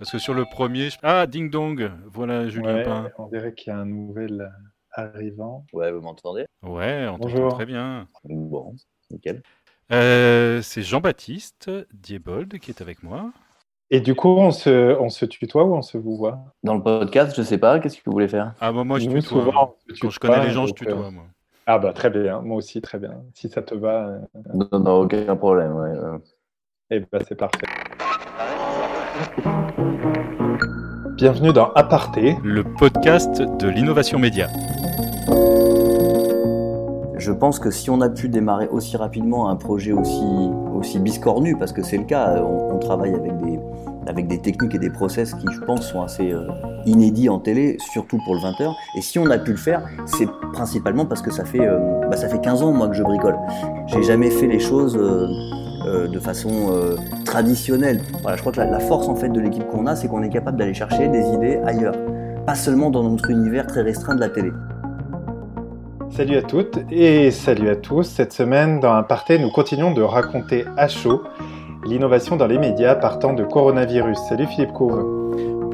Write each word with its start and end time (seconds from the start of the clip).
Parce 0.00 0.12
que 0.12 0.18
sur 0.18 0.32
le 0.32 0.46
premier. 0.46 0.88
Ah, 1.02 1.26
ding 1.26 1.50
dong 1.50 1.90
Voilà, 2.06 2.48
Julien 2.48 2.76
Ouais, 2.76 2.82
Pain. 2.84 3.10
on 3.18 3.26
dirait 3.28 3.52
qu'il 3.52 3.70
y 3.70 3.76
a 3.76 3.78
un 3.78 3.84
nouvel 3.84 4.50
arrivant. 4.92 5.66
Ouais, 5.74 5.92
vous 5.92 6.00
m'entendez? 6.00 6.46
Ouais, 6.62 7.06
on 7.06 7.18
t'entend 7.18 7.48
très 7.48 7.66
bien. 7.66 8.08
Bon, 8.24 8.74
nickel. 9.10 9.42
Euh, 9.92 10.62
c'est 10.62 10.80
Jean-Baptiste 10.80 11.70
Diebold 11.92 12.58
qui 12.60 12.70
est 12.70 12.80
avec 12.80 13.02
moi. 13.02 13.30
Et 13.90 14.00
du 14.00 14.14
coup, 14.14 14.28
on 14.28 14.52
se, 14.52 14.98
on 14.98 15.10
se 15.10 15.26
tutoie 15.26 15.64
ou 15.64 15.74
on 15.74 15.82
se 15.82 15.98
vous 15.98 16.16
voit? 16.16 16.38
Dans 16.62 16.76
le 16.76 16.82
podcast, 16.82 17.36
je 17.36 17.42
sais 17.42 17.58
pas, 17.58 17.78
qu'est-ce 17.78 17.98
que 17.98 18.02
vous 18.06 18.12
voulez 18.12 18.28
faire? 18.28 18.54
Ah, 18.60 18.72
bah, 18.72 18.84
moi, 18.84 18.98
je 19.00 19.06
Nous, 19.10 19.20
tutoie. 19.20 19.42
souvent, 19.44 19.76
se 19.92 20.00
Quand 20.00 20.10
je 20.10 20.18
connais 20.18 20.46
les 20.46 20.52
gens, 20.52 20.64
je 20.66 20.70
euh, 20.70 20.74
tutoie, 20.74 21.10
moi. 21.10 21.24
Ah 21.66 21.78
bah 21.78 21.92
très 21.92 22.10
bien, 22.10 22.40
moi 22.40 22.56
aussi 22.56 22.80
très 22.80 22.98
bien. 22.98 23.22
Si 23.34 23.48
ça 23.48 23.62
te 23.62 23.74
va, 23.74 24.08
euh, 24.08 24.18
Non, 24.54 24.80
non, 24.80 25.00
aucun 25.02 25.36
problème. 25.36 25.72
Ouais. 25.74 25.92
eh 26.90 27.00
ben, 27.00 27.20
c'est 27.28 27.36
parfait. 27.36 27.66
Bienvenue 31.14 31.52
dans 31.52 31.72
Aparté. 31.74 32.36
Le 32.42 32.64
podcast 32.64 33.40
de 33.40 33.68
l'innovation 33.68 34.18
média. 34.18 34.48
Je 37.16 37.30
pense 37.32 37.58
que 37.58 37.70
si 37.70 37.90
on 37.90 38.00
a 38.00 38.08
pu 38.08 38.28
démarrer 38.28 38.66
aussi 38.68 38.96
rapidement 38.96 39.48
un 39.48 39.56
projet 39.56 39.92
aussi, 39.92 40.50
aussi 40.74 40.98
biscornu, 40.98 41.56
parce 41.56 41.72
que 41.72 41.82
c'est 41.82 41.98
le 41.98 42.04
cas, 42.04 42.42
on, 42.42 42.74
on 42.74 42.78
travaille 42.78 43.14
avec 43.14 43.36
des, 43.38 43.60
avec 44.06 44.26
des 44.26 44.38
techniques 44.38 44.74
et 44.74 44.78
des 44.78 44.90
process 44.90 45.34
qui, 45.34 45.46
je 45.52 45.60
pense, 45.60 45.88
sont 45.88 46.02
assez 46.02 46.32
euh, 46.32 46.48
inédits 46.86 47.28
en 47.28 47.38
télé, 47.38 47.76
surtout 47.92 48.18
pour 48.24 48.34
le 48.34 48.40
20h. 48.40 48.74
Et 48.96 49.02
si 49.02 49.18
on 49.18 49.30
a 49.30 49.38
pu 49.38 49.52
le 49.52 49.56
faire, 49.56 49.82
c'est 50.06 50.28
principalement 50.52 51.06
parce 51.06 51.22
que 51.22 51.30
ça 51.30 51.44
fait, 51.44 51.66
euh, 51.66 52.00
bah, 52.08 52.16
ça 52.16 52.28
fait 52.28 52.40
15 52.40 52.62
ans, 52.62 52.72
moi, 52.72 52.88
que 52.88 52.94
je 52.94 53.02
bricole. 53.02 53.36
J'ai 53.86 54.02
jamais 54.02 54.30
fait 54.30 54.46
les 54.46 54.60
choses 54.60 54.96
euh, 54.96 55.26
euh, 55.86 56.08
de 56.08 56.18
façon 56.18 56.70
euh, 56.72 56.96
traditionnelle. 57.24 58.02
Voilà, 58.22 58.36
je 58.36 58.42
crois 58.42 58.52
que 58.52 58.60
la, 58.60 58.80
force, 58.80 59.08
en 59.08 59.14
fait, 59.14 59.28
de 59.28 59.40
l'équipe 59.40 59.66
qu'on 59.68 59.86
a, 59.86 59.96
c'est 59.96 60.08
qu'on 60.08 60.22
est 60.22 60.28
capable 60.28 60.58
d'aller 60.58 60.74
chercher 60.74 61.08
des 61.08 61.26
idées 61.28 61.60
ailleurs. 61.64 61.94
Pas 62.46 62.54
seulement 62.54 62.90
dans 62.90 63.02
notre 63.02 63.30
univers 63.30 63.66
très 63.66 63.82
restreint 63.82 64.14
de 64.14 64.20
la 64.20 64.28
télé. 64.28 64.50
Salut 66.10 66.36
à 66.36 66.42
toutes 66.42 66.78
et 66.90 67.30
salut 67.30 67.68
à 67.68 67.76
tous. 67.76 68.02
Cette 68.02 68.32
semaine, 68.32 68.80
dans 68.80 68.92
Aparté, 68.92 69.38
nous 69.38 69.50
continuons 69.50 69.92
de 69.92 70.02
raconter 70.02 70.64
à 70.76 70.88
chaud 70.88 71.22
l'innovation 71.86 72.36
dans 72.36 72.46
les 72.46 72.58
médias 72.58 72.94
partant 72.94 73.32
de 73.32 73.44
coronavirus. 73.44 74.18
Salut 74.28 74.46
Philippe 74.46 74.72
Couve. 74.72 75.19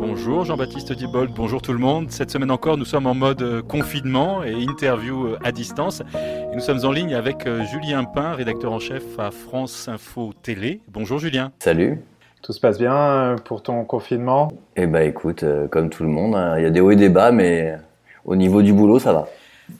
Bonjour 0.08 0.44
Jean-Baptiste 0.44 0.92
Diebold, 0.92 1.32
bonjour 1.34 1.60
tout 1.60 1.72
le 1.72 1.80
monde. 1.80 2.12
Cette 2.12 2.30
semaine 2.30 2.52
encore, 2.52 2.76
nous 2.78 2.84
sommes 2.84 3.06
en 3.06 3.14
mode 3.14 3.42
euh, 3.42 3.60
confinement 3.60 4.44
et 4.44 4.52
interview 4.52 5.26
euh, 5.26 5.38
à 5.42 5.50
distance. 5.50 6.00
Et 6.14 6.54
nous 6.54 6.60
sommes 6.60 6.84
en 6.84 6.92
ligne 6.92 7.12
avec 7.12 7.44
euh, 7.44 7.64
Julien 7.64 8.04
Pain, 8.04 8.34
rédacteur 8.34 8.72
en 8.72 8.78
chef 8.78 9.02
à 9.18 9.32
France 9.32 9.88
Info 9.88 10.32
Télé. 10.44 10.80
Bonjour 10.86 11.18
Julien. 11.18 11.50
Salut 11.58 12.00
Tout 12.40 12.52
se 12.52 12.60
passe 12.60 12.78
bien 12.78 13.34
pour 13.44 13.64
ton 13.64 13.84
confinement? 13.84 14.52
Eh 14.76 14.86
ben 14.86 15.02
écoute, 15.02 15.44
comme 15.72 15.90
tout 15.90 16.04
le 16.04 16.08
monde, 16.08 16.36
hein, 16.36 16.54
il 16.56 16.62
y 16.62 16.66
a 16.66 16.70
des 16.70 16.80
hauts 16.80 16.92
et 16.92 16.96
des 16.96 17.08
bas, 17.08 17.32
mais 17.32 17.76
au 18.24 18.36
niveau 18.36 18.62
du 18.62 18.72
boulot, 18.72 19.00
ça 19.00 19.12
va. 19.12 19.26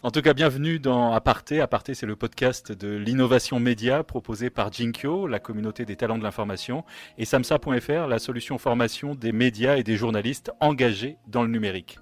En 0.02 0.10
tout 0.10 0.20
cas, 0.20 0.34
bienvenue 0.34 0.80
dans 0.80 1.12
Aparté. 1.12 1.60
Aparté, 1.60 1.94
c'est 1.94 2.06
le 2.06 2.16
podcast 2.16 2.72
de 2.72 2.96
l'innovation 2.96 3.60
média 3.60 4.02
proposé 4.02 4.50
par 4.50 4.72
Jinkyo, 4.72 5.28
la 5.28 5.38
communauté 5.38 5.84
des 5.84 5.94
talents 5.94 6.18
de 6.18 6.24
l'information, 6.24 6.84
et 7.18 7.24
samsa.fr, 7.24 8.08
la 8.08 8.18
solution 8.18 8.58
formation 8.58 9.14
des 9.14 9.30
médias 9.30 9.76
et 9.76 9.84
des 9.84 9.96
journalistes 9.96 10.50
engagés 10.60 11.18
dans 11.28 11.42
le 11.42 11.48
numérique. 11.48 11.98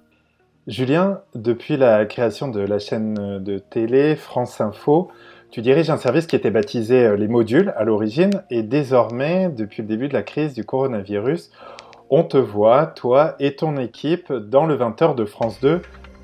Julien, 0.65 1.21
depuis 1.35 1.77
la 1.77 2.05
création 2.05 2.47
de 2.47 2.59
la 2.59 2.79
chaîne 2.79 3.43
de 3.43 3.59
télé 3.59 4.15
France 4.15 4.61
Info, 4.61 5.11
tu 5.51 5.61
diriges 5.61 5.91
un 5.91 5.97
service 5.97 6.25
qui 6.25 6.35
était 6.35 6.49
baptisé 6.49 7.05
euh, 7.05 7.15
Les 7.15 7.27
Modules 7.27 7.71
à 7.77 7.83
l'origine 7.83 8.43
et 8.49 8.63
désormais, 8.63 9.49
depuis 9.49 9.83
le 9.83 9.87
début 9.87 10.07
de 10.07 10.13
la 10.13 10.23
crise 10.23 10.55
du 10.55 10.63
coronavirus, 10.63 11.51
on 12.09 12.23
te 12.23 12.37
voit, 12.37 12.87
toi 12.87 13.35
et 13.39 13.55
ton 13.55 13.77
équipe, 13.77 14.33
dans 14.33 14.65
le 14.65 14.75
20h 14.75 15.15
de 15.15 15.25
France 15.25 15.59
2 15.61 15.81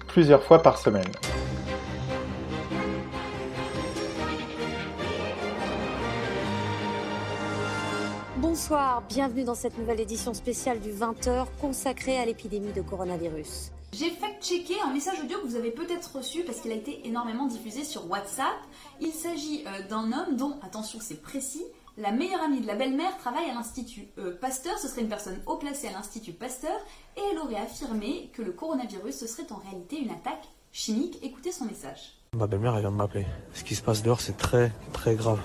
plusieurs 0.08 0.44
fois 0.44 0.62
par 0.62 0.78
semaine. 0.78 1.06
Bonsoir, 8.62 9.02
bienvenue 9.10 9.44
dans 9.44 9.56
cette 9.56 9.76
nouvelle 9.80 10.00
édition 10.00 10.36
spéciale 10.36 10.80
du 10.80 10.92
20h 10.92 11.48
consacrée 11.60 12.20
à 12.20 12.26
l'épidémie 12.26 12.72
de 12.72 12.84
coronavirus. 12.84 13.72
J'ai 13.92 14.12
fact-checké 14.12 14.76
un 14.86 14.94
message 14.94 15.20
audio 15.20 15.40
que 15.40 15.48
vous 15.48 15.56
avez 15.56 15.72
peut-être 15.72 16.18
reçu 16.18 16.44
parce 16.44 16.60
qu'il 16.60 16.72
a 16.72 16.76
été 16.76 17.08
énormément 17.08 17.48
diffusé 17.48 17.84
sur 17.84 18.08
WhatsApp. 18.08 18.54
Il 19.00 19.14
s'agit 19.14 19.64
euh, 19.66 19.88
d'un 19.88 20.12
homme 20.12 20.36
dont, 20.38 20.60
attention 20.62 21.00
c'est 21.02 21.24
précis, 21.24 21.64
la 21.98 22.12
meilleure 22.12 22.44
amie 22.44 22.62
de 22.62 22.68
la 22.68 22.76
belle-mère 22.76 23.18
travaille 23.18 23.50
à 23.50 23.56
l'Institut 23.56 24.10
euh, 24.20 24.38
Pasteur, 24.40 24.78
ce 24.78 24.88
serait 24.88 25.02
une 25.02 25.10
personne 25.10 25.42
haut 25.48 25.58
placée 25.58 25.88
à 25.88 25.94
l'Institut 25.94 26.34
Pasteur, 26.34 26.78
et 27.18 27.22
elle 27.32 27.40
aurait 27.40 27.56
affirmé 27.56 28.30
que 28.32 28.44
le 28.44 28.52
coronavirus 28.52 29.18
ce 29.18 29.26
serait 29.26 29.52
en 29.52 29.58
réalité 29.58 29.98
une 29.98 30.12
attaque 30.12 30.48
chimique. 30.72 31.18
Écoutez 31.24 31.52
son 31.52 31.66
message. 31.66 32.14
Ma 32.38 32.46
belle-mère, 32.46 32.76
elle 32.76 32.82
vient 32.82 32.92
de 32.92 32.96
m'appeler. 32.96 33.26
Ce 33.56 33.64
qui 33.64 33.74
se 33.74 33.82
passe 33.82 34.04
dehors, 34.04 34.22
c'est 34.22 34.38
très, 34.38 34.72
très 34.94 35.16
grave. 35.16 35.40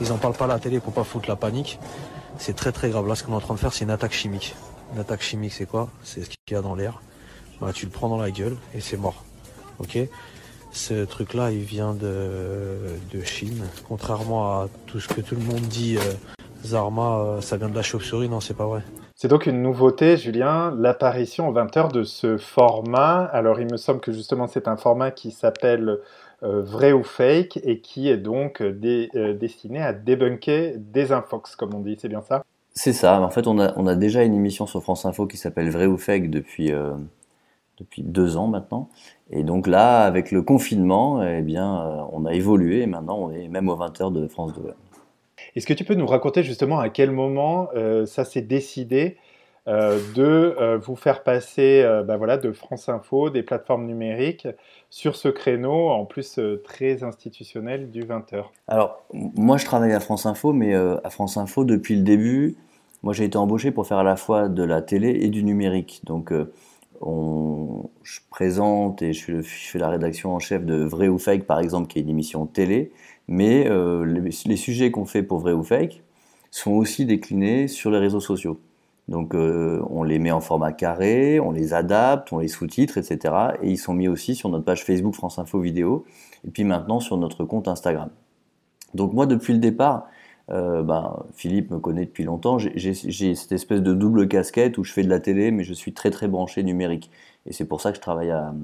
Ils 0.00 0.10
en 0.12 0.16
parlent 0.16 0.34
pas 0.34 0.46
à 0.46 0.48
la 0.48 0.58
télé 0.58 0.80
pour 0.80 0.94
pas 0.94 1.04
foutre 1.04 1.28
la 1.28 1.36
panique. 1.36 1.78
C'est 2.38 2.54
très, 2.54 2.72
très 2.72 2.90
grave. 2.90 3.06
Là, 3.06 3.14
ce 3.14 3.24
qu'on 3.24 3.32
est 3.32 3.36
en 3.36 3.40
train 3.40 3.54
de 3.54 3.58
faire, 3.58 3.72
c'est 3.72 3.84
une 3.84 3.90
attaque 3.90 4.12
chimique. 4.12 4.54
Une 4.92 5.00
attaque 5.00 5.22
chimique, 5.22 5.52
c'est 5.52 5.66
quoi? 5.66 5.88
C'est 6.02 6.24
ce 6.24 6.28
qu'il 6.28 6.38
y 6.52 6.54
a 6.54 6.62
dans 6.62 6.74
l'air. 6.74 7.00
Voilà, 7.58 7.72
tu 7.72 7.86
le 7.86 7.92
prends 7.92 8.08
dans 8.08 8.18
la 8.18 8.30
gueule 8.30 8.56
et 8.74 8.80
c'est 8.80 8.96
mort. 8.96 9.24
Ok? 9.78 9.98
Ce 10.72 11.04
truc-là, 11.04 11.52
il 11.52 11.62
vient 11.62 11.94
de, 11.94 12.76
de 13.12 13.22
Chine. 13.22 13.64
Contrairement 13.88 14.60
à 14.60 14.68
tout 14.86 15.00
ce 15.00 15.08
que 15.08 15.20
tout 15.20 15.36
le 15.36 15.42
monde 15.42 15.60
dit, 15.60 15.96
euh, 15.96 16.00
Zarma, 16.64 17.18
euh, 17.18 17.40
ça 17.40 17.56
vient 17.56 17.68
de 17.68 17.76
la 17.76 17.82
chauve-souris. 17.82 18.28
Non, 18.28 18.40
c'est 18.40 18.54
pas 18.54 18.66
vrai. 18.66 18.82
C'est 19.14 19.28
donc 19.28 19.46
une 19.46 19.62
nouveauté, 19.62 20.16
Julien, 20.16 20.74
l'apparition 20.76 21.48
aux 21.48 21.54
20h 21.54 21.92
de 21.92 22.02
ce 22.02 22.36
format. 22.36 23.22
Alors, 23.32 23.60
il 23.60 23.70
me 23.70 23.76
semble 23.76 24.00
que 24.00 24.10
justement, 24.10 24.48
c'est 24.48 24.66
un 24.66 24.76
format 24.76 25.12
qui 25.12 25.30
s'appelle 25.30 26.00
Vrai 26.62 26.92
ou 26.92 27.02
Fake 27.02 27.58
et 27.64 27.80
qui 27.80 28.08
est 28.08 28.16
donc 28.16 28.62
dé- 28.62 29.10
euh, 29.14 29.34
destiné 29.34 29.80
à 29.80 29.92
débunker 29.92 30.74
des 30.78 31.12
infox, 31.12 31.56
comme 31.56 31.74
on 31.74 31.80
dit. 31.80 31.96
C'est 32.00 32.08
bien 32.08 32.22
ça? 32.22 32.44
C'est 32.74 32.92
ça. 32.92 33.20
En 33.20 33.30
fait, 33.30 33.46
on 33.46 33.58
a, 33.58 33.72
on 33.76 33.86
a 33.86 33.94
déjà 33.94 34.24
une 34.24 34.34
émission 34.34 34.66
sur 34.66 34.82
France 34.82 35.04
Info 35.06 35.26
qui 35.26 35.36
s'appelle 35.36 35.70
Vrai 35.70 35.86
ou 35.86 35.96
Fake 35.96 36.28
depuis, 36.30 36.72
euh, 36.72 36.92
depuis 37.78 38.02
deux 38.02 38.36
ans 38.36 38.48
maintenant. 38.48 38.88
Et 39.30 39.42
donc 39.44 39.66
là, 39.66 40.04
avec 40.04 40.30
le 40.32 40.42
confinement, 40.42 41.22
eh 41.22 41.42
bien, 41.42 41.80
euh, 41.80 42.02
on 42.12 42.24
a 42.26 42.34
évolué 42.34 42.82
et 42.82 42.86
maintenant 42.86 43.18
on 43.18 43.30
est 43.30 43.48
même 43.48 43.68
aux 43.68 43.76
20h 43.76 44.12
de 44.12 44.26
France 44.28 44.52
2. 44.54 44.74
Est-ce 45.56 45.66
que 45.66 45.72
tu 45.72 45.84
peux 45.84 45.94
nous 45.94 46.06
raconter 46.06 46.42
justement 46.42 46.78
à 46.80 46.88
quel 46.88 47.10
moment 47.10 47.68
euh, 47.76 48.06
ça 48.06 48.24
s'est 48.24 48.42
décidé 48.42 49.16
euh, 49.66 49.98
de 50.14 50.54
euh, 50.60 50.76
vous 50.76 50.94
faire 50.94 51.22
passer 51.22 51.80
euh, 51.82 52.02
bah 52.02 52.18
voilà, 52.18 52.36
de 52.36 52.52
France 52.52 52.90
Info, 52.90 53.30
des 53.30 53.42
plateformes 53.42 53.86
numériques, 53.86 54.46
sur 54.90 55.16
ce 55.16 55.28
créneau 55.28 55.88
en 55.88 56.04
plus 56.04 56.38
très 56.62 57.02
institutionnel 57.02 57.90
du 57.90 58.02
20h 58.04 58.44
Alors, 58.68 59.06
moi, 59.12 59.56
je 59.56 59.64
travaille 59.64 59.92
à 59.92 60.00
France 60.00 60.26
Info, 60.26 60.52
mais 60.52 60.74
à 60.74 61.10
France 61.10 61.38
Info, 61.38 61.64
depuis 61.64 61.96
le 61.96 62.02
début, 62.02 62.56
moi, 63.02 63.14
j'ai 63.14 63.24
été 63.24 63.38
embauché 63.38 63.70
pour 63.70 63.86
faire 63.86 63.98
à 63.98 64.04
la 64.04 64.16
fois 64.16 64.48
de 64.48 64.62
la 64.62 64.82
télé 64.82 65.08
et 65.08 65.28
du 65.28 65.42
numérique. 65.42 66.02
Donc, 66.04 66.32
on, 67.00 67.88
je 68.02 68.20
présente 68.30 69.02
et 69.02 69.12
je, 69.12 69.40
je 69.40 69.70
fais 69.70 69.78
la 69.78 69.88
rédaction 69.88 70.34
en 70.34 70.38
chef 70.38 70.64
de 70.64 70.76
Vrai 70.76 71.08
ou 71.08 71.18
Fake, 71.18 71.44
par 71.44 71.58
exemple, 71.58 71.88
qui 71.88 71.98
est 71.98 72.02
une 72.02 72.10
émission 72.10 72.46
télé. 72.46 72.92
Mais 73.28 73.64
les, 73.64 74.30
les 74.46 74.56
sujets 74.56 74.90
qu'on 74.90 75.06
fait 75.06 75.22
pour 75.22 75.38
Vrai 75.38 75.52
ou 75.52 75.64
Fake 75.64 76.02
sont 76.50 76.72
aussi 76.72 77.04
déclinés 77.06 77.66
sur 77.66 77.90
les 77.90 77.98
réseaux 77.98 78.20
sociaux. 78.20 78.60
Donc, 79.08 79.34
euh, 79.34 79.82
on 79.90 80.02
les 80.02 80.18
met 80.18 80.30
en 80.30 80.40
format 80.40 80.72
carré, 80.72 81.38
on 81.38 81.52
les 81.52 81.74
adapte, 81.74 82.32
on 82.32 82.38
les 82.38 82.48
sous-titre, 82.48 82.96
etc. 82.98 83.34
Et 83.62 83.70
ils 83.70 83.78
sont 83.78 83.94
mis 83.94 84.08
aussi 84.08 84.34
sur 84.34 84.48
notre 84.48 84.64
page 84.64 84.84
Facebook 84.84 85.14
France 85.14 85.38
Info 85.38 85.60
Vidéo, 85.60 86.04
et 86.46 86.50
puis 86.50 86.64
maintenant 86.64 87.00
sur 87.00 87.16
notre 87.18 87.44
compte 87.44 87.68
Instagram. 87.68 88.10
Donc 88.94 89.12
moi, 89.12 89.26
depuis 89.26 89.52
le 89.52 89.58
départ, 89.58 90.06
euh, 90.50 90.82
ben, 90.82 91.22
Philippe 91.34 91.70
me 91.70 91.78
connaît 91.78 92.04
depuis 92.04 92.24
longtemps, 92.24 92.58
j'ai- 92.58 92.94
cette 93.34 93.52
espèce 93.52 93.82
de 93.82 93.94
double 93.94 94.28
casquette 94.28 94.78
où 94.78 94.84
je 94.84 94.92
fais 94.92 95.02
de 95.02 95.08
la 95.10 95.20
télé, 95.20 95.50
mais 95.50 95.64
je 95.64 95.72
suis 95.74 95.92
très 95.94 96.10
très 96.10 96.28
branché 96.28 96.62
numérique. 96.62 97.10
Et 97.46 97.52
c'est 97.52 97.66
pour 97.66 97.80
ça 97.80 97.90
que 97.90 97.96
je 97.96 98.02
travaille 98.02 98.30
à, 98.30 98.54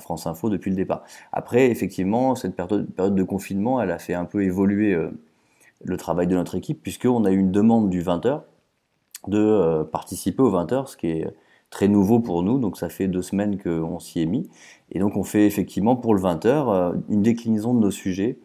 France 0.00 0.26
Info 0.26 0.48
depuis 0.50 0.70
le 0.70 0.76
départ. 0.76 1.04
Après, 1.32 1.70
effectivement, 1.70 2.34
cette 2.34 2.56
période, 2.56 2.86
période 2.90 3.14
de 3.14 3.22
confinement, 3.22 3.82
elle 3.82 3.90
a 3.90 3.98
fait 3.98 4.14
un 4.14 4.24
peu 4.24 4.42
évoluer 4.44 4.94
euh, 4.94 5.10
le 5.84 5.96
travail 5.96 6.26
de 6.26 6.36
notre 6.36 6.54
équipe, 6.56 6.82
puisqu'on 6.82 7.24
a 7.24 7.30
eu 7.30 7.38
une 7.38 7.52
demande 7.52 7.90
du 7.90 8.02
20h 8.02 8.42
de 9.28 9.38
euh, 9.38 9.84
participer 9.84 10.42
au 10.42 10.50
20h, 10.50 10.86
ce 10.86 10.96
qui 10.96 11.08
est 11.08 11.26
très 11.70 11.88
nouveau 11.88 12.20
pour 12.20 12.42
nous. 12.42 12.58
Donc 12.58 12.76
ça 12.76 12.88
fait 12.88 13.08
deux 13.08 13.22
semaines 13.22 13.58
qu'on 13.58 13.98
s'y 13.98 14.20
est 14.20 14.26
mis. 14.26 14.48
Et 14.92 14.98
donc 14.98 15.16
on 15.16 15.24
fait 15.24 15.46
effectivement 15.46 15.96
pour 15.96 16.14
le 16.14 16.20
20h 16.20 16.46
euh, 16.46 16.92
une 17.08 17.22
déclinaison 17.22 17.74
de 17.74 17.80
nos 17.80 17.90
sujets 17.90 18.38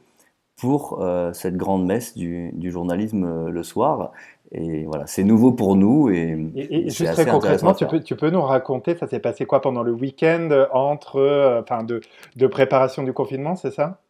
pour 0.58 1.02
euh, 1.02 1.34
cette 1.34 1.58
grande 1.58 1.86
messe 1.86 2.16
du, 2.16 2.52
du 2.54 2.72
journalisme 2.72 3.26
euh, 3.26 3.50
le 3.50 3.64
soir. 3.64 4.12
Et 4.52 4.86
voilà, 4.86 5.06
c'est 5.08 5.24
nouveau 5.24 5.52
pour 5.52 5.76
nous. 5.76 6.10
Et, 6.10 6.90
juste 6.90 7.12
très 7.12 7.26
concrètement, 7.26 7.74
tu 7.74 7.86
peux, 7.88 8.00
tu 8.00 8.16
peux 8.16 8.30
nous 8.30 8.42
raconter, 8.42 8.96
ça 8.96 9.08
s'est 9.08 9.20
passé 9.20 9.46
quoi 9.46 9.62
pendant 9.62 9.84
le 9.84 9.92
week-end 9.92 10.50
entre, 10.72 11.18
euh, 11.18 11.62
enfin, 11.62 11.84
de, 11.84 12.00
de 12.36 12.48
préparation 12.48 13.04
du 13.04 13.12
confinement, 13.12 13.56
c'est 13.56 13.72
ça? 13.72 14.02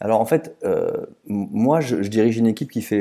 Alors 0.00 0.20
en 0.20 0.24
fait, 0.24 0.56
moi 1.26 1.80
je, 1.80 2.02
je 2.02 2.08
dirige 2.08 2.36
une 2.36 2.48
équipe 2.48 2.70
qui, 2.70 2.82
fait, 2.82 3.00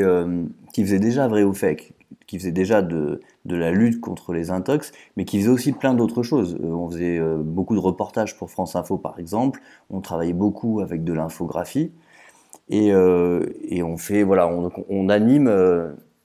qui 0.74 0.84
faisait 0.84 1.00
déjà 1.00 1.28
vrai 1.28 1.44
ou 1.44 1.54
fake, 1.54 1.92
qui 2.28 2.40
faisait 2.40 2.52
déjà 2.52 2.82
de, 2.82 3.22
de 3.46 3.56
la 3.56 3.72
lutte 3.72 4.02
contre 4.02 4.34
les 4.34 4.52
intox, 4.52 4.92
mais 5.18 5.26
qui 5.26 5.40
faisait 5.40 5.50
aussi 5.50 5.72
plein 5.72 5.94
d'autres 5.94 6.24
choses. 6.24 6.58
Euh, 6.64 6.68
on 6.68 6.90
faisait 6.90 7.18
euh, 7.18 7.38
beaucoup 7.38 7.76
de 7.76 7.80
reportages 7.80 8.38
pour 8.38 8.50
France 8.50 8.76
Info, 8.76 8.98
par 8.98 9.20
exemple. 9.20 9.62
On 9.90 10.02
travaillait 10.02 10.34
beaucoup 10.34 10.82
avec 10.82 11.04
de 11.04 11.14
l'infographie. 11.14 11.92
Et, 12.70 12.88
et, 12.88 13.84
on 13.84 13.98
fait, 13.98 14.24
voilà, 14.24 14.48
on, 14.48 15.10
anime 15.10 15.52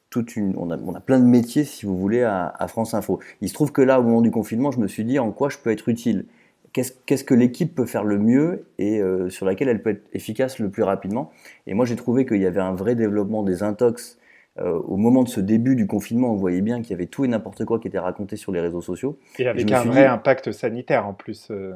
toute 0.08 0.36
une, 0.36 0.54
on 0.56 0.70
a, 0.70 0.78
on 0.78 0.94
a, 0.94 1.00
plein 1.00 1.18
de 1.18 1.24
métiers, 1.24 1.64
si 1.64 1.84
vous 1.84 1.98
voulez, 1.98 2.22
à, 2.22 2.66
France 2.68 2.94
Info. 2.94 3.18
Il 3.40 3.48
se 3.48 3.54
trouve 3.54 3.72
que 3.72 3.82
là, 3.82 3.98
au 3.98 4.04
moment 4.04 4.20
du 4.20 4.30
confinement, 4.30 4.70
je 4.70 4.78
me 4.78 4.86
suis 4.86 5.04
dit 5.04 5.18
en 5.18 5.32
quoi 5.32 5.48
je 5.48 5.58
peux 5.58 5.70
être 5.70 5.88
utile 5.88 6.26
qu'est-ce 6.72 7.24
que 7.24 7.34
l'équipe 7.34 7.74
peut 7.74 7.86
faire 7.86 8.04
le 8.04 8.18
mieux 8.18 8.66
et 8.78 9.00
euh, 9.00 9.30
sur 9.30 9.46
laquelle 9.46 9.68
elle 9.68 9.82
peut 9.82 9.90
être 9.90 10.06
efficace 10.12 10.58
le 10.58 10.70
plus 10.70 10.82
rapidement? 10.82 11.30
Et 11.66 11.74
moi, 11.74 11.84
j'ai 11.84 11.96
trouvé 11.96 12.26
qu'il 12.26 12.40
y 12.40 12.46
avait 12.46 12.60
un 12.60 12.74
vrai 12.74 12.94
développement 12.94 13.42
des 13.42 13.62
intox. 13.62 14.18
Euh, 14.60 14.78
au 14.86 14.96
moment 14.96 15.22
de 15.22 15.28
ce 15.28 15.40
début 15.40 15.76
du 15.76 15.86
confinement, 15.86 16.32
on 16.32 16.36
voyait 16.36 16.60
bien 16.60 16.80
qu'il 16.80 16.90
y 16.90 16.94
avait 16.94 17.06
tout 17.06 17.24
et 17.24 17.28
n'importe 17.28 17.64
quoi 17.64 17.78
qui 17.78 17.88
était 17.88 17.98
raconté 17.98 18.36
sur 18.36 18.52
les 18.52 18.60
réseaux 18.60 18.80
sociaux. 18.80 19.18
Et 19.38 19.46
avec 19.46 19.70
un 19.70 19.84
vrai 19.84 20.06
impact 20.06 20.52
sanitaire 20.52 21.06
en 21.06 21.14
plus. 21.14 21.48
Euh. 21.50 21.72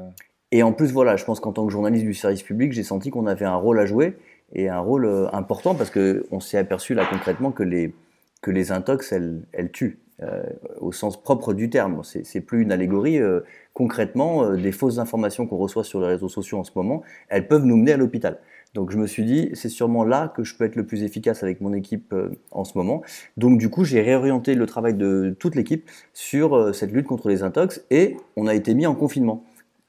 Et 0.50 0.62
en 0.62 0.72
plus, 0.72 0.92
voilà, 0.92 1.16
je 1.16 1.24
pense 1.24 1.40
qu'en 1.40 1.52
tant 1.52 1.66
que 1.66 1.72
journaliste 1.72 2.04
du 2.04 2.14
service 2.14 2.42
public, 2.42 2.72
j'ai 2.72 2.82
senti 2.82 3.10
qu'on 3.10 3.26
avait 3.26 3.46
un 3.46 3.54
rôle 3.54 3.78
à 3.78 3.86
jouer 3.86 4.16
et 4.52 4.68
un 4.68 4.80
rôle 4.80 5.08
important 5.32 5.74
parce 5.74 5.90
qu'on 5.90 6.40
s'est 6.40 6.58
aperçu 6.58 6.92
là 6.92 7.06
concrètement 7.10 7.52
que 7.52 7.62
les, 7.62 7.94
que 8.42 8.50
les 8.50 8.70
intox, 8.70 9.12
elles, 9.12 9.42
elles 9.52 9.70
tuent. 9.70 9.98
Euh, 10.22 10.42
au 10.80 10.92
sens 10.92 11.20
propre 11.20 11.54
du 11.54 11.70
terme. 11.70 12.02
C'est 12.04 12.40
plus 12.40 12.62
une 12.62 12.72
allégorie. 12.72 13.18
Euh, 13.18 13.40
concrètement, 13.72 14.44
euh, 14.44 14.56
des 14.56 14.72
fausses 14.72 14.98
informations 14.98 15.46
qu'on 15.46 15.56
reçoit 15.56 15.84
sur 15.84 16.00
les 16.00 16.08
réseaux 16.08 16.28
sociaux 16.28 16.58
en 16.58 16.64
ce 16.64 16.72
moment, 16.74 17.02
elles 17.28 17.48
peuvent 17.48 17.64
nous 17.64 17.76
mener 17.76 17.92
à 17.92 17.96
l'hôpital. 17.96 18.38
Donc 18.74 18.90
je 18.90 18.98
me 18.98 19.06
suis 19.06 19.24
dit, 19.24 19.50
c'est 19.54 19.68
sûrement 19.68 20.04
là 20.04 20.32
que 20.34 20.44
je 20.44 20.56
peux 20.56 20.64
être 20.64 20.76
le 20.76 20.84
plus 20.84 21.02
efficace 21.02 21.42
avec 21.42 21.60
mon 21.60 21.72
équipe 21.72 22.14
en 22.52 22.64
ce 22.64 22.76
moment. 22.76 23.02
Donc 23.36 23.58
du 23.58 23.68
coup, 23.68 23.84
j'ai 23.84 24.00
réorienté 24.00 24.54
le 24.54 24.66
travail 24.66 24.94
de 24.94 25.36
toute 25.38 25.54
l'équipe 25.54 25.90
sur 26.14 26.74
cette 26.74 26.90
lutte 26.90 27.06
contre 27.06 27.28
les 27.28 27.42
intox 27.42 27.84
et 27.90 28.16
on 28.36 28.46
a 28.46 28.54
été 28.54 28.74
mis 28.74 28.86
en 28.86 28.94
confinement 28.94 29.44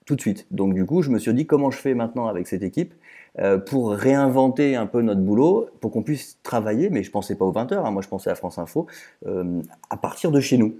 tout 0.05 0.15
de 0.15 0.21
suite. 0.21 0.47
Donc 0.51 0.73
du 0.73 0.85
coup, 0.85 1.01
je 1.01 1.09
me 1.11 1.17
suis 1.17 1.33
dit 1.33 1.45
comment 1.45 1.71
je 1.71 1.77
fais 1.77 1.93
maintenant 1.93 2.27
avec 2.27 2.47
cette 2.47 2.63
équipe 2.63 2.93
euh, 3.39 3.57
pour 3.57 3.91
réinventer 3.91 4.75
un 4.75 4.85
peu 4.85 5.01
notre 5.01 5.21
boulot, 5.21 5.67
pour 5.81 5.91
qu'on 5.91 6.03
puisse 6.03 6.37
travailler, 6.43 6.91
mais 6.91 7.01
je 7.01 7.09
pensais 7.09 7.35
pas 7.35 7.45
aux 7.45 7.51
20 7.51 7.71
heures, 7.71 7.85
hein. 7.85 7.91
moi 7.91 8.03
je 8.03 8.07
pensais 8.07 8.29
à 8.29 8.35
France 8.35 8.59
Info, 8.59 8.85
euh, 9.25 9.59
à 9.89 9.97
partir 9.97 10.31
de 10.31 10.39
chez 10.39 10.57
nous. 10.57 10.75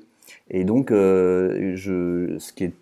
Et 0.51 0.63
donc, 0.63 0.91
euh, 0.91 1.73
je, 1.75 2.37
ce 2.37 2.53
qui 2.53 2.65
est, 2.65 2.73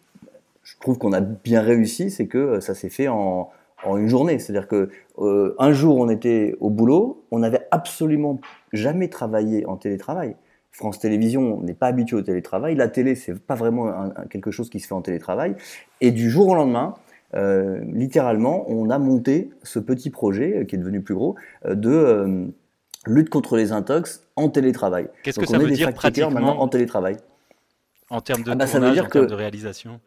je 0.64 0.78
trouve 0.82 0.98
qu'on 0.98 1.14
a 1.14 1.22
bien 1.22 1.62
réussi, 1.62 2.12
c'est 2.12 2.28
que 2.28 2.60
ça 2.60 2.76
s'est 2.76 2.90
fait 2.90 3.08
en, 3.08 3.50
en, 3.86 3.98
une 3.98 4.08
journée. 4.08 4.40
C'est-à-dire 4.40 4.68
que 4.68 4.90
un 5.18 5.72
jour 5.72 5.98
on 5.98 6.10
était 6.10 6.56
au 6.60 6.70
boulot, 6.70 7.24
on 7.32 7.40
n'avait 7.40 7.68
absolument 7.72 8.40
jamais 8.74 9.08
travaillé 9.08 9.66
en 9.66 9.78
télétravail. 9.78 10.36
France 10.72 11.00
Télévisions 11.00 11.62
n'est 11.62 11.74
pas 11.74 11.88
habitué 11.88 12.16
au 12.16 12.22
télétravail. 12.22 12.76
La 12.76 12.88
télé, 12.88 13.16
c'est 13.16 13.38
pas 13.38 13.56
vraiment 13.56 14.10
quelque 14.30 14.52
chose 14.52 14.70
qui 14.70 14.80
se 14.80 14.88
fait 14.88 14.94
en 14.94 15.02
télétravail. 15.02 15.56
Et 16.00 16.12
du 16.12 16.30
jour 16.30 16.48
au 16.48 16.56
lendemain, 16.56 16.96
euh, 17.34 17.80
littéralement, 17.86 18.70
on 18.70 18.90
a 18.90 19.00
monté 19.00 19.50
ce 19.64 19.80
petit 19.80 20.10
projet, 20.10 20.58
euh, 20.58 20.64
qui 20.66 20.76
est 20.76 20.78
devenu 20.78 21.02
plus 21.02 21.16
gros, 21.16 21.36
euh, 21.66 21.76
de 21.76 22.52
lutte 23.08 23.30
contre 23.30 23.58
les 23.58 23.72
intox 23.72 24.24
en 24.36 24.50
télétravail. 24.50 25.08
Qu'est-ce 25.24 25.40
que 25.40 25.48
ça 25.48 25.58
veut 25.58 25.70
dire 25.70 25.94
pratiquement 25.94 26.32
maintenant 26.32 26.60
en 26.60 26.68
télétravail 26.68 27.18
En 28.10 28.22
termes 28.22 28.44
de 28.44 28.52
ah 28.52 28.56
bah, 28.56 28.68
tournage, 28.68 29.00
en 29.00 29.06
termes 29.08 29.28
de 29.28 29.34
réalisation? 29.34 30.00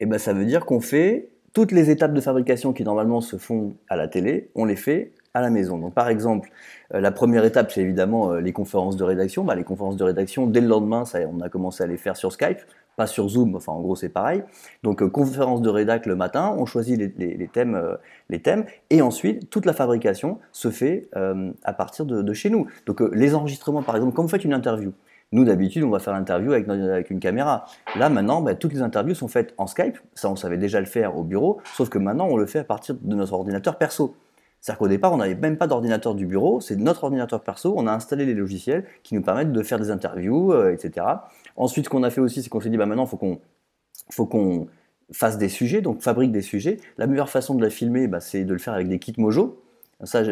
Eh 0.00 0.06
ben, 0.06 0.18
Ça 0.18 0.32
veut 0.32 0.44
dire 0.44 0.64
qu'on 0.64 0.80
fait 0.80 1.30
toutes 1.52 1.72
les 1.72 1.90
étapes 1.90 2.14
de 2.14 2.20
fabrication 2.20 2.72
qui 2.72 2.84
normalement 2.84 3.20
se 3.20 3.36
font 3.36 3.74
à 3.88 3.96
la 3.96 4.08
télé, 4.08 4.50
on 4.54 4.64
les 4.64 4.76
fait 4.76 5.12
à 5.34 5.40
la 5.40 5.50
maison. 5.50 5.78
Donc 5.78 5.94
par 5.94 6.08
exemple, 6.08 6.50
la 6.90 7.10
première 7.10 7.44
étape, 7.44 7.72
c'est 7.72 7.80
évidemment 7.80 8.34
les 8.34 8.52
conférences 8.52 8.96
de 8.96 9.04
rédaction. 9.04 9.44
Bah, 9.44 9.54
les 9.54 9.64
conférences 9.64 9.96
de 9.96 10.04
rédaction, 10.04 10.46
dès 10.46 10.60
le 10.60 10.68
lendemain, 10.68 11.04
ça, 11.04 11.20
on 11.32 11.40
a 11.40 11.48
commencé 11.48 11.82
à 11.82 11.86
les 11.86 11.96
faire 11.96 12.16
sur 12.16 12.32
Skype 12.32 12.60
pas 12.96 13.06
sur 13.06 13.28
Zoom, 13.28 13.56
enfin 13.56 13.72
en 13.72 13.80
gros 13.80 13.96
c'est 13.96 14.08
pareil. 14.08 14.42
Donc 14.82 15.02
euh, 15.02 15.08
conférence 15.08 15.62
de 15.62 15.70
rédac 15.70 16.06
le 16.06 16.16
matin, 16.16 16.54
on 16.58 16.66
choisit 16.66 16.98
les, 16.98 17.48
thèmes, 17.48 17.74
euh, 17.74 17.96
les 18.28 18.40
thèmes, 18.40 18.64
et 18.90 19.02
ensuite 19.02 19.50
toute 19.50 19.66
la 19.66 19.72
fabrication 19.72 20.38
se 20.52 20.70
fait 20.70 21.08
euh, 21.16 21.52
à 21.64 21.72
partir 21.72 22.04
de, 22.04 22.32
chez 22.32 22.50
nous. 22.50 22.66
Donc 22.86 23.00
les 23.12 23.34
enregistrements 23.34 23.82
par 23.82 23.96
exemple, 23.96 24.14
quand 24.14 24.22
vous 24.22 24.28
faites 24.28 24.44
une 24.44 24.54
interview, 24.54 24.92
nous 25.32 25.44
d'habitude 25.44 25.84
on 25.84 25.90
va 25.90 25.98
faire 25.98 26.12
l'interview 26.12 26.52
avec, 26.52 26.68
avec, 26.68 27.10
une 27.10 27.20
caméra. 27.20 27.64
Là 27.96 28.08
maintenant, 28.08 28.42
bah, 28.42 28.54
toutes 28.54 28.72
les 28.72 28.82
interviews 28.82 29.14
sont 29.14 29.28
faites 29.28 29.54
en 29.58 29.66
Skype, 29.66 29.98
ça 30.14 30.28
on 30.28 30.36
savait 30.36 30.58
déjà 30.58 30.80
le 30.80 30.86
faire 30.86 31.16
au 31.16 31.22
bureau, 31.22 31.60
sauf 31.74 31.88
que 31.88 31.98
maintenant 31.98 32.26
on 32.28 32.36
le 32.36 32.46
fait 32.46 32.60
à 32.60 32.64
partir 32.64 32.96
de 33.00 33.14
notre 33.14 33.32
ordinateur 33.32 33.76
perso. 33.76 34.14
C'est-à-dire 34.62 34.78
qu'au 34.78 34.88
départ, 34.88 35.12
on 35.12 35.18
n'avait 35.18 35.34
même 35.34 35.58
pas 35.58 35.66
d'ordinateur 35.66 36.14
du 36.14 36.24
bureau, 36.24 36.60
c'est 36.60 36.76
notre 36.76 37.04
ordinateur 37.04 37.42
perso, 37.42 37.74
on 37.76 37.86
a 37.86 37.92
installé 37.92 38.24
les 38.24 38.32
logiciels 38.32 38.86
qui 39.02 39.14
nous 39.14 39.22
permettent 39.22 39.52
de 39.52 39.62
faire 39.62 39.78
des 39.78 39.90
interviews, 39.90 40.54
etc. 40.68 41.04
Ensuite, 41.56 41.86
ce 41.86 41.90
qu'on 41.90 42.04
a 42.04 42.10
fait 42.10 42.20
aussi, 42.20 42.42
c'est 42.42 42.48
qu'on 42.48 42.60
s'est 42.60 42.70
dit, 42.70 42.76
bah 42.76 42.86
maintenant, 42.86 43.06
faut 43.06 43.16
qu'on, 43.16 43.40
faut 44.10 44.24
qu'on 44.24 44.68
fasse 45.12 45.38
des 45.38 45.48
sujets, 45.48 45.80
donc 45.80 46.00
fabrique 46.00 46.32
des 46.32 46.42
sujets. 46.42 46.78
La 46.98 47.06
meilleure 47.06 47.28
façon 47.28 47.54
de 47.54 47.62
la 47.62 47.70
filmer, 47.70 48.08
bah, 48.08 48.20
c'est 48.20 48.44
de 48.44 48.52
le 48.52 48.58
faire 48.58 48.74
avec 48.74 48.88
des 48.88 48.98
kits 48.98 49.14
Mojo. 49.18 49.61
Ça, 50.04 50.22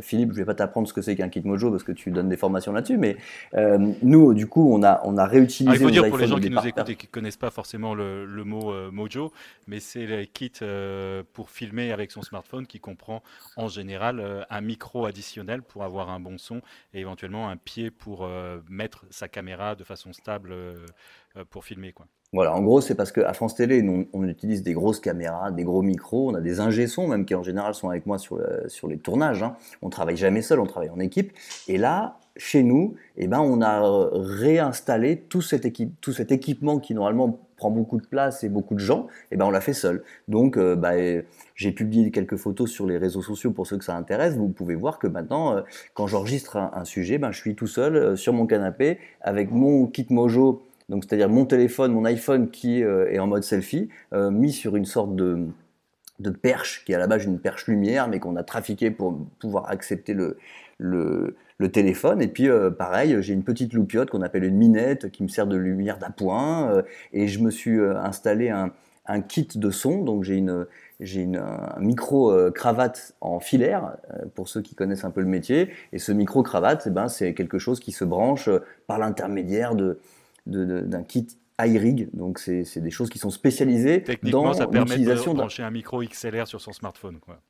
Philippe, 0.00 0.32
je 0.32 0.36
vais 0.36 0.44
pas 0.44 0.54
t'apprendre 0.54 0.88
ce 0.88 0.92
que 0.92 1.02
c'est 1.02 1.16
qu'un 1.16 1.28
kit 1.28 1.42
Mojo 1.44 1.70
parce 1.70 1.82
que 1.84 1.92
tu 1.92 2.10
donnes 2.10 2.28
des 2.28 2.36
formations 2.36 2.72
là-dessus, 2.72 2.98
mais 2.98 3.16
euh, 3.54 3.78
nous, 4.02 4.34
du 4.34 4.46
coup, 4.46 4.72
on 4.72 4.82
a, 4.82 5.00
on 5.04 5.16
a 5.16 5.26
réutilisé. 5.26 5.70
Ah, 5.70 5.78
il 5.78 5.84
faut 5.84 5.90
dire 5.90 6.08
pour 6.08 6.18
les 6.18 6.26
gens 6.26 6.40
qui 6.40 6.50
nous 6.50 6.66
écoutent 6.66 6.88
et 6.88 6.96
qui 6.96 7.06
connaissent 7.06 7.36
pas 7.36 7.50
forcément 7.50 7.94
le, 7.94 8.26
mot 8.44 8.72
euh, 8.72 8.90
Mojo, 8.90 9.32
mais 9.66 9.80
c'est 9.80 10.06
le 10.06 10.24
kit 10.24 10.52
euh, 10.62 11.22
pour 11.32 11.50
filmer 11.50 11.92
avec 11.92 12.10
son 12.10 12.22
smartphone 12.22 12.66
qui 12.66 12.80
comprend 12.80 13.22
en 13.56 13.68
général 13.68 14.46
un 14.50 14.60
micro 14.60 15.06
additionnel 15.06 15.62
pour 15.62 15.84
avoir 15.84 16.10
un 16.10 16.20
bon 16.20 16.38
son 16.38 16.60
et 16.92 17.00
éventuellement 17.00 17.48
un 17.48 17.56
pied 17.56 17.90
pour 17.90 18.28
mettre 18.68 19.04
sa 19.10 19.28
caméra 19.28 19.74
de 19.74 19.84
façon 19.84 20.12
stable 20.12 20.54
pour 21.50 21.64
filmer, 21.64 21.92
quoi. 21.92 22.06
Voilà, 22.32 22.54
en 22.54 22.62
gros, 22.62 22.80
c'est 22.80 22.94
parce 22.94 23.12
qu'à 23.12 23.32
France 23.32 23.54
Télé, 23.54 23.84
on 24.12 24.24
utilise 24.24 24.62
des 24.62 24.72
grosses 24.72 25.00
caméras, 25.00 25.52
des 25.52 25.64
gros 25.64 25.82
micros, 25.82 26.30
on 26.30 26.34
a 26.34 26.40
des 26.40 26.60
ingé-sons 26.60 27.06
même 27.06 27.24
qui 27.24 27.34
en 27.34 27.42
général 27.42 27.74
sont 27.74 27.88
avec 27.88 28.04
moi 28.04 28.18
sur, 28.18 28.38
les 28.88 28.98
tournages. 28.98 29.42
Hein. 29.42 29.56
On 29.80 29.90
travaille 29.90 30.16
jamais 30.16 30.42
seul, 30.42 30.58
on 30.58 30.66
travaille 30.66 30.90
en 30.90 30.98
équipe. 30.98 31.32
Et 31.68 31.78
là, 31.78 32.18
chez 32.36 32.62
nous, 32.62 32.94
eh 33.16 33.28
ben, 33.28 33.40
on 33.40 33.62
a 33.62 33.80
réinstallé 34.12 35.18
tout 35.28 35.40
cet, 35.40 35.64
équipement 35.64 36.78
qui 36.78 36.94
normalement 36.94 37.40
prend 37.56 37.70
beaucoup 37.70 37.98
de 37.98 38.06
place 38.06 38.44
et 38.44 38.50
beaucoup 38.50 38.74
de 38.74 38.80
gens, 38.80 39.06
eh 39.30 39.36
ben, 39.36 39.46
on 39.46 39.50
l'a 39.50 39.62
fait 39.62 39.72
seul. 39.72 40.02
Donc, 40.28 40.58
euh, 40.58 40.76
bah, 40.76 40.92
j'ai 41.54 41.72
publié 41.72 42.10
quelques 42.10 42.36
photos 42.36 42.70
sur 42.70 42.86
les 42.86 42.98
réseaux 42.98 43.22
sociaux 43.22 43.52
pour 43.52 43.66
ceux 43.66 43.78
que 43.78 43.84
ça 43.84 43.96
intéresse. 43.96 44.36
Vous 44.36 44.48
pouvez 44.48 44.74
voir 44.74 44.98
que 44.98 45.06
maintenant, 45.06 45.56
euh, 45.56 45.62
quand 45.94 46.06
j'enregistre 46.06 46.56
un, 46.58 46.84
sujet, 46.84 47.16
ben, 47.16 47.32
je 47.32 47.40
suis 47.40 47.54
tout 47.54 47.66
seul 47.66 47.96
euh, 47.96 48.16
sur 48.16 48.34
mon 48.34 48.46
canapé 48.46 48.98
avec 49.22 49.50
mon 49.50 49.86
kit 49.86 50.06
Mojo 50.10 50.65
donc 50.88 51.04
c'est-à-dire 51.04 51.28
mon 51.28 51.46
téléphone, 51.46 51.92
mon 51.92 52.04
iPhone 52.04 52.50
qui 52.50 52.82
euh, 52.84 53.10
est 53.10 53.18
en 53.18 53.26
mode 53.26 53.42
selfie, 53.42 53.88
euh, 54.12 54.30
mis 54.30 54.52
sur 54.52 54.76
une 54.76 54.84
sorte 54.84 55.16
de, 55.16 55.46
de 56.20 56.30
perche, 56.30 56.84
qui 56.84 56.92
est 56.92 56.94
à 56.94 56.98
la 56.98 57.08
base 57.08 57.24
une 57.24 57.40
perche 57.40 57.66
lumière, 57.66 58.08
mais 58.08 58.20
qu'on 58.20 58.36
a 58.36 58.44
trafiqué 58.44 58.90
pour 58.90 59.18
pouvoir 59.40 59.68
accepter 59.70 60.14
le, 60.14 60.36
le, 60.78 61.34
téléphone. 61.72 62.22
Et 62.22 62.28
puis 62.28 62.48
euh, 62.48 62.70
pareil, 62.70 63.16
j'ai 63.20 63.32
une 63.32 63.42
petite 63.42 63.72
loupiote 63.72 64.10
qu'on 64.10 64.22
appelle 64.22 64.44
une 64.44 64.56
minette 64.56 65.10
qui 65.10 65.24
me 65.24 65.28
sert 65.28 65.48
de 65.48 65.56
lumière 65.56 65.98
d'appoint. 65.98 66.84
et 67.12 67.26
je 67.26 67.40
me 67.40 67.50
suis 67.50 67.80
installé 67.80 68.50
un, 68.50 68.70
un, 69.06 69.20
kit 69.20 69.48
de 69.56 69.70
son, 69.70 70.04
donc 70.04 70.22
j'ai 70.22 70.36
une 70.36 70.66
j'ai 71.00 71.20
une, 71.20 71.36
un 71.36 71.80
micro 71.80 72.32
cravate 72.52 73.14
en 73.20 73.40
filaire 73.40 73.96
pour 74.34 74.48
ceux 74.48 74.62
qui 74.62 74.74
connaissent 74.74 75.04
un 75.04 75.10
peu 75.10 75.20
le 75.20 75.26
métier 75.26 75.70
et 75.92 75.98
ce 75.98 76.10
micro 76.10 76.42
cravate 76.42 76.84
eh 76.86 76.90
ben 76.90 77.08
c'est 77.08 77.34
quelque 77.34 77.58
chose 77.58 77.80
qui 77.80 77.92
se 77.92 78.02
branche 78.04 78.48
par 78.86 78.98
l'intermédiaire 78.98 79.74
de 79.74 79.98
d'un 80.46 81.02
kit 81.02 81.26
iRig, 81.60 82.08
donc 82.12 82.38
c'est 82.38 82.78
des 82.78 82.90
choses 82.90 83.08
qui 83.08 83.18
sont 83.18 83.30
spécialisées 83.30 84.04
dans 84.22 84.52
l'utilisation 84.70 85.32
de 85.32 85.38
brancher 85.38 85.62
un 85.62 85.70
micro 85.70 86.02
XLR 86.02 86.46
sur 86.46 86.60
son 86.60 86.72
smartphone. 86.72 87.18
Quoi. 87.20 87.40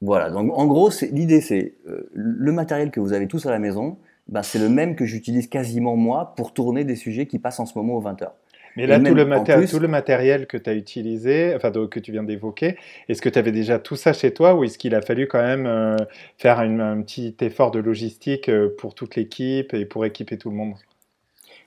Voilà, 0.00 0.30
donc 0.30 0.56
en 0.56 0.66
gros, 0.66 0.90
l'idée 1.12 1.40
c'est 1.40 1.74
euh, 1.88 2.08
le 2.12 2.52
matériel 2.52 2.90
que 2.90 3.00
vous 3.00 3.12
avez 3.12 3.26
tous 3.26 3.46
à 3.46 3.50
la 3.50 3.58
maison, 3.58 3.98
bah, 4.28 4.42
c'est 4.42 4.58
le 4.58 4.68
même 4.68 4.94
que 4.94 5.04
j'utilise 5.04 5.48
quasiment 5.48 5.96
moi 5.96 6.34
pour 6.36 6.52
tourner 6.52 6.84
des 6.84 6.96
sujets 6.96 7.26
qui 7.26 7.38
passent 7.38 7.60
en 7.60 7.66
ce 7.66 7.76
moment 7.76 7.94
aux 7.94 8.02
20h. 8.02 8.30
Mais 8.76 8.86
là, 8.86 9.00
tout 9.00 9.12
le, 9.12 9.66
tout 9.66 9.80
le, 9.80 9.88
matériel 9.88 10.46
que 10.46 10.56
tu 10.56 10.70
as 10.70 10.74
utilisé, 10.74 11.52
enfin 11.56 11.72
que 11.72 11.98
tu 11.98 12.12
viens 12.12 12.22
d'évoquer, 12.22 12.76
est-ce 13.08 13.20
que 13.20 13.28
tu 13.28 13.36
avais 13.36 13.50
déjà 13.50 13.80
tout 13.80 13.96
ça 13.96 14.12
chez 14.12 14.32
toi 14.32 14.54
ou 14.54 14.62
est-ce 14.62 14.78
qu'il 14.78 14.94
a 14.94 15.02
fallu 15.02 15.26
quand 15.26 15.42
même 15.42 15.66
euh, 15.66 15.96
faire 16.36 16.60
un 16.60 17.02
petit 17.02 17.34
effort 17.40 17.72
de 17.72 17.80
logistique 17.80 18.48
euh, 18.48 18.68
pour 18.78 18.94
toute 18.94 19.16
l'équipe 19.16 19.74
et 19.74 19.84
pour 19.84 20.04
équiper 20.04 20.38
tout 20.38 20.50
le 20.50 20.56
monde? 20.56 20.74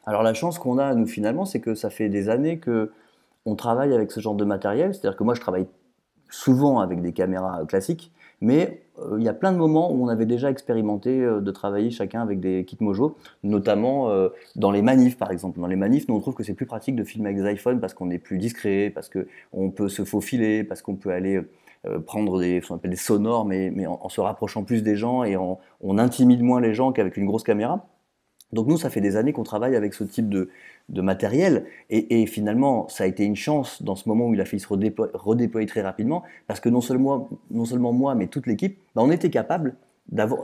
Alors 0.05 0.23
la 0.23 0.33
chance 0.33 0.57
qu'on 0.57 0.77
a, 0.77 0.93
nous, 0.95 1.07
finalement, 1.07 1.45
c'est 1.45 1.59
que 1.59 1.75
ça 1.75 1.89
fait 1.89 2.09
des 2.09 2.29
années 2.29 2.59
que 2.59 2.91
on 3.45 3.55
travaille 3.55 3.93
avec 3.93 4.11
ce 4.11 4.19
genre 4.19 4.35
de 4.35 4.45
matériel. 4.45 4.93
C'est-à-dire 4.93 5.17
que 5.17 5.23
moi, 5.23 5.33
je 5.33 5.41
travaille 5.41 5.67
souvent 6.29 6.79
avec 6.79 7.01
des 7.01 7.11
caméras 7.11 7.65
classiques, 7.67 8.11
mais 8.39 8.83
euh, 8.99 9.17
il 9.19 9.23
y 9.23 9.29
a 9.29 9.33
plein 9.33 9.51
de 9.51 9.57
moments 9.57 9.91
où 9.91 10.03
on 10.03 10.07
avait 10.07 10.25
déjà 10.25 10.49
expérimenté 10.49 11.21
euh, 11.21 11.41
de 11.41 11.51
travailler 11.51 11.91
chacun 11.91 12.21
avec 12.21 12.39
des 12.39 12.65
kits 12.65 12.77
Mojo, 12.79 13.17
notamment 13.43 14.09
euh, 14.09 14.29
dans 14.55 14.71
les 14.71 14.81
manifs, 14.81 15.17
par 15.17 15.31
exemple. 15.31 15.59
Dans 15.59 15.67
les 15.67 15.75
manifs, 15.75 16.07
nous, 16.07 16.15
on 16.15 16.19
trouve 16.19 16.35
que 16.35 16.43
c'est 16.43 16.53
plus 16.53 16.65
pratique 16.65 16.95
de 16.95 17.03
filmer 17.03 17.29
avec 17.29 17.41
des 17.41 17.51
iPhones 17.51 17.79
parce 17.79 17.93
qu'on 17.93 18.09
est 18.09 18.19
plus 18.19 18.37
discret, 18.37 18.91
parce 18.93 19.09
qu'on 19.09 19.69
peut 19.69 19.89
se 19.89 20.05
faufiler, 20.05 20.63
parce 20.63 20.81
qu'on 20.81 20.95
peut 20.95 21.11
aller 21.11 21.41
prendre 22.05 22.39
des, 22.39 22.61
qu'on 22.61 22.75
appelle 22.75 22.91
des 22.91 22.97
sonores, 22.97 23.45
mais, 23.45 23.71
mais 23.75 23.87
en, 23.87 24.07
se 24.07 24.21
rapprochant 24.21 24.63
plus 24.63 24.83
des 24.83 24.95
gens 24.95 25.23
et 25.23 25.35
on 25.35 25.97
intimide 25.97 26.43
moins 26.43 26.61
les 26.61 26.75
gens 26.75 26.91
qu'avec 26.91 27.17
une 27.17 27.25
grosse 27.25 27.41
caméra. 27.41 27.87
Donc 28.53 28.67
nous, 28.67 28.77
ça 28.77 28.89
fait 28.89 29.01
des 29.01 29.15
années 29.15 29.33
qu'on 29.33 29.43
travaille 29.43 29.75
avec 29.75 29.93
ce 29.93 30.03
type 30.03 30.29
de, 30.29 30.49
matériel. 30.89 31.65
Et, 31.89 32.25
finalement, 32.25 32.89
ça 32.89 33.05
a 33.05 33.07
été 33.07 33.23
une 33.23 33.35
chance 33.35 33.81
dans 33.81 33.95
ce 33.95 34.09
moment 34.09 34.27
où 34.27 34.33
il 34.33 34.41
a 34.41 34.45
fallu 34.45 34.59
se 34.59 34.67
redéployer, 34.67 35.67
très 35.67 35.81
rapidement, 35.81 36.23
parce 36.47 36.59
que 36.59 36.67
non 36.69 36.81
seulement, 36.81 37.29
moi, 37.93 38.15
mais 38.15 38.27
toute 38.27 38.45
l'équipe, 38.45 38.77
bah, 38.95 39.01
on 39.03 39.11
était 39.11 39.29
capable 39.29 39.75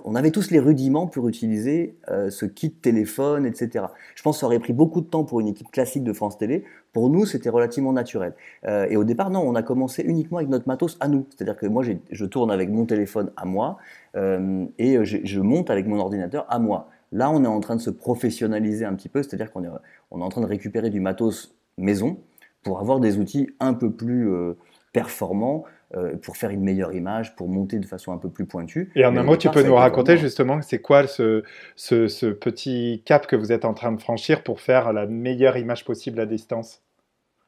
on 0.05 0.15
avait 0.15 0.31
tous 0.31 0.49
les 0.51 0.59
rudiments 0.59 1.07
pour 1.07 1.27
utiliser 1.27 1.97
euh, 2.09 2.29
ce 2.29 2.45
kit 2.45 2.71
téléphone, 2.71 3.45
etc. 3.45 3.85
Je 4.15 4.23
pense 4.23 4.37
que 4.37 4.39
ça 4.41 4.45
aurait 4.45 4.59
pris 4.59 4.71
beaucoup 4.71 5.01
de 5.01 5.07
temps 5.07 5.25
pour 5.25 5.41
une 5.41 5.47
équipe 5.47 5.69
classique 5.71 6.03
de 6.03 6.13
France 6.13 6.37
Télé. 6.37 6.63
Pour 6.93 7.09
nous, 7.09 7.25
c'était 7.25 7.49
relativement 7.49 7.91
naturel. 7.91 8.33
Euh, 8.65 8.87
et 8.89 8.95
au 8.95 9.03
départ, 9.03 9.29
non, 9.29 9.41
on 9.41 9.55
a 9.55 9.63
commencé 9.63 10.03
uniquement 10.03 10.37
avec 10.37 10.49
notre 10.49 10.67
matos 10.67 10.97
à 11.01 11.07
nous. 11.09 11.25
C'est-à-dire 11.29 11.57
que 11.57 11.65
moi, 11.67 11.83
je 11.83 12.25
tourne 12.25 12.49
avec 12.49 12.69
mon 12.69 12.85
téléphone 12.85 13.31
à 13.35 13.45
moi 13.45 13.77
euh, 14.15 14.65
et 14.79 15.03
je, 15.03 15.39
monte 15.41 15.69
avec 15.69 15.85
mon 15.85 15.99
ordinateur 15.99 16.45
à 16.49 16.59
moi. 16.59 16.89
Là, 17.11 17.31
on 17.31 17.43
est 17.43 17.47
en 17.47 17.59
train 17.59 17.75
de 17.75 17.81
se 17.81 17.89
professionnaliser 17.89 18.85
un 18.85 18.93
petit 18.93 19.09
peu, 19.09 19.23
c'est-à-dire 19.23 19.51
qu'on 19.51 19.63
est, 19.63 19.69
on 20.11 20.19
est 20.19 20.23
en 20.23 20.29
train 20.29 20.41
de 20.41 20.47
récupérer 20.47 20.89
du 20.89 20.99
matos 20.99 21.55
maison 21.77 22.19
pour 22.63 22.79
avoir 22.79 22.99
des 22.99 23.17
outils 23.17 23.49
un 23.59 23.73
peu 23.73 23.91
plus 23.91 24.29
performants 24.91 25.63
euh, 25.95 26.17
pour 26.17 26.35
faire 26.35 26.49
une 26.49 26.63
meilleure 26.63 26.93
image, 26.93 27.35
pour 27.37 27.47
monter 27.47 27.79
de 27.79 27.85
façon 27.85 28.11
un 28.11 28.17
peu 28.17 28.29
plus 28.29 28.45
pointue. 28.45 28.91
Et 28.95 29.05
en 29.05 29.15
un 29.15 29.23
mot, 29.23 29.37
tu 29.37 29.49
peux 29.49 29.63
nous 29.63 29.75
raconter 29.75 30.17
justement 30.17 30.61
c'est 30.61 30.79
quoi 30.79 31.07
ce, 31.07 31.43
ce, 31.75 32.25
petit 32.31 33.03
cap 33.05 33.25
que 33.25 33.37
vous 33.37 33.53
êtes 33.53 33.63
en 33.63 33.73
train 33.73 33.93
de 33.93 34.01
franchir 34.01 34.43
pour 34.43 34.59
faire 34.59 34.91
la 34.91 35.05
meilleure 35.05 35.55
image 35.55 35.85
possible 35.85 36.19
à 36.19 36.25
distance? 36.25 36.81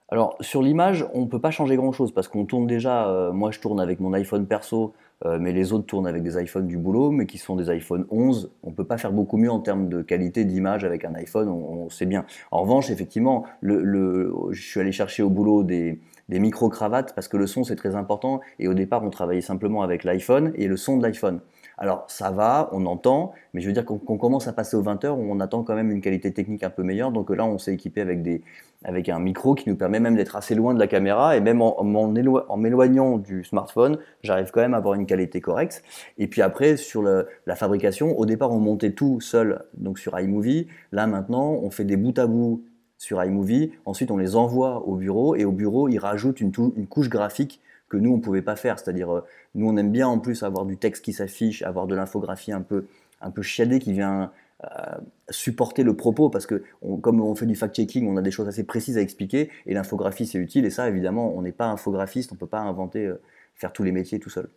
Alors 0.07 0.37
sur 0.39 0.61
l'image, 0.61 1.05
on 1.13 1.21
ne 1.21 1.25
peut 1.25 1.41
pas 1.41 1.51
changer 1.51 1.75
grand-chose 1.75 2.13
parce 2.13 2.29
qu'on 2.29 2.45
tourne 2.45 2.65
déjà, 2.65 3.09
euh, 3.09 3.33
moi 3.33 3.51
je 3.51 3.59
tourne 3.59 3.81
avec 3.81 3.99
mon 3.99 4.13
iPhone 4.13 4.47
perso, 4.47 4.85
euh, 4.85 5.08
mais 5.25 5.51
les 5.51 5.73
autres 5.73 5.85
tournent 5.85 6.07
avec 6.07 6.23
des 6.23 6.41
iPhones 6.41 6.67
du 6.67 6.77
boulot, 6.77 7.11
mais 7.11 7.25
qui 7.25 7.37
sont 7.37 7.55
des 7.55 7.69
iPhone 7.69 8.05
11. 8.09 8.51
On 8.63 8.69
ne 8.69 8.75
peut 8.75 8.85
pas 8.85 8.97
faire 8.97 9.11
beaucoup 9.11 9.37
mieux 9.37 9.51
en 9.51 9.59
termes 9.59 9.89
de 9.89 10.01
qualité 10.01 10.45
d'image 10.45 10.85
avec 10.85 11.03
un 11.03 11.13
iPhone, 11.15 11.49
on, 11.49 11.89
sait 11.89 12.05
bien. 12.05 12.25
En 12.51 12.61
revanche, 12.61 12.89
effectivement, 12.89 13.45
je 13.61 14.31
suis 14.53 14.79
allé 14.79 14.91
chercher 14.91 15.23
au 15.23 15.29
boulot 15.29 15.63
des, 15.63 15.99
des 16.29 16.39
micro-cravates 16.39 17.13
parce 17.13 17.27
que 17.27 17.35
le 17.35 17.47
son 17.47 17.63
c'est 17.63 17.75
très 17.75 17.95
important 17.95 18.39
et 18.59 18.67
au 18.67 18.73
départ 18.73 19.03
on 19.03 19.09
travaillait 19.09 19.41
simplement 19.41 19.81
avec 19.81 20.03
l'iPhone 20.03 20.53
et 20.55 20.67
le 20.67 20.77
son 20.77 20.97
de 20.97 21.03
l'iPhone. 21.03 21.41
Alors 21.81 22.03
ça 22.09 22.29
va, 22.29 22.69
on 22.73 22.85
entend, 22.85 23.31
mais 23.53 23.61
je 23.61 23.67
veux 23.67 23.73
dire 23.73 23.85
qu'on 23.85 24.17
commence 24.17 24.49
à 24.49 24.53
passer 24.53 24.75
aux 24.75 24.81
20 24.81 25.05
heures, 25.05 25.17
on 25.17 25.39
attend 25.39 25.63
quand 25.63 25.75
même 25.75 25.91
une 25.91 26.01
qualité 26.01 26.33
technique 26.33 26.61
un 26.63 26.69
peu 26.69 26.83
meilleure. 26.83 27.13
Donc 27.13 27.29
là, 27.29 27.45
on 27.45 27.57
s'est 27.57 27.73
équipé 27.73 28.01
avec, 28.01 28.21
des, 28.21 28.41
avec 28.83 29.07
un 29.07 29.17
micro 29.19 29.55
qui 29.55 29.69
nous 29.69 29.77
permet 29.77 30.01
même 30.01 30.17
d'être 30.17 30.35
assez 30.35 30.55
loin 30.55 30.73
de 30.73 30.79
la 30.79 30.87
caméra 30.87 31.37
et 31.37 31.39
même 31.39 31.61
en, 31.61 32.57
m'éloignant 32.57 33.17
du 33.17 33.45
smartphone, 33.45 33.97
j'arrive 34.23 34.51
quand 34.51 34.59
même 34.59 34.73
à 34.73 34.77
avoir 34.77 34.95
une 34.95 35.05
qualité 35.05 35.39
correcte. 35.39 35.81
Et 36.17 36.27
puis 36.27 36.41
après, 36.41 36.75
sur 36.75 37.01
la 37.01 37.55
fabrication, 37.55 38.19
au 38.19 38.25
départ, 38.25 38.51
on 38.51 38.59
montait 38.59 38.91
tout 38.91 39.21
seul 39.21 39.63
donc 39.73 39.99
sur 39.99 40.19
iMovie. 40.19 40.67
Là 40.91 41.07
maintenant, 41.07 41.53
on 41.63 41.69
fait 41.69 41.85
des 41.85 41.95
bouts 41.95 42.13
à 42.17 42.27
bout 42.27 42.61
sur 42.97 43.23
iMovie. 43.23 43.71
Ensuite, 43.85 44.11
on 44.11 44.17
les 44.17 44.35
envoie 44.35 44.85
au 44.85 44.95
bureau 44.97 45.33
et 45.37 45.45
au 45.45 45.53
bureau, 45.53 45.87
ils 45.87 45.99
rajoutent 45.99 46.41
une 46.41 46.51
couche 46.89 47.07
graphique 47.07 47.61
que 47.89 47.97
nous, 47.97 48.13
on 48.13 48.17
ne 48.17 48.21
pouvait 48.21 48.41
pas 48.41 48.55
faire. 48.55 48.79
C'est-à-dire, 48.79 49.13
euh, 49.13 49.21
nous, 49.55 49.67
on 49.67 49.75
aime 49.75 49.91
bien 49.91 50.07
en 50.07 50.19
plus 50.19 50.43
avoir 50.43 50.65
du 50.65 50.77
texte 50.77 51.03
qui 51.03 51.11
s'affiche, 51.11 51.63
avoir 51.63 51.87
de 51.87 51.95
l'infographie 51.95 52.51
un 52.51 52.61
peu, 52.61 52.85
un 53.21 53.31
peu 53.31 53.41
chiadée 53.41 53.79
qui 53.79 53.91
vient 53.91 54.31
euh, 54.63 54.97
supporter 55.29 55.83
le 55.83 55.95
propos 55.95 56.29
parce 56.29 56.45
que 56.45 56.63
comme 57.01 57.21
on 57.21 57.33
fait 57.33 57.45
du 57.45 57.55
fact-checking, 57.55 58.07
on 58.07 58.17
a 58.17 58.21
des 58.21 58.31
choses 58.31 58.47
assez 58.47 58.65
précises 58.65 58.97
à 58.97 59.01
expliquer 59.01 59.49
et 59.65 59.73
l'infographie, 59.73 60.25
c'est 60.25 60.37
utile. 60.37 60.65
Et 60.65 60.69
ça, 60.69 60.87
évidemment, 60.87 61.35
on 61.35 61.41
n'est 61.41 61.51
pas 61.51 61.67
infographiste, 61.67 62.31
on 62.31 62.35
ne 62.35 62.39
peut 62.39 62.47
pas 62.47 62.59
inventer, 62.59 63.05
euh, 63.05 63.21
faire 63.55 63.73
tous 63.73 63.83
les 63.83 63.91
métiers 63.91 64.19
tout 64.19 64.29
seul. 64.29 64.49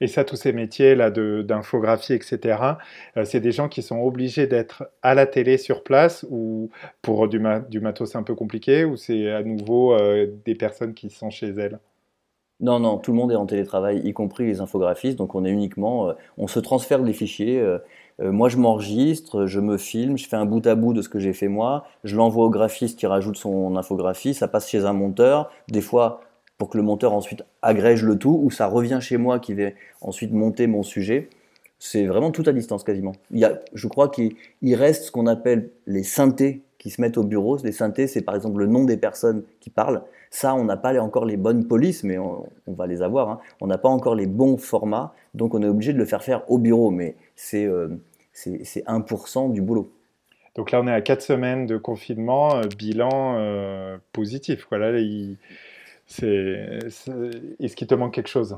Et 0.00 0.08
ça, 0.08 0.24
tous 0.24 0.36
ces 0.36 0.52
métiers-là 0.52 1.10
d'infographie, 1.10 2.12
etc., 2.12 2.58
c'est 3.24 3.40
des 3.40 3.50
gens 3.50 3.70
qui 3.70 3.80
sont 3.80 3.98
obligés 4.00 4.46
d'être 4.46 4.90
à 5.00 5.14
la 5.14 5.26
télé 5.26 5.56
sur 5.56 5.82
place 5.84 6.26
ou 6.28 6.68
pour 7.00 7.28
du, 7.28 7.40
du 7.70 7.80
matos 7.80 8.14
un 8.14 8.22
peu 8.22 8.34
compliqué 8.34 8.84
ou 8.84 8.98
c'est 8.98 9.30
à 9.30 9.42
nouveau 9.42 9.96
des 10.44 10.54
personnes 10.54 10.92
qui 10.92 11.08
sont 11.08 11.30
chez 11.30 11.48
elles? 11.48 11.78
Non, 12.60 12.80
non, 12.80 12.98
tout 12.98 13.12
le 13.12 13.18
monde 13.18 13.32
est 13.32 13.36
en 13.36 13.46
télétravail, 13.46 14.00
y 14.04 14.12
compris 14.12 14.46
les 14.46 14.60
infographistes. 14.60 15.18
Donc 15.18 15.34
on 15.34 15.44
est 15.44 15.50
uniquement, 15.50 16.08
euh, 16.08 16.12
on 16.38 16.46
se 16.46 16.58
transfère 16.58 17.02
des 17.02 17.12
fichiers. 17.12 17.62
moi, 18.18 18.48
je 18.48 18.56
m'enregistre, 18.56 19.46
je 19.46 19.60
me 19.60 19.76
filme, 19.76 20.16
je 20.16 20.26
fais 20.26 20.36
un 20.36 20.46
bout 20.46 20.66
à 20.66 20.74
bout 20.74 20.94
de 20.94 21.02
ce 21.02 21.08
que 21.08 21.18
j'ai 21.18 21.34
fait 21.34 21.48
moi. 21.48 21.84
Je 22.04 22.16
l'envoie 22.16 22.46
au 22.46 22.50
graphiste 22.50 22.98
qui 22.98 23.06
rajoute 23.06 23.36
son 23.36 23.76
infographie. 23.76 24.32
Ça 24.32 24.48
passe 24.48 24.70
chez 24.70 24.86
un 24.86 24.94
monteur. 24.94 25.50
Des 25.68 25.82
fois, 25.82 26.20
pour 26.58 26.70
que 26.70 26.76
le 26.76 26.82
monteur 26.82 27.12
ensuite 27.12 27.44
agrège 27.62 28.02
le 28.02 28.18
tout, 28.18 28.40
ou 28.42 28.50
ça 28.50 28.66
revient 28.66 28.98
chez 29.00 29.16
moi 29.16 29.38
qui 29.38 29.54
vais 29.54 29.74
ensuite 30.00 30.32
monter 30.32 30.66
mon 30.66 30.82
sujet. 30.82 31.28
C'est 31.78 32.06
vraiment 32.06 32.30
tout 32.30 32.44
à 32.46 32.52
distance 32.52 32.84
quasiment. 32.84 33.12
Il 33.30 33.38
y 33.38 33.44
a, 33.44 33.60
je 33.74 33.86
crois 33.86 34.08
qu'il 34.08 34.34
reste 34.74 35.04
ce 35.04 35.12
qu'on 35.12 35.26
appelle 35.26 35.70
les 35.86 36.02
synthés 36.02 36.62
qui 36.86 36.92
se 36.92 37.00
mettent 37.00 37.18
au 37.18 37.24
bureau. 37.24 37.58
Les 37.64 37.72
synthés, 37.72 38.06
c'est 38.06 38.22
par 38.22 38.36
exemple 38.36 38.60
le 38.60 38.68
nom 38.68 38.84
des 38.84 38.96
personnes 38.96 39.42
qui 39.58 39.70
parlent. 39.70 40.02
Ça, 40.30 40.54
on 40.54 40.62
n'a 40.62 40.76
pas 40.76 40.96
encore 41.02 41.24
les 41.24 41.36
bonnes 41.36 41.66
polices, 41.66 42.04
mais 42.04 42.16
on, 42.16 42.46
va 42.68 42.86
les 42.86 43.02
avoir. 43.02 43.28
Hein. 43.28 43.40
On 43.60 43.66
n'a 43.66 43.76
pas 43.76 43.88
encore 43.88 44.14
les 44.14 44.28
bons 44.28 44.56
formats, 44.56 45.12
donc 45.34 45.54
on 45.54 45.62
est 45.62 45.66
obligé 45.66 45.92
de 45.92 45.98
le 45.98 46.04
faire 46.04 46.22
faire 46.22 46.48
au 46.48 46.58
bureau. 46.58 46.92
Mais 46.92 47.16
c'est 47.34 47.64
euh, 47.64 47.88
1% 48.36 49.50
du 49.50 49.62
boulot. 49.62 49.90
Donc 50.54 50.70
là, 50.70 50.80
on 50.80 50.86
est 50.86 50.92
à 50.92 51.00
4 51.00 51.22
semaines 51.22 51.66
de 51.66 51.76
confinement, 51.76 52.54
euh, 52.54 52.62
bilan 52.78 53.34
euh, 53.36 53.98
positif. 54.12 54.64
Quoi. 54.66 54.78
Là, 54.78 54.96
il 54.96 55.38
est-ce 56.22 57.74
qu'il 57.74 57.88
te 57.88 57.96
manque 57.96 58.14
quelque 58.14 58.28
chose? 58.28 58.56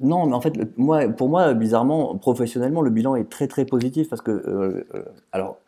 Non, 0.00 0.26
mais 0.26 0.34
en 0.34 0.40
fait, 0.40 0.52
moi, 0.76 1.08
pour 1.08 1.28
moi, 1.28 1.54
bizarrement, 1.54 2.16
professionnellement, 2.18 2.82
le 2.82 2.90
bilan 2.90 3.16
est 3.16 3.28
très 3.28 3.46
très 3.46 3.64
positif 3.64 4.08
parce 4.08 4.22
que, 4.22 4.30
euh, 4.30 4.86
euh, 4.94 5.04
alors, 5.32 5.58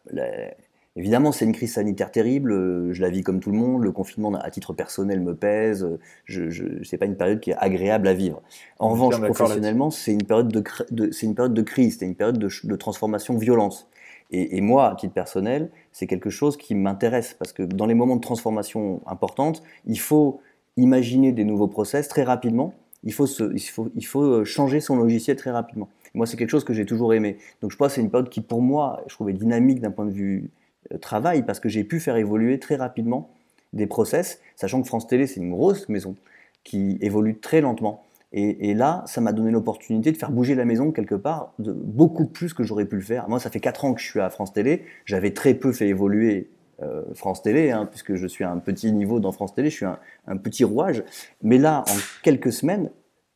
évidemment, 0.97 1.33
c'est 1.33 1.45
une 1.45 1.53
crise 1.53 1.75
sanitaire 1.75 2.11
terrible. 2.11 2.53
Euh, 2.53 2.93
je 2.93 3.01
la 3.01 3.09
vis 3.09 3.23
comme 3.23 3.41
tout 3.41 3.51
le 3.51 3.57
monde. 3.57 3.83
Le 3.85 3.93
confinement, 3.93 4.35
à 4.35 4.51
titre 4.51 4.75
personnel, 4.75 5.21
me 5.21 5.35
pèse. 5.35 5.89
Je, 6.27 6.51
je 6.51 6.65
c'est 6.85 6.99
pas 6.99 7.07
une 7.07 7.17
période 7.17 7.41
qui 7.41 7.51
est 7.51 7.57
agréable 7.57 8.07
à 8.07 8.15
vivre. 8.15 8.43
En 8.79 8.91
revanche, 8.91 9.19
professionnellement, 9.21 9.91
c'est 9.91 10.13
une 10.13 10.25
période 10.25 10.49
de, 10.49 11.11
c'est 11.11 11.27
une 11.27 11.35
période 11.35 11.55
de 11.55 11.63
crise, 11.63 11.99
c'est 11.99 12.07
une 12.07 12.17
période 12.17 12.39
de, 12.39 12.49
de 12.65 12.77
transformation, 12.77 13.37
violence. 13.37 13.89
Et, 14.35 14.63
moi, 14.63 14.91
à 14.91 14.95
titre 14.95 15.13
personnel, 15.13 15.71
c'est 15.93 16.07
quelque 16.07 16.31
chose 16.31 16.57
qui 16.57 16.75
m'intéresse 16.75 17.37
parce 17.39 17.53
que 17.53 17.63
dans 17.63 17.85
les 17.85 17.93
moments 17.93 18.17
de 18.17 18.23
transformation 18.23 19.03
importante, 19.07 19.63
il 19.85 20.01
faut 20.01 20.41
imaginer 20.79 21.33
des 21.33 21.45
nouveaux 21.45 21.69
process 21.69 22.09
très 22.09 22.23
rapidement. 22.23 22.73
Il 23.05 23.13
faut, 23.13 23.27
il 23.27 23.61
faut, 23.61 23.91
il 23.95 24.07
faut 24.07 24.23
euh, 24.23 24.45
changer 24.45 24.81
son 24.81 24.97
logiciel 24.97 25.37
très 25.37 25.51
rapidement. 25.51 25.89
Moi, 26.15 26.27
c'est 26.27 26.37
quelque 26.37 26.51
chose 26.51 26.65
que 26.65 26.75
j'ai 26.75 26.87
toujours 26.87 27.15
aimé. 27.15 27.39
Donc, 27.61 27.71
je 27.71 27.77
pense 27.77 27.89
que 27.89 27.95
c'est 27.95 28.01
une 28.01 28.11
période 28.11 28.29
qui, 28.29 28.41
pour 28.41 28.63
moi, 28.63 29.03
je 29.07 29.15
trouvais 29.15 29.33
dynamique 29.33 29.81
d'un 29.81 29.91
point 29.91 30.05
de 30.05 30.13
vue 30.13 30.51
euh, 30.93 30.99
travail 30.99 31.45
parce 31.45 31.61
que 31.61 31.69
j'ai 31.69 31.85
pu 31.85 32.01
faire 32.01 32.17
évoluer 32.17 32.59
très 32.59 32.77
rapidement 32.77 33.31
des 33.73 33.87
process, 33.87 34.41
sachant 34.57 34.83
que 34.83 34.87
France 34.87 35.07
Télé, 35.07 35.27
c'est 35.27 35.41
une 35.41 35.51
grosse 35.51 35.89
maison 35.89 36.15
qui 36.63 36.99
évolue 37.01 37.39
très 37.39 37.61
lentement. 37.61 38.05
Et, 38.35 38.73
là, 38.73 39.05
ça 39.07 39.21
m'a 39.21 39.33
donné 39.33 39.51
l'opportunité 39.51 40.11
de 40.11 40.17
faire 40.17 40.31
bouger 40.31 40.55
la 40.55 40.65
maison 40.65 40.91
quelque 40.91 41.15
part, 41.15 41.53
de, 41.59 41.71
beaucoup 41.71 42.25
plus 42.25 42.55
que 42.55 42.63
j'aurais 42.63 42.87
pu 42.87 42.97
le 42.97 43.03
faire. 43.03 43.29
Moi, 43.29 43.39
ça 43.39 43.51
fait 43.51 43.61
4 43.61 43.85
ans 43.85 43.93
que 43.93 44.01
je 44.01 44.09
suis 44.09 44.21
à 44.21 44.31
France 44.31 44.55
Télé. 44.55 44.85
J'avais 45.05 45.33
très 45.33 45.53
peu 45.53 45.71
fait 45.71 45.89
évoluer 45.89 46.49
euh, 46.83 47.03
France 47.15 47.43
Télé, 47.43 47.71
hein, 47.71 47.87
puisque 47.87 48.15
je 48.15 48.27
suis 48.27 48.45
à 48.45 48.51
un 48.51 48.59
petit 48.59 48.93
niveau 48.93 49.21
dans 49.21 49.33
France 49.33 49.55
Télé, 49.55 49.71
je 49.71 49.77
suis 49.77 49.87
un, 49.87 50.37
petit 50.37 50.65
rouage. 50.65 51.05
Mais 51.43 51.59
là, 51.59 51.85
en 51.89 51.97
quelques 52.23 52.53
semaines, 52.53 52.91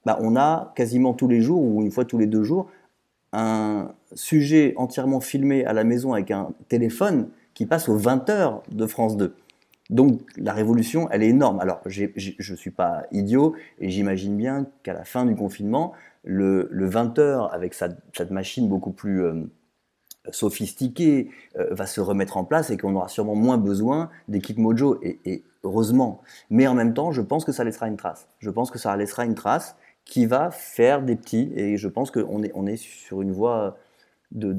bah, 0.05 0.19
on 0.21 0.37
a 0.37 0.73
quasiment 0.77 1.15
tous 1.15 1.29
les 1.29 1.41
jours, 1.41 1.63
ou 1.63 1.83
une 1.83 1.91
fois 1.91 2.05
tous 2.05 2.19
les 2.19 2.27
deux 2.27 2.43
jours, 2.43 2.69
un 3.33 3.93
sujet 4.15 4.75
entièrement 4.77 5.21
filmé 5.21 5.65
à 5.65 5.73
la 5.73 5.85
maison 5.85 6.13
avec 6.13 6.31
un 6.31 6.51
téléphone 6.69 7.29
qui 7.55 7.67
passe 7.67 7.89
aux 7.89 7.97
20 7.97 8.31
heures 8.31 8.63
de 8.71 8.87
France 8.87 9.17
2. 9.17 9.35
Donc 9.91 10.21
la 10.37 10.53
révolution, 10.53 11.09
elle 11.11 11.23
est 11.23 11.29
énorme. 11.29 11.61
Alors 11.61 11.81
je 11.87 12.05
ne 12.05 12.57
suis 12.57 12.71
pas 12.71 13.05
idiot 13.13 13.55
et 13.79 13.91
j'imagine 13.91 14.37
bien 14.37 14.67
qu'à 14.83 14.93
la 14.93 15.05
fin 15.05 15.25
du 15.25 15.35
confinement, 15.35 15.93
le, 16.25 16.69
20h 16.73 17.51
avec 17.51 17.75
cette 17.75 18.31
machine 18.31 18.69
beaucoup 18.69 18.91
plus 18.91 19.23
euh, 19.23 19.45
sophistiquée 20.31 21.31
euh, 21.59 21.69
va 21.73 21.87
se 21.87 22.01
remettre 22.01 22.37
en 22.37 22.45
place 22.45 22.71
et 22.71 22.77
qu'on 22.77 22.95
aura 22.95 23.09
sûrement 23.09 23.35
moins 23.35 23.59
besoin 23.59 24.11
d'équipe 24.29 24.59
Mojo 24.59 24.99
et, 25.03 25.43
heureusement. 25.65 26.23
Mais 26.51 26.67
en 26.67 26.75
même 26.75 26.95
temps, 26.95 27.13
je 27.13 27.23
pense 27.23 27.45
que 27.45 27.53
ça 27.53 27.65
laissera 27.65 27.89
une 27.89 27.97
trace. 27.97 28.29
Je 28.39 28.51
pense 28.51 28.71
que 28.71 28.79
ça 28.79 28.97
laissera 28.97 29.25
une 29.25 29.35
trace 29.35 29.77
qui 30.05 30.27
va 30.27 30.51
faire 30.51 31.03
des 31.03 31.17
petits 31.17 31.51
et 31.55 31.77
je 31.77 31.89
pense 31.89 32.11
qu'on 32.11 32.43
est, 32.43 32.53
on 32.55 32.67
est 32.67 32.77
sur 32.77 33.23
une 33.23 33.33
voie 33.33 33.77
de 34.33 34.53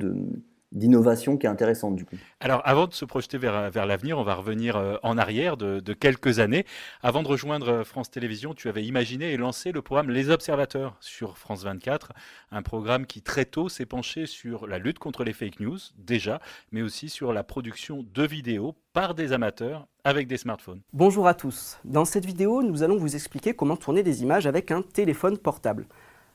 d'innovation 0.71 1.37
qui 1.37 1.45
est 1.45 1.49
intéressante 1.49 1.95
du 1.95 2.05
coup. 2.05 2.15
Alors 2.39 2.61
avant 2.65 2.87
de 2.87 2.93
se 2.93 3.05
projeter 3.05 3.37
vers, 3.37 3.71
vers 3.71 3.85
l'avenir, 3.85 4.17
on 4.17 4.23
va 4.23 4.35
revenir 4.35 4.75
euh, 4.75 4.97
en 5.03 5.17
arrière 5.17 5.57
de, 5.57 5.93
quelques 5.93 6.39
années. 6.39 6.65
Avant 7.01 7.23
de 7.23 7.27
rejoindre 7.27 7.69
euh, 7.69 7.83
France 7.83 8.11
Télévisions, 8.11 8.53
tu 8.53 8.67
avais 8.69 8.83
imaginé 8.83 9.31
et 9.31 9.37
lancé 9.37 9.71
le 9.71 9.81
programme 9.81 10.09
Les 10.09 10.29
Observateurs 10.29 10.97
sur 10.99 11.37
France 11.37 11.63
24, 11.63 12.11
un 12.51 12.61
programme 12.61 13.05
qui 13.05 13.21
très 13.21 13.45
tôt 13.45 13.69
s'est 13.69 13.85
penché 13.85 14.25
sur 14.25 14.67
la 14.67 14.77
lutte 14.77 14.99
contre 14.99 15.23
les 15.23 15.33
fake 15.33 15.59
news 15.59 15.79
déjà, 15.97 16.41
mais 16.71 16.81
aussi 16.81 17.09
sur 17.09 17.33
la 17.33 17.43
production 17.43 18.05
de 18.13 18.23
vidéos 18.23 18.75
par 18.93 19.15
des 19.15 19.31
amateurs 19.31 19.87
avec 20.03 20.27
des 20.27 20.37
smartphones. 20.37 20.81
Bonjour 20.93 21.27
à 21.27 21.33
tous. 21.33 21.79
Dans 21.83 22.05
cette 22.05 22.25
vidéo, 22.25 22.63
nous 22.63 22.83
allons 22.83 22.97
vous 22.97 23.15
expliquer 23.15 23.53
comment 23.53 23.77
tourner 23.77 24.03
des 24.03 24.21
images 24.23 24.47
avec 24.47 24.71
un 24.71 24.81
téléphone 24.81 25.37
portable. 25.37 25.85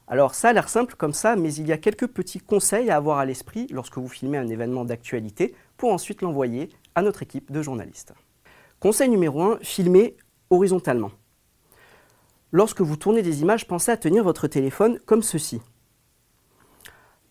Alors 0.09 0.35
ça 0.35 0.49
a 0.51 0.53
l'air 0.53 0.69
simple 0.69 0.95
comme 0.97 1.13
ça, 1.13 1.37
mais 1.37 1.55
il 1.55 1.67
y 1.67 1.73
a 1.73 1.79
quelques 1.79 2.09
petits 2.09 2.41
conseils 2.41 2.91
à 2.91 2.97
avoir 2.97 3.19
à 3.19 3.25
l'esprit 3.25 3.67
lorsque 3.71 3.99
vous 3.99 4.09
filmez 4.09 4.39
un 4.39 4.49
événement 4.49 4.85
d'actualité 4.85 5.55
pour 5.77 5.93
ensuite 5.93 6.23
l'envoyer 6.23 6.69
à 6.95 7.03
notre 7.03 7.23
équipe 7.23 7.51
de 7.51 7.63
journalistes. 7.63 8.13
Conseil 8.81 9.09
numéro 9.09 9.43
1, 9.43 9.59
filmer 9.63 10.17
horizontalement. 10.51 11.13
Lorsque 12.51 12.83
vous 12.83 12.97
tournez 12.97 13.23
des 13.23 13.41
images, 13.41 13.67
pensez 13.67 13.91
à 13.91 13.97
tenir 13.97 14.25
votre 14.25 14.47
téléphone 14.49 14.99
comme 15.07 15.23
ceci. 15.23 15.63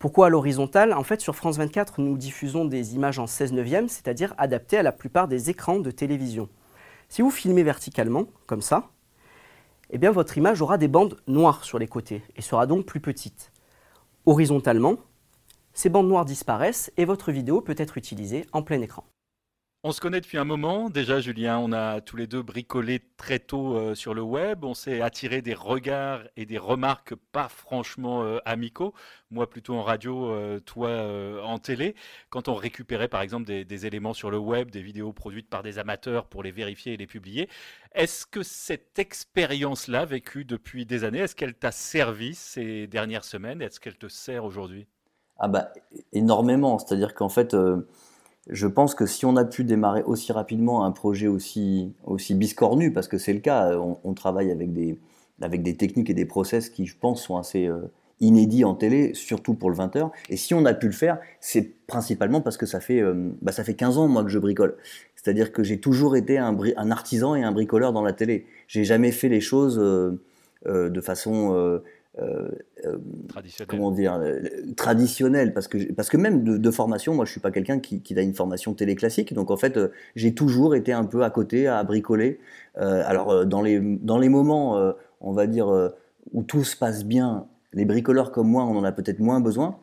Pourquoi 0.00 0.26
à 0.26 0.30
l'horizontale? 0.30 0.92
En 0.94 1.04
fait, 1.04 1.20
sur 1.20 1.36
France 1.36 1.58
24, 1.58 2.00
nous 2.00 2.16
diffusons 2.16 2.64
des 2.64 2.96
images 2.96 3.20
en 3.20 3.28
16 3.28 3.52
neuvième, 3.52 3.88
c'est-à-dire 3.88 4.34
adaptées 4.36 4.78
à 4.78 4.82
la 4.82 4.90
plupart 4.90 5.28
des 5.28 5.48
écrans 5.48 5.78
de 5.78 5.92
télévision. 5.92 6.48
Si 7.08 7.22
vous 7.22 7.30
filmez 7.30 7.62
verticalement, 7.62 8.24
comme 8.46 8.62
ça, 8.62 8.90
eh 9.92 9.98
bien 9.98 10.10
votre 10.10 10.36
image 10.36 10.60
aura 10.62 10.78
des 10.78 10.88
bandes 10.88 11.20
noires 11.26 11.64
sur 11.64 11.78
les 11.78 11.86
côtés 11.86 12.22
et 12.34 12.42
sera 12.42 12.66
donc 12.66 12.86
plus 12.86 13.00
petite. 13.00 13.52
Horizontalement, 14.26 14.96
ces 15.74 15.90
bandes 15.90 16.08
noires 16.08 16.24
disparaissent 16.24 16.90
et 16.96 17.04
votre 17.04 17.30
vidéo 17.30 17.60
peut 17.60 17.74
être 17.76 17.98
utilisée 17.98 18.46
en 18.52 18.62
plein 18.62 18.80
écran. 18.80 19.04
On 19.84 19.90
se 19.90 20.00
connaît 20.00 20.20
depuis 20.20 20.38
un 20.38 20.44
moment. 20.44 20.90
Déjà, 20.90 21.18
Julien, 21.18 21.58
on 21.58 21.72
a 21.72 22.00
tous 22.00 22.16
les 22.16 22.28
deux 22.28 22.40
bricolé 22.40 23.02
très 23.16 23.40
tôt 23.40 23.76
euh, 23.76 23.96
sur 23.96 24.14
le 24.14 24.22
web. 24.22 24.62
On 24.62 24.74
s'est 24.74 25.00
attiré 25.00 25.42
des 25.42 25.54
regards 25.54 26.22
et 26.36 26.46
des 26.46 26.56
remarques 26.56 27.16
pas 27.32 27.48
franchement 27.48 28.22
euh, 28.22 28.38
amicaux. 28.44 28.94
Moi, 29.32 29.50
plutôt 29.50 29.74
en 29.74 29.82
radio, 29.82 30.30
euh, 30.30 30.60
toi 30.60 30.88
en 31.44 31.58
télé. 31.58 31.96
Quand 32.30 32.46
on 32.46 32.54
récupérait, 32.54 33.08
par 33.08 33.22
exemple, 33.22 33.44
des, 33.44 33.86
éléments 33.86 34.14
sur 34.14 34.30
le 34.30 34.38
web, 34.38 34.70
des 34.70 34.82
vidéos 34.82 35.12
produites 35.12 35.50
par 35.50 35.64
des 35.64 35.80
amateurs 35.80 36.26
pour 36.26 36.44
les 36.44 36.52
vérifier 36.52 36.92
et 36.92 36.96
les 36.96 37.08
publier. 37.08 37.48
Est-ce 37.92 38.24
que 38.24 38.44
cette 38.44 39.00
expérience-là, 39.00 40.04
vécue 40.04 40.44
depuis 40.44 40.86
des 40.86 41.02
années, 41.02 41.18
est-ce 41.18 41.34
qu'elle 41.34 41.54
t'a 41.54 41.72
servi 41.72 42.36
ces 42.36 42.86
dernières 42.86 43.24
semaines? 43.24 43.60
Est-ce 43.60 43.80
qu'elle 43.80 43.98
te 43.98 44.06
sert 44.06 44.44
aujourd'hui? 44.44 44.86
Ah 45.38 45.48
bah, 45.48 45.72
énormément. 46.12 46.78
C'est-à-dire 46.78 47.14
qu'en 47.14 47.28
fait 47.28 47.56
je 48.50 48.66
pense 48.66 48.94
que 48.94 49.06
si 49.06 49.24
on 49.24 49.36
a 49.36 49.44
pu 49.44 49.64
démarrer 49.64 50.02
aussi 50.02 50.32
rapidement 50.32 50.84
un 50.84 50.90
projet 50.90 51.28
aussi, 51.28 51.92
aussi 52.04 52.34
biscornu, 52.34 52.92
parce 52.92 53.08
que 53.08 53.18
c'est 53.18 53.32
le 53.32 53.40
cas, 53.40 53.76
on, 53.78 54.14
travaille 54.14 54.50
avec 54.50 54.72
des, 54.72 54.98
avec 55.40 55.62
des 55.62 55.76
techniques 55.76 56.10
et 56.10 56.14
des 56.14 56.24
process 56.24 56.68
qui, 56.68 56.86
je 56.86 56.96
pense, 56.98 57.22
sont 57.22 57.36
assez 57.36 57.66
euh, 57.66 57.80
inédits 58.20 58.64
en 58.64 58.74
télé, 58.74 59.14
surtout 59.14 59.54
pour 59.54 59.70
le 59.70 59.76
20h. 59.76 60.10
Et 60.28 60.36
si 60.36 60.54
on 60.54 60.64
a 60.64 60.74
pu 60.74 60.86
le 60.86 60.92
faire, 60.92 61.18
c'est 61.40 61.86
principalement 61.86 62.40
parce 62.40 62.56
que 62.56 62.66
ça 62.66 62.80
fait, 62.80 63.00
euh, 63.00 63.30
bah, 63.42 63.52
ça 63.52 63.62
fait 63.62 63.74
15 63.74 63.98
ans, 63.98 64.08
moi, 64.08 64.24
que 64.24 64.30
je 64.30 64.40
bricole. 64.40 64.76
C'est-à-dire 65.14 65.52
que 65.52 65.62
j'ai 65.62 65.78
toujours 65.78 66.16
été 66.16 66.38
un, 66.38 66.90
artisan 66.90 67.36
et 67.36 67.44
un 67.44 67.52
bricoleur 67.52 67.92
dans 67.92 68.02
la 68.02 68.12
télé. 68.12 68.46
J'ai 68.66 68.82
jamais 68.82 69.12
fait 69.12 69.28
les 69.28 69.40
choses 69.40 69.78
euh, 69.78 70.18
de 70.66 71.00
façon 71.00 71.80
euh, 72.18 72.50
euh, 72.84 72.98
comment 73.66 73.90
dire 73.90 74.12
euh, 74.16 74.42
traditionnel 74.76 75.54
parce 75.54 75.66
que 75.66 75.90
parce 75.94 76.10
que 76.10 76.18
même 76.18 76.44
de, 76.44 76.70
formation 76.70 77.14
moi 77.14 77.24
je 77.24 77.30
suis 77.30 77.40
pas 77.40 77.50
quelqu'un 77.50 77.78
qui, 77.78 78.02
qui, 78.02 78.18
a 78.18 78.20
une 78.20 78.34
formation 78.34 78.74
télé 78.74 78.94
classique 78.96 79.32
donc 79.32 79.50
en 79.50 79.56
fait 79.56 79.80
j'ai 80.14 80.34
toujours 80.34 80.74
été 80.74 80.92
un 80.92 81.04
peu 81.04 81.24
à 81.24 81.30
côté 81.30 81.66
à 81.68 81.82
bricoler. 81.84 82.38
Alors 82.76 83.46
dans 83.46 83.62
les 83.62 83.80
dans 83.80 84.18
les 84.18 84.28
moments 84.28 84.92
on 85.22 85.32
va 85.32 85.46
dire 85.46 85.90
où 86.32 86.42
tout 86.42 86.64
se 86.64 86.76
passe 86.76 87.04
bien 87.06 87.46
les 87.72 87.86
bricoleurs 87.86 88.30
comme 88.30 88.48
moi 88.48 88.64
on 88.64 88.76
en 88.76 88.84
a 88.84 88.92
peut-être 88.92 89.20
moins 89.20 89.40
besoin 89.40 89.78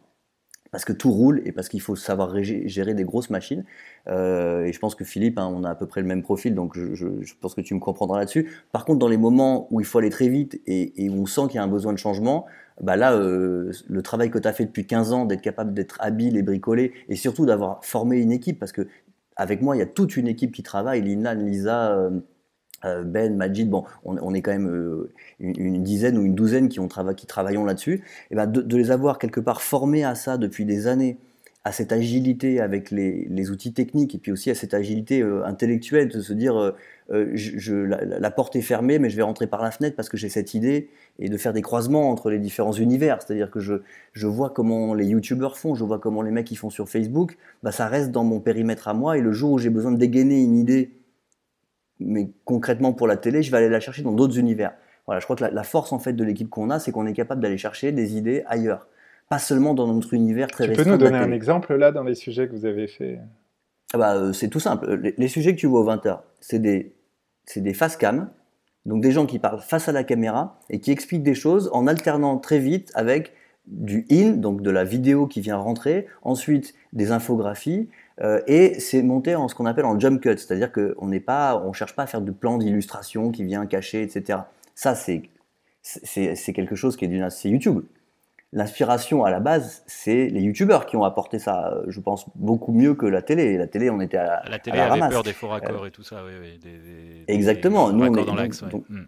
parce 0.71 0.85
que 0.85 0.93
tout 0.93 1.11
roule 1.11 1.41
et 1.45 1.51
parce 1.51 1.69
qu'il 1.69 1.81
faut 1.81 1.95
savoir 1.95 2.35
gérer 2.41 2.93
des 2.93 3.03
grosses 3.03 3.29
machines. 3.29 3.63
Euh, 4.07 4.65
et 4.65 4.73
je 4.73 4.79
pense 4.79 4.95
que 4.95 5.03
Philippe, 5.03 5.37
hein, 5.37 5.51
on 5.53 5.63
a 5.63 5.69
à 5.69 5.75
peu 5.75 5.85
près 5.85 6.01
le 6.01 6.07
même 6.07 6.21
profil, 6.21 6.55
donc 6.55 6.77
je, 6.77 7.33
pense 7.41 7.55
que 7.55 7.61
tu 7.61 7.73
me 7.73 7.79
comprendras 7.79 8.19
là-dessus. 8.19 8.49
Par 8.71 8.85
contre, 8.85 8.99
dans 8.99 9.07
les 9.07 9.17
moments 9.17 9.67
où 9.71 9.79
il 9.79 9.85
faut 9.85 9.99
aller 9.99 10.09
très 10.09 10.29
vite 10.29 10.61
et, 10.67 11.09
où 11.09 11.21
on 11.21 11.25
sent 11.25 11.43
qu'il 11.47 11.55
y 11.55 11.57
a 11.59 11.63
un 11.63 11.67
besoin 11.67 11.93
de 11.93 11.97
changement, 11.97 12.45
bah 12.81 12.95
là, 12.95 13.13
euh, 13.13 13.71
le 13.89 14.01
travail 14.01 14.29
que 14.29 14.39
tu 14.39 14.47
as 14.47 14.53
fait 14.53 14.65
depuis 14.65 14.85
15 14.85 15.11
ans, 15.11 15.25
d'être 15.25 15.41
capable 15.41 15.73
d'être 15.73 15.97
habile 15.99 16.37
et 16.37 16.43
bricolé, 16.43 16.93
et 17.09 17.15
surtout 17.15 17.45
d'avoir 17.45 17.83
formé 17.83 18.19
une 18.19 18.31
équipe, 18.31 18.59
parce 18.59 18.71
que 18.71 18.87
avec 19.35 19.61
moi, 19.61 19.75
il 19.75 19.79
y 19.79 19.81
a 19.81 19.85
toute 19.85 20.17
une 20.17 20.27
équipe 20.27 20.51
qui 20.51 20.63
travaille, 20.63 21.01
Lina, 21.01 21.33
Lisa, 21.33 21.93
euh, 21.93 22.19
ben, 22.83 23.35
Majid, 23.35 23.69
bon, 23.69 23.83
on, 24.05 24.33
est 24.33 24.41
quand 24.41 24.51
même 24.51 24.69
euh, 24.69 25.11
une, 25.39 25.83
dizaine 25.83 26.17
ou 26.17 26.23
une 26.23 26.35
douzaine 26.35 26.69
qui, 26.69 26.79
travaillons 27.27 27.65
là-dessus, 27.65 28.03
et 28.31 28.35
ben 28.35 28.47
de, 28.47 28.77
les 28.77 28.91
avoir 28.91 29.19
quelque 29.19 29.39
part 29.39 29.61
formés 29.61 30.03
à 30.03 30.15
ça 30.15 30.37
depuis 30.37 30.65
des 30.65 30.87
années, 30.87 31.17
à 31.65 31.71
cette 31.71 31.91
agilité 31.91 32.61
avec 32.61 32.89
les, 32.89 33.51
outils 33.51 33.73
techniques 33.73 34.15
et 34.15 34.17
puis 34.17 34.31
aussi 34.31 34.49
à 34.49 34.55
cette 34.55 34.73
agilité 34.73 35.21
euh, 35.21 35.45
intellectuelle, 35.45 36.07
de 36.07 36.21
se 36.21 36.33
dire 36.33 36.73
je, 37.11 37.75
la, 37.75 38.31
porte 38.31 38.55
est 38.55 38.61
fermée 38.61 38.97
mais 38.97 39.09
je 39.09 39.17
vais 39.17 39.23
rentrer 39.23 39.47
par 39.47 39.61
la 39.61 39.71
fenêtre 39.71 39.95
parce 39.95 40.09
que 40.09 40.17
j'ai 40.17 40.29
cette 40.29 40.53
idée 40.53 40.89
et 41.17 41.27
de 41.27 41.37
faire 41.37 41.53
des 41.53 41.61
croisements 41.61 42.09
entre 42.09 42.29
les 42.29 42.39
différents 42.39 42.71
univers, 42.71 43.21
c'est-à-dire 43.21 43.51
que 43.51 43.59
je, 43.59 44.27
vois 44.27 44.51
comment 44.51 44.93
les 44.93 45.07
youtubeurs 45.07 45.57
font, 45.57 45.75
je 45.75 45.83
vois 45.83 45.99
comment 45.99 46.21
les 46.21 46.31
mecs 46.31 46.49
ils 46.49 46.55
font 46.55 46.69
sur 46.69 46.87
Facebook, 46.87 47.37
bah, 47.61 47.71
ça 47.71 47.87
reste 47.87 48.11
dans 48.11 48.23
mon 48.23 48.39
périmètre 48.39 48.87
à 48.87 48.93
moi 48.93 49.17
et 49.17 49.21
le 49.21 49.33
jour 49.33 49.51
où 49.51 49.57
j'ai 49.57 49.69
besoin 49.69 49.91
de 49.91 49.97
dégainer 49.97 50.41
une 50.41 50.55
idée 50.55 50.91
mais 51.99 52.29
concrètement 52.45 52.93
pour 52.93 53.07
la 53.07 53.17
télé, 53.17 53.43
je 53.43 53.51
vais 53.51 53.57
aller 53.57 53.69
la 53.69 53.79
chercher 53.79 54.01
dans 54.01 54.13
d'autres 54.13 54.37
univers. 54.37 54.73
Voilà, 55.05 55.19
je 55.19 55.25
crois 55.25 55.35
que 55.35 55.43
la, 55.43 55.63
force 55.63 55.91
en 55.91 55.99
fait 55.99 56.13
de 56.13 56.23
l'équipe 56.23 56.49
qu'on 56.49 56.69
a, 56.69 56.79
c'est 56.79 56.91
qu'on 56.91 57.07
est 57.07 57.13
capable 57.13 57.41
d'aller 57.41 57.57
chercher 57.57 57.91
des 57.91 58.15
idées 58.15 58.43
ailleurs, 58.47 58.87
pas 59.27 59.39
seulement 59.39 59.73
dans 59.73 59.91
notre 59.91 60.13
univers 60.13 60.47
très 60.47 60.67
Tu 60.67 60.73
peux 60.73 60.83
nous 60.83 60.97
donner 60.97 61.17
un 61.17 61.31
exemple 61.31 61.75
là 61.75 61.91
dans 61.91 62.03
les 62.03 62.15
sujets 62.15 62.47
que 62.47 62.55
vous 62.55 62.65
avez 62.65 62.87
fait? 62.87 63.19
Ah 63.93 63.97
bah, 63.97 64.15
euh, 64.15 64.33
C'est 64.33 64.49
tout 64.49 64.59
simple. 64.59 65.13
Les, 65.17 65.27
sujets 65.27 65.55
que 65.55 65.59
tu 65.59 65.67
vois 65.67 65.81
aux 65.81 65.87
20h, 65.87 66.19
c'est 66.39 66.59
des, 66.59 66.93
c'est 67.45 67.61
des 67.61 67.73
face 67.73 67.97
cam, 67.97 68.29
donc 68.85 69.01
des 69.01 69.11
gens 69.11 69.25
qui 69.25 69.39
parlent 69.39 69.61
face 69.61 69.89
à 69.89 69.91
la 69.91 70.03
caméra 70.03 70.59
et 70.69 70.79
qui 70.79 70.91
expliquent 70.91 71.23
des 71.23 71.35
choses 71.35 71.69
en 71.73 71.87
alternant 71.87 72.37
très 72.37 72.59
vite 72.59 72.91
avec 72.93 73.33
du 73.65 74.05
in, 74.11 74.31
donc 74.31 74.61
de 74.61 74.69
la 74.69 74.83
vidéo 74.83 75.27
qui 75.27 75.41
vient 75.41 75.57
rentrer, 75.57 76.07
ensuite 76.21 76.73
des 76.93 77.11
infographies, 77.11 77.89
euh, 78.21 78.41
et 78.47 78.79
c'est 78.79 79.01
monté 79.01 79.35
en 79.35 79.47
ce 79.47 79.55
qu'on 79.55 79.65
appelle 79.65 79.85
en 79.85 79.99
jump 79.99 80.21
cut, 80.21 80.37
c'est-à-dire 80.37 80.71
qu'on 80.71 81.07
n'est 81.07 81.19
pas, 81.19 81.61
on 81.65 81.73
cherche 81.73 81.95
pas 81.95 82.03
à 82.03 82.07
faire 82.07 82.21
du 82.21 82.33
plan 82.33 82.57
d'illustration 82.57 83.31
qui 83.31 83.43
vient 83.43 83.65
cacher, 83.65 84.01
etc. 84.01 84.39
Ça, 84.75 84.95
c'est 84.95 85.23
c'est 85.81 86.53
quelque 86.53 86.75
chose 86.75 86.97
qui 86.97 87.05
est 87.05 87.07
d'une 87.07 87.29
c'est 87.29 87.49
YouTube. 87.49 87.83
L'inspiration 88.51 89.23
à 89.23 89.31
la 89.31 89.39
base, 89.39 89.83
c'est 89.85 90.27
les 90.27 90.41
youtubeurs 90.41 90.87
qui 90.87 90.97
ont 90.97 91.03
apporté 91.03 91.37
ça, 91.39 91.71
euh, 91.71 91.83
je 91.87 91.99
pense, 91.99 92.25
beaucoup 92.35 92.73
mieux 92.73 92.95
que 92.95 93.05
la 93.05 93.21
télé. 93.21 93.57
La 93.57 93.67
télé, 93.67 93.89
on 93.91 94.01
était 94.01 94.17
à, 94.17 94.43
la 94.49 94.59
télé 94.59 94.79
avait 94.79 94.99
peur 95.07 95.23
des 95.23 95.33
faux 95.33 95.47
raccords 95.47 95.85
et 95.85 95.91
tout 95.91 96.03
ça, 96.03 96.23
oui, 96.25 96.31
oui. 96.41 96.59
Des, 96.59 97.25
exactement. 97.27 97.91
Nous, 97.91 98.05
on 98.05 98.15
est, 98.15 98.25
dans 98.25 98.35
l'axe. 98.35 98.63
Hmm 98.89 99.03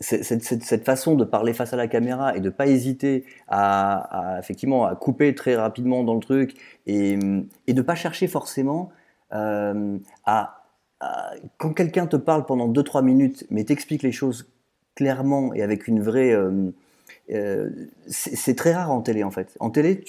cette, 0.00 0.42
cette, 0.42 0.84
façon 0.84 1.14
de 1.14 1.24
parler 1.24 1.52
face 1.52 1.72
à 1.72 1.76
la 1.76 1.86
caméra 1.86 2.36
et 2.36 2.40
de 2.40 2.50
pas 2.50 2.66
hésiter 2.66 3.24
à, 3.48 4.38
effectivement 4.40 4.86
à 4.86 4.96
couper 4.96 5.34
très 5.34 5.54
rapidement 5.54 6.02
dans 6.02 6.14
le 6.14 6.20
truc 6.20 6.56
et, 6.86 7.18
et 7.66 7.72
de 7.72 7.82
pas 7.82 7.94
chercher 7.94 8.26
forcément 8.26 8.90
euh, 9.32 9.98
à, 10.24 10.62
quand 11.58 11.72
quelqu'un 11.72 12.06
te 12.06 12.16
parle 12.16 12.44
pendant 12.46 12.68
2-3 12.68 13.04
minutes 13.04 13.46
mais 13.50 13.64
t'explique 13.64 14.02
les 14.02 14.12
choses 14.12 14.50
clairement 14.94 15.54
et 15.54 15.62
avec 15.62 15.86
une 15.86 16.02
vraie 16.02 16.32
euh, 16.32 16.70
euh, 17.30 17.70
c'est 18.06 18.54
très 18.54 18.74
rare 18.74 18.90
en 18.90 19.00
télé 19.00 19.24
en 19.24 19.30
fait. 19.30 19.56
En 19.60 19.70
télé, 19.70 20.04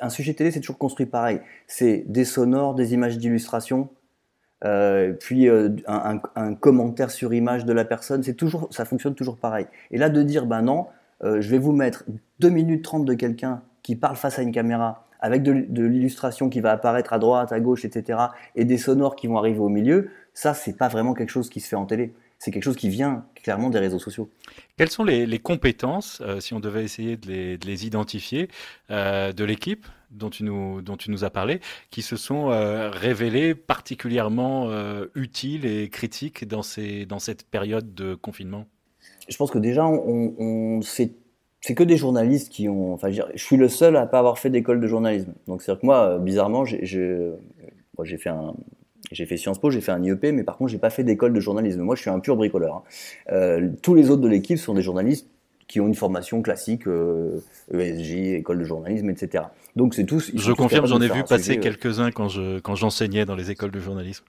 un 0.00 0.08
sujet 0.08 0.34
télé 0.34 0.50
c'est 0.50 0.60
toujours 0.60 0.78
construit 0.78 1.06
pareil. 1.06 1.40
C'est 1.66 2.04
des 2.06 2.24
sonores, 2.24 2.74
des 2.74 2.94
images 2.94 3.18
d'illustration, 3.18 3.90
euh, 4.64 5.12
puis 5.12 5.48
euh, 5.48 5.70
un, 5.86 6.54
commentaire 6.54 7.10
sur 7.10 7.34
image 7.34 7.64
de 7.64 7.72
la 7.72 7.84
personne, 7.84 8.22
c'est 8.22 8.34
toujours, 8.34 8.68
ça 8.70 8.84
fonctionne 8.84 9.14
toujours 9.14 9.36
pareil. 9.36 9.66
Et 9.90 9.98
là, 9.98 10.08
de 10.08 10.22
dire, 10.22 10.46
ben 10.46 10.62
non, 10.62 10.86
euh, 11.22 11.40
je 11.40 11.50
vais 11.50 11.58
vous 11.58 11.72
mettre 11.72 12.04
2 12.40 12.48
minutes 12.48 12.82
30 12.82 13.04
de 13.04 13.14
quelqu'un 13.14 13.62
qui 13.82 13.96
parle 13.96 14.16
face 14.16 14.38
à 14.38 14.42
une 14.42 14.52
caméra, 14.52 15.06
avec 15.20 15.42
de, 15.42 15.52
l'illustration 15.52 16.48
qui 16.48 16.60
va 16.60 16.72
apparaître 16.72 17.12
à 17.12 17.18
droite, 17.18 17.52
à 17.52 17.60
gauche, 17.60 17.84
etc., 17.84 18.18
et 18.56 18.64
des 18.64 18.78
sonores 18.78 19.16
qui 19.16 19.26
vont 19.26 19.36
arriver 19.36 19.58
au 19.58 19.68
milieu, 19.68 20.10
ça, 20.32 20.54
c'est 20.54 20.76
pas 20.76 20.88
vraiment 20.88 21.14
quelque 21.14 21.30
chose 21.30 21.50
qui 21.50 21.60
se 21.60 21.68
fait 21.68 21.76
en 21.76 21.86
télé. 21.86 22.14
C'est 22.38 22.50
quelque 22.50 22.64
chose 22.64 22.76
qui 22.76 22.88
vient 22.88 23.24
clairement 23.42 23.70
des 23.70 23.78
réseaux 23.78 23.98
sociaux. 23.98 24.28
Quelles 24.76 24.90
sont 24.90 25.04
les, 25.04 25.38
compétences, 25.38 26.22
si 26.40 26.52
on 26.52 26.60
devait 26.60 26.84
essayer 26.84 27.16
de 27.16 27.28
les, 27.28 27.58
de 27.58 27.66
les 27.66 27.86
identifier, 27.86 28.48
de 28.90 29.44
l'équipe 29.44 29.86
dont 30.14 30.30
tu 30.30 30.44
nous, 30.44 31.24
as 31.24 31.30
parlé, 31.30 31.60
qui 31.90 32.02
se 32.02 32.16
sont 32.16 32.50
euh, 32.50 32.90
révélés 32.90 33.54
particulièrement 33.54 34.68
euh, 34.68 35.06
utiles 35.14 35.66
et 35.66 35.88
critiques 35.88 36.46
dans, 36.46 36.62
cette 36.62 37.44
période 37.50 37.94
de 37.94 38.14
confinement? 38.14 38.66
Je 39.28 39.36
pense 39.36 39.50
que 39.50 39.58
déjà, 39.58 39.88
c'est 41.60 41.74
que 41.74 41.82
des 41.82 41.96
journalistes 41.96 42.50
qui 42.50 42.68
ont. 42.68 42.92
Enfin, 42.92 43.10
je 43.10 43.22
suis 43.36 43.56
le 43.56 43.68
seul 43.68 43.96
à 43.96 44.06
pas 44.06 44.18
avoir 44.18 44.38
fait 44.38 44.50
d'école 44.50 44.80
de 44.80 44.86
journalisme. 44.86 45.32
Donc, 45.46 45.62
c'est-à-dire 45.62 45.80
que 45.80 45.86
moi, 45.86 46.08
euh, 46.08 46.18
bizarrement, 46.18 46.64
j'ai 46.64 46.86
fait 48.18 48.28
un. 48.28 48.54
J'ai 49.12 49.26
fait 49.26 49.36
Sciences 49.36 49.58
Po, 49.58 49.70
j'ai 49.70 49.82
fait 49.82 49.92
un 49.92 50.02
IEP, 50.02 50.32
mais 50.32 50.44
par 50.44 50.56
contre, 50.56 50.70
j'ai 50.70 50.78
pas 50.78 50.88
fait 50.88 51.04
d'école 51.04 51.34
de 51.34 51.40
journalisme. 51.40 51.82
Moi, 51.82 51.94
je 51.94 52.00
suis 52.00 52.10
un 52.10 52.20
pur 52.20 52.36
bricoleur. 52.36 52.84
Hein. 53.30 53.70
tous 53.82 53.94
les 53.94 54.10
autres 54.10 54.22
de 54.22 54.28
l'équipe 54.28 54.58
sont 54.58 54.72
des 54.72 54.82
journalistes 54.82 55.28
qui 55.66 55.80
ont 55.80 55.86
une 55.86 55.94
formation 55.94 56.42
classique, 56.42 56.82
ESJ, 56.86 58.12
e 58.12 58.36
école 58.36 58.58
de 58.58 58.64
journalisme, 58.64 59.10
etc. 59.10 59.44
Donc 59.76 59.94
c'est 59.94 60.04
tous. 60.04 60.30
Je 60.34 60.52
confirme, 60.52 60.86
j'en 60.86 61.00
ai 61.00 61.08
vu 61.08 61.24
passer 61.24 61.58
quelques-uns 61.58 62.10
quand 62.10 62.28
je 62.28 62.58
quand 62.60 62.74
j'enseignais 62.74 63.24
dans 63.24 63.34
les 63.34 63.50
écoles 63.50 63.70
de 63.70 63.80
journalisme. 63.80 64.24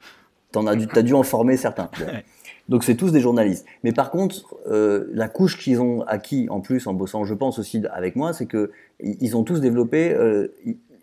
t'en 0.51 0.67
as 0.67 0.75
dû, 0.75 0.87
t'as 0.87 1.01
dû 1.01 1.13
en 1.13 1.23
former 1.23 1.57
certains. 1.57 1.89
Donc 2.69 2.83
c'est 2.83 2.95
tous 2.95 3.11
des 3.11 3.19
journalistes. 3.19 3.65
Mais 3.83 3.91
par 3.91 4.09
contre, 4.09 4.55
euh, 4.67 5.05
la 5.13 5.27
couche 5.27 5.57
qu'ils 5.59 5.81
ont 5.81 6.01
acquis 6.07 6.47
en 6.49 6.61
plus 6.61 6.87
en 6.87 6.93
bossant, 6.93 7.23
je 7.23 7.35
pense 7.35 7.59
aussi 7.59 7.83
avec 7.93 8.15
moi, 8.15 8.33
c'est 8.33 8.47
que 8.47 8.71
ils 8.99 9.37
ont 9.37 9.43
tous 9.43 9.59
développé. 9.59 10.11
Euh, 10.11 10.47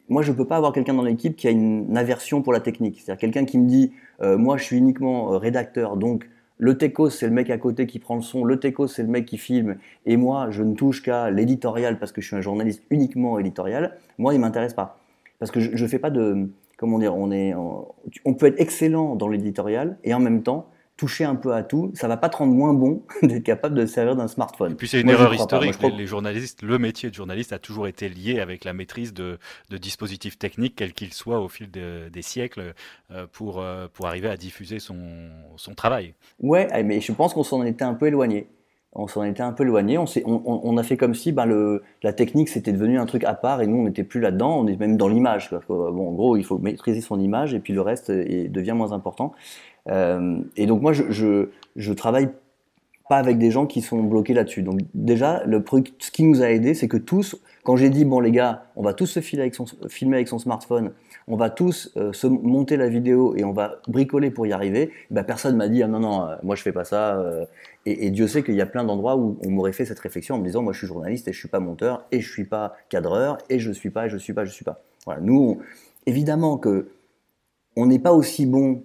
moi, 0.09 0.23
je 0.23 0.33
peux 0.33 0.47
pas 0.47 0.57
avoir 0.57 0.73
quelqu'un 0.73 0.95
dans 0.95 1.03
l'équipe 1.03 1.37
qui 1.37 1.49
a 1.49 1.51
une 1.51 1.97
aversion 1.97 2.42
pour 2.42 2.53
la 2.53 2.61
technique. 2.61 3.01
C'est-à-dire 3.01 3.21
quelqu'un 3.21 3.45
qui 3.45 3.59
me 3.59 3.66
dit, 3.66 3.92
euh, 4.21 4.37
moi, 4.37 4.57
je 4.59 4.64
suis 4.64 4.77
uniquement 4.77 5.33
euh, 5.33 5.38
rédacteur, 5.38 5.97
donc 5.97 6.29
le 6.62 6.79
techos, 6.79 7.11
c'est 7.11 7.27
le 7.27 7.33
mec 7.33 7.51
à 7.51 7.59
côté 7.59 7.88
qui 7.88 7.98
prend 7.98 8.14
le 8.14 8.22
son, 8.22 8.44
le 8.44 8.61
techos, 8.61 8.87
c'est 8.87 9.03
le 9.03 9.09
mec 9.09 9.25
qui 9.27 9.37
filme, 9.37 9.79
et 10.07 10.16
moi, 10.16 10.46
je 10.51 10.62
ne 10.62 10.77
touche 10.77 11.03
qu'à 11.03 11.29
l'éditorial 11.29 11.98
parce 11.98 12.12
que 12.12 12.20
je 12.20 12.29
suis 12.29 12.37
un 12.37 12.40
journaliste 12.40 12.85
uniquement 12.90 13.40
éditorial. 13.40 13.96
Moi, 14.16 14.33
il 14.33 14.38
m'intéresse 14.38 14.72
pas. 14.72 15.01
Parce 15.40 15.51
que 15.51 15.59
je, 15.59 15.77
je 15.77 15.87
fais 15.88 15.98
pas 15.98 16.11
de, 16.11 16.48
comment 16.77 17.01
dire, 17.01 17.16
on 17.16 17.33
est, 17.33 17.53
on 17.55 18.35
peut 18.35 18.46
être 18.46 18.61
excellent 18.61 19.16
dans 19.16 19.27
l'éditorial 19.27 19.98
et 20.05 20.14
en 20.14 20.20
même 20.20 20.44
temps 20.44 20.68
toucher 20.96 21.24
un 21.24 21.35
peu 21.35 21.55
à 21.55 21.62
tout, 21.62 21.90
ça 21.94 22.07
va 22.07 22.16
pas 22.16 22.28
te 22.28 22.37
rendre 22.37 22.52
moins 22.52 22.74
bon 22.74 23.05
d'être 23.22 23.42
capable 23.42 23.74
de 23.74 23.87
servir 23.87 24.16
d'un 24.16 24.28
smartphone. 24.28 24.72
Et 24.72 24.74
puis 24.74 24.88
c'est 24.88 25.00
une 25.00 25.11
erreur 25.11 25.35
historique. 25.35 25.76
les, 25.96 26.07
journalistes, 26.07 26.62
le 26.62 26.78
métier 26.78 27.11
de 27.11 27.14
journaliste 27.14 27.52
a 27.52 27.59
toujours 27.59 27.87
été 27.87 28.09
lié 28.09 28.40
avec 28.40 28.64
la 28.64 28.72
maîtrise 28.72 29.12
de, 29.12 29.38
de 29.70 29.76
dispositifs 29.78 30.38
techniques, 30.38 30.76
quels 30.76 30.92
qu'ils 30.92 31.12
soient 31.12 31.40
au 31.40 31.48
fil 31.48 31.70
de, 31.70 32.09
des 32.09 32.22
siècles, 32.22 32.74
euh, 33.11 33.26
pour, 33.33 33.61
euh, 33.61 33.88
pour 33.92 34.07
arriver 34.07 34.28
à 34.28 34.37
diffuser 34.37 34.78
son, 34.78 34.98
son 35.57 35.74
travail. 35.74 36.14
Ouais, 36.40 36.68
eh, 36.74 36.83
mais 36.83 37.00
je 37.00 37.12
pense 37.12 37.35
qu'on 37.35 37.42
s'en 37.42 37.64
était 37.64 37.85
un 37.85 37.94
peu 37.94 38.07
éloigné. 38.07 38.48
On 38.94 39.07
s'en 39.07 39.24
était 39.24 39.42
un 39.42 39.52
peu 39.52 39.64
éloigné. 39.64 39.96
On, 39.96 40.05
on, 40.26 40.61
on, 40.64 40.76
a 40.76 40.83
fait 40.83 40.98
comme 40.98 41.14
si 41.14 41.33
ben, 41.33 41.46
le, 41.46 41.83
la 42.02 42.12
technique 42.12 42.50
c'était 42.50 42.72
devenu 42.72 42.98
un 42.98 43.07
truc 43.07 43.24
à 43.24 43.33
part 43.33 43.62
et 43.62 43.66
nous 43.66 43.78
on 43.78 43.85
n'était 43.85 44.05
plus 44.05 44.20
là-dedans. 44.20 44.59
On 44.59 44.66
est 44.66 44.78
même 44.78 44.98
dans 44.98 45.09
l'image. 45.09 45.48
Bon, 45.68 46.09
en 46.09 46.12
gros, 46.12 46.37
il 46.37 46.44
faut 46.44 46.59
maîtriser 46.59 47.00
son 47.00 47.18
image 47.18 47.55
et 47.55 47.61
puis 47.61 47.72
le 47.72 47.81
reste 47.81 48.11
est, 48.11 48.48
devient 48.48 48.72
moins 48.72 48.92
important. 48.92 49.33
Euh, 49.88 50.40
et 50.57 50.66
donc 50.66 50.83
moi, 50.83 50.92
je, 50.92 51.49
je, 51.77 51.92
travaille 51.92 52.29
pas 53.09 53.16
avec 53.16 53.38
des 53.38 53.51
gens 53.51 53.66
qui 53.66 53.83
sont 53.83 54.03
bloqués 54.03 54.35
là-dessus. 54.35 54.62
Donc 54.62 54.81
déjà, 54.95 55.42
le 55.45 55.62
ce 55.99 56.11
qui 56.11 56.23
nous 56.23 56.42
a 56.42 56.51
aidé, 56.51 56.75
c'est 56.75 56.88
que 56.88 56.97
tous, 56.97 57.37
quand 57.64 57.77
j'ai 57.77 57.90
dit 57.90 58.05
bon 58.05 58.21
les 58.21 58.31
gars, 58.31 58.66
on 58.77 58.83
va 58.83 58.95
tous 58.95 59.07
se 59.07 59.21
filmer 59.21 59.42
avec 60.16 60.29
son, 60.29 60.38
smartphone, 60.38 60.92
on 61.29 61.37
va 61.37 61.51
tous 61.51 61.92
euh, 61.97 62.12
se 62.12 62.27
monter 62.27 62.77
la 62.77 62.88
vidéo 62.88 63.35
et 63.37 63.45
on 63.45 63.53
va 63.53 63.81
bricoler 63.88 64.31
pour 64.31 64.47
y 64.47 64.53
arriver, 64.53 64.92
ben, 65.11 65.25
personne 65.25 65.57
m'a 65.57 65.68
dit 65.68 65.83
ah 65.83 65.88
non 65.88 66.01
non, 66.01 66.27
euh, 66.27 66.37
moi 66.42 66.55
je 66.55 66.62
fais 66.62 66.73
pas 66.73 66.85
ça. 66.85 67.23
Et, 67.85 68.07
et, 68.07 68.11
Dieu 68.11 68.29
sait 68.29 68.45
qu'il 68.45 68.55
y 68.55 68.61
a 68.61 68.66
plein 68.66 68.85
d'endroits 68.85 69.16
où 69.16 69.37
on 69.45 69.51
m'aurait 69.51 69.73
fait 69.73 69.85
cette 69.85 69.99
réflexion 69.99 70.37
en 70.37 70.38
me 70.38 70.45
disant 70.45 70.62
moi 70.62 70.73
je 70.73 70.79
suis 70.79 70.87
journaliste 70.87 71.27
et 71.27 71.33
je 71.33 71.38
suis 71.38 71.49
pas 71.49 71.61
monteur 71.61 72.07
et 72.12 72.21
je 72.21 72.31
suis 72.31 72.45
pas 72.45 72.77
cadreur 72.88 73.38
et 73.51 73.59
je 73.59 73.73
suis 73.73 73.90
pas 73.90 74.07
et 74.07 74.11
je 74.11 74.16
suis 74.16 74.33
pas 74.33 74.45
je 74.45 74.53
suis 74.53 74.64
pas. 74.64 74.81
Voilà, 75.05 75.21
nous 75.21 75.61
évidemment 76.07 76.57
que 76.57 76.88
on 77.77 77.87
n'est 77.87 77.99
pas 77.99 78.12
aussi 78.12 78.47
bon 78.47 78.83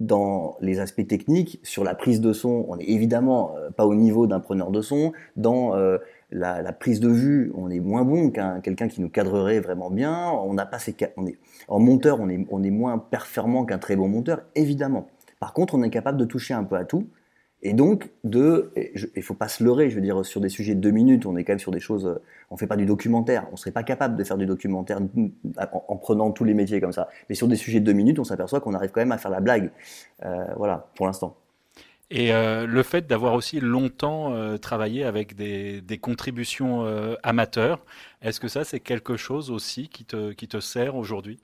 dans 0.00 0.56
les 0.60 0.80
aspects 0.80 1.06
techniques, 1.06 1.60
sur 1.62 1.84
la 1.84 1.94
prise 1.94 2.20
de 2.20 2.32
son, 2.32 2.64
on 2.68 2.76
n'est 2.76 2.88
évidemment 2.88 3.54
euh, 3.56 3.70
pas 3.70 3.84
au 3.86 3.94
niveau 3.94 4.26
d'un 4.26 4.40
preneur 4.40 4.70
de 4.70 4.80
son. 4.80 5.12
Dans 5.36 5.76
euh, 5.76 5.98
la, 6.30 6.72
prise 6.72 7.00
de 7.00 7.08
vue, 7.08 7.52
on 7.54 7.70
est 7.70 7.80
moins 7.80 8.04
bon 8.04 8.30
qu'un 8.30 8.60
quelqu'un 8.60 8.88
qui 8.88 9.02
nous 9.02 9.10
cadrerait 9.10 9.60
vraiment 9.60 9.90
bien. 9.90 10.30
On 10.30 10.54
n'a 10.54 10.64
pas 10.64 10.78
ces, 10.78 10.96
on 11.18 11.26
est, 11.26 11.36
en 11.68 11.78
monteur, 11.78 12.18
on 12.20 12.30
est, 12.30 12.46
on 12.50 12.62
est 12.62 12.70
moins 12.70 12.98
performant 12.98 13.66
qu'un 13.66 13.78
très 13.78 13.94
bon 13.94 14.08
monteur, 14.08 14.42
évidemment. 14.54 15.06
Par 15.38 15.52
contre, 15.52 15.74
on 15.74 15.82
est 15.82 15.90
capable 15.90 16.18
de 16.18 16.24
toucher 16.24 16.54
un 16.54 16.64
peu 16.64 16.76
à 16.76 16.84
tout. 16.84 17.06
Et 17.62 17.74
donc, 17.74 18.10
il 18.24 19.22
faut 19.22 19.34
pas 19.34 19.48
se 19.48 19.62
leurrer, 19.62 19.90
je 19.90 19.94
veux 19.94 20.00
dire, 20.00 20.24
sur 20.24 20.40
des 20.40 20.48
sujets 20.48 20.74
de 20.74 20.80
deux 20.80 20.90
minutes, 20.90 21.26
on 21.26 21.36
est 21.36 21.44
quand 21.44 21.52
même 21.52 21.58
sur 21.58 21.72
des 21.72 21.80
choses, 21.80 22.18
on 22.50 22.56
fait 22.56 22.66
pas 22.66 22.76
du 22.76 22.86
documentaire, 22.86 23.46
on 23.52 23.56
serait 23.56 23.70
pas 23.70 23.82
capable 23.82 24.16
de 24.16 24.24
faire 24.24 24.38
du 24.38 24.46
documentaire 24.46 24.98
en, 25.70 25.96
prenant 25.96 26.30
tous 26.30 26.44
les 26.44 26.54
métiers 26.54 26.80
comme 26.80 26.92
ça. 26.92 27.08
Mais 27.28 27.34
sur 27.34 27.48
des 27.48 27.56
sujets 27.56 27.80
de 27.80 27.84
deux 27.84 27.92
minutes, 27.92 28.18
on 28.18 28.24
s'aperçoit 28.24 28.60
qu'on 28.60 28.72
arrive 28.72 28.90
quand 28.90 29.00
même 29.00 29.12
à 29.12 29.18
faire 29.18 29.30
la 29.30 29.40
blague. 29.40 29.72
Euh, 30.24 30.44
voilà, 30.56 30.88
pour 30.94 31.06
l'instant. 31.06 31.36
Et 32.10 32.32
euh, 32.32 32.66
le 32.66 32.82
fait 32.82 33.06
d'avoir 33.06 33.34
aussi 33.34 33.60
longtemps 33.60 34.34
euh, 34.34 34.56
travaillé 34.56 35.04
avec 35.04 35.36
des, 35.36 35.80
des 35.80 35.98
contributions 35.98 36.84
euh, 36.84 37.14
amateurs, 37.22 37.84
est-ce 38.20 38.40
que 38.40 38.48
ça, 38.48 38.64
c'est 38.64 38.80
quelque 38.80 39.16
chose 39.16 39.50
aussi 39.50 39.88
qui 39.88 40.04
te, 40.04 40.32
qui 40.32 40.48
te 40.48 40.58
sert 40.58 40.96
aujourd'hui? 40.96 41.38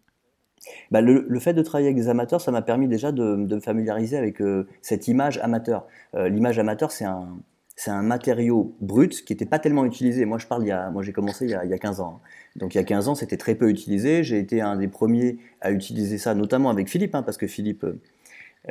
Bah, 0.90 1.00
le, 1.00 1.38
fait 1.40 1.52
de 1.54 1.62
travailler 1.62 1.88
avec 1.88 1.96
des 1.96 2.08
amateurs, 2.08 2.40
ça 2.40 2.50
m'a 2.50 2.62
permis 2.62 2.88
déjà 2.88 3.12
de, 3.12 3.36
me 3.36 3.60
familiariser 3.60 4.16
avec 4.16 4.40
euh, 4.40 4.66
cette 4.82 5.08
image 5.08 5.38
amateur. 5.38 5.86
Euh, 6.14 6.28
L'image 6.28 6.58
amateur, 6.58 6.92
c'est 6.92 7.04
un, 7.04 7.28
un 7.86 8.02
matériau 8.02 8.74
brut 8.80 9.24
qui 9.24 9.32
n'était 9.32 9.46
pas 9.46 9.58
tellement 9.58 9.84
utilisé. 9.84 10.24
Moi, 10.24 10.38
je 10.38 10.46
parle 10.46 10.64
moi 10.92 11.02
j'ai 11.02 11.12
commencé 11.12 11.44
il 11.44 11.50
y, 11.50 11.54
a, 11.54 11.64
il 11.64 11.70
y 11.70 11.74
a 11.74 11.78
15 11.78 12.00
ans. 12.00 12.20
Hein. 12.22 12.28
Donc 12.56 12.74
il 12.74 12.78
y 12.78 12.80
a 12.80 12.84
15 12.84 13.08
ans, 13.08 13.14
c'était 13.14 13.36
très 13.36 13.54
peu 13.54 13.68
utilisé. 13.68 14.22
J'ai 14.24 14.38
été 14.38 14.60
un 14.60 14.76
des 14.76 14.88
premiers 14.88 15.38
à 15.60 15.70
utiliser 15.70 16.18
ça, 16.18 16.34
notamment 16.34 16.70
avec 16.70 16.88
Philippe, 16.88 17.14
hein, 17.14 17.22
parce 17.22 17.36
que 17.36 17.46
Philippe 17.46 17.84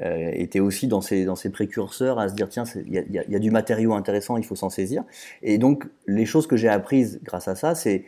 euh, 0.02 0.30
était 0.34 0.60
aussi 0.60 0.88
dans 0.88 1.00
ses, 1.00 1.24
dans 1.24 1.36
ses 1.36 1.50
précurseurs 1.50 2.20
à 2.20 2.28
se 2.28 2.34
dire 2.34 2.50
tiens, 2.50 2.66
il 2.76 2.92
y 2.92 3.36
a, 3.36 3.40
du 3.40 3.50
matériau 3.50 3.94
intéressant, 3.94 4.36
il 4.36 4.44
faut 4.44 4.56
s'en 4.56 4.70
saisir. 4.70 5.04
Et 5.42 5.58
donc 5.58 5.86
les 6.06 6.26
choses 6.26 6.48
que 6.48 6.58
j'ai 6.58 6.68
apprises 6.68 7.22
grâce 7.24 7.48
à 7.48 7.56
ça, 7.56 7.76
c'est 7.76 8.04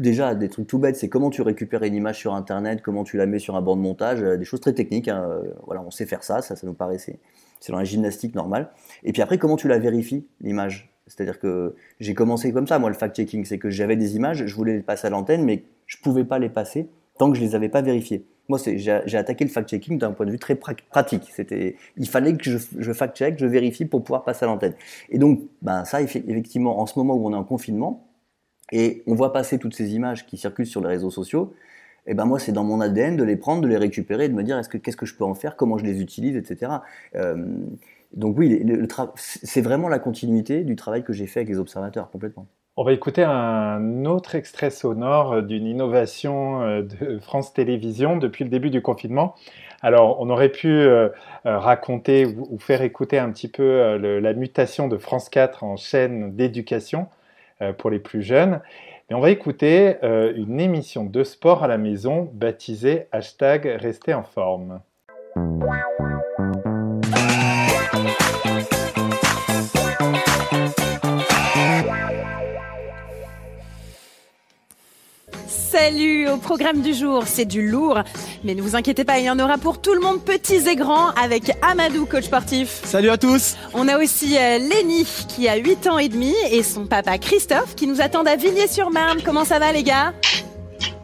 déjà 0.00 0.34
des 0.34 0.48
trucs 0.48 0.66
tout 0.66 0.78
bêtes, 0.78 0.96
c'est 0.96 1.08
comment 1.08 1.30
tu 1.30 1.42
récupères 1.42 1.82
une 1.82 1.94
image 1.94 2.18
sur 2.18 2.34
internet, 2.34 2.82
comment 2.82 3.04
tu 3.04 3.16
la 3.16 3.26
mets 3.26 3.38
sur 3.38 3.56
un 3.56 3.62
banc 3.62 3.76
de 3.76 3.80
montage, 3.80 4.22
euh, 4.22 4.36
des 4.36 4.44
choses 4.44 4.60
très 4.60 4.72
techniques. 4.72 5.08
Hein. 5.08 5.26
Euh, 5.28 5.52
voilà, 5.64 5.82
on 5.82 5.90
sait 5.90 6.06
faire 6.06 6.22
ça, 6.22 6.42
ça, 6.42 6.56
ça 6.56 6.66
nous 6.66 6.74
paraît 6.74 6.98
c'est 6.98 7.72
dans 7.72 7.78
la 7.78 7.84
gymnastique 7.84 8.34
normale. 8.34 8.70
Et 9.02 9.12
puis 9.12 9.22
après, 9.22 9.38
comment 9.38 9.56
tu 9.56 9.68
la 9.68 9.78
vérifies 9.78 10.26
l'image? 10.40 10.92
C'est-à-dire 11.06 11.38
que 11.38 11.74
j'ai 12.00 12.14
commencé 12.14 12.52
comme 12.52 12.66
ça, 12.66 12.78
moi, 12.78 12.90
le 12.90 12.96
fact-checking, 12.96 13.44
c'est 13.44 13.58
que 13.58 13.70
j'avais 13.70 13.96
des 13.96 14.16
images, 14.16 14.46
je 14.46 14.54
voulais 14.54 14.74
les 14.74 14.82
passer 14.82 15.06
à 15.06 15.10
l'antenne, 15.10 15.44
mais 15.44 15.64
je 15.86 15.96
pouvais 15.98 16.24
pas 16.24 16.38
les 16.38 16.48
passer 16.48 16.88
tant 17.18 17.30
que 17.30 17.36
je 17.36 17.42
les 17.42 17.54
avais 17.54 17.68
pas 17.68 17.82
vérifiées. 17.82 18.26
Moi, 18.48 18.58
j'ai 18.64 19.16
attaqué 19.16 19.44
le 19.44 19.50
fact-checking 19.50 19.98
d'un 19.98 20.12
point 20.12 20.26
de 20.26 20.30
vue 20.30 20.38
très 20.38 20.54
pratique. 20.54 21.30
C'était, 21.32 21.76
il 21.96 22.08
fallait 22.08 22.36
que 22.36 22.44
je, 22.44 22.58
je 22.78 22.92
fact-check, 22.92 23.38
je 23.38 23.46
vérifie 23.46 23.86
pour 23.86 24.04
pouvoir 24.04 24.22
passer 24.22 24.44
à 24.44 24.48
l'antenne. 24.48 24.74
Et 25.08 25.18
donc, 25.18 25.40
ben 25.62 25.84
ça, 25.84 26.00
effectivement, 26.00 26.78
en 26.80 26.86
ce 26.86 26.98
moment 26.98 27.14
où 27.14 27.26
on 27.26 27.32
est 27.32 27.36
en 27.36 27.44
confinement, 27.44 28.05
et 28.72 29.02
on 29.06 29.14
voit 29.14 29.32
passer 29.32 29.58
toutes 29.58 29.74
ces 29.74 29.94
images 29.94 30.26
qui 30.26 30.36
circulent 30.36 30.66
sur 30.66 30.80
les 30.80 30.88
réseaux 30.88 31.10
sociaux, 31.10 31.54
et 32.06 32.12
eh 32.12 32.14
ben 32.14 32.24
moi 32.24 32.38
c'est 32.38 32.52
dans 32.52 32.62
mon 32.62 32.80
ADN 32.80 33.16
de 33.16 33.24
les 33.24 33.36
prendre, 33.36 33.62
de 33.62 33.66
les 33.66 33.76
récupérer, 33.76 34.28
de 34.28 34.34
me 34.34 34.44
dire 34.44 34.58
est-ce 34.58 34.68
que 34.68 34.78
qu'est-ce 34.78 34.96
que 34.96 35.06
je 35.06 35.14
peux 35.16 35.24
en 35.24 35.34
faire, 35.34 35.56
comment 35.56 35.76
je 35.76 35.84
les 35.84 36.00
utilise, 36.00 36.36
etc. 36.36 36.72
Euh, 37.16 37.46
donc 38.12 38.38
oui, 38.38 38.64
c'est 39.16 39.60
vraiment 39.60 39.88
la 39.88 39.98
continuité 39.98 40.62
du 40.62 40.76
travail 40.76 41.02
que 41.02 41.12
j'ai 41.12 41.26
fait 41.26 41.40
avec 41.40 41.48
les 41.48 41.58
observateurs 41.58 42.10
complètement. 42.10 42.46
On 42.78 42.84
va 42.84 42.92
écouter 42.92 43.24
un 43.24 44.04
autre 44.04 44.34
extrait 44.34 44.68
sonore 44.68 45.42
d'une 45.42 45.66
innovation 45.66 46.60
euh, 46.60 46.82
de 46.82 47.18
France 47.18 47.54
Télévisions 47.54 48.18
depuis 48.18 48.44
le 48.44 48.50
début 48.50 48.68
du 48.68 48.82
confinement. 48.82 49.34
Alors, 49.80 50.20
on 50.20 50.28
aurait 50.28 50.50
pu 50.50 50.68
euh, 50.68 51.08
euh 51.46 51.58
raconter 51.58 52.26
ou 52.26 52.58
faire 52.58 52.82
écouter 52.82 53.18
un 53.18 53.30
petit 53.30 53.48
peu 53.48 53.62
euh, 53.62 54.20
la 54.20 54.34
mutation 54.34 54.88
de 54.88 54.98
France 54.98 55.30
4 55.30 55.64
en 55.64 55.76
chaîne 55.76 56.36
d'éducation. 56.36 57.08
Euh, 57.62 57.72
pour 57.72 57.88
les 57.88 57.98
plus 57.98 58.20
jeunes. 58.20 58.60
Et 59.08 59.14
on 59.14 59.20
va 59.20 59.30
écouter 59.30 59.96
euh, 60.02 60.30
une 60.36 60.60
émission 60.60 61.04
de 61.04 61.24
sport 61.24 61.64
à 61.64 61.68
la 61.68 61.78
maison 61.78 62.30
baptisée 62.34 63.06
hashtag 63.12 63.64
Rester 63.80 64.12
en 64.12 64.24
forme. 64.24 64.82
Salut 75.88 76.28
au 76.28 76.36
programme 76.36 76.80
du 76.82 76.94
jour, 76.94 77.22
c'est 77.26 77.44
du 77.44 77.68
lourd, 77.68 78.00
mais 78.42 78.56
ne 78.56 78.62
vous 78.62 78.74
inquiétez 78.74 79.04
pas, 79.04 79.20
il 79.20 79.24
y 79.26 79.30
en 79.30 79.38
aura 79.38 79.56
pour 79.56 79.80
tout 79.80 79.94
le 79.94 80.00
monde, 80.00 80.20
petits 80.20 80.68
et 80.68 80.74
grands, 80.74 81.10
avec 81.10 81.52
Amadou, 81.62 82.06
coach 82.06 82.24
sportif. 82.24 82.80
Salut 82.82 83.08
à 83.08 83.16
tous. 83.16 83.54
On 83.72 83.86
a 83.86 83.96
aussi 83.96 84.36
euh, 84.36 84.58
Lénie, 84.58 85.06
qui 85.28 85.48
a 85.48 85.54
8 85.54 85.86
ans 85.86 85.98
et 85.98 86.08
demi, 86.08 86.34
et 86.50 86.64
son 86.64 86.86
papa 86.86 87.18
Christophe, 87.18 87.76
qui 87.76 87.86
nous 87.86 88.00
attendent 88.00 88.26
à 88.26 88.34
Villiers-sur-Marne. 88.34 89.20
Comment 89.24 89.44
ça 89.44 89.60
va 89.60 89.70
les 89.70 89.84
gars? 89.84 90.12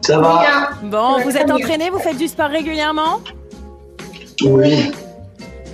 Ça 0.01 0.19
va. 0.19 0.71
Bon, 0.83 1.21
vous 1.23 1.37
êtes 1.37 1.49
entraînés, 1.49 1.89
vous 1.89 1.99
faites 1.99 2.17
du 2.17 2.27
sport 2.27 2.49
régulièrement? 2.49 3.21
Oui. 4.43 4.91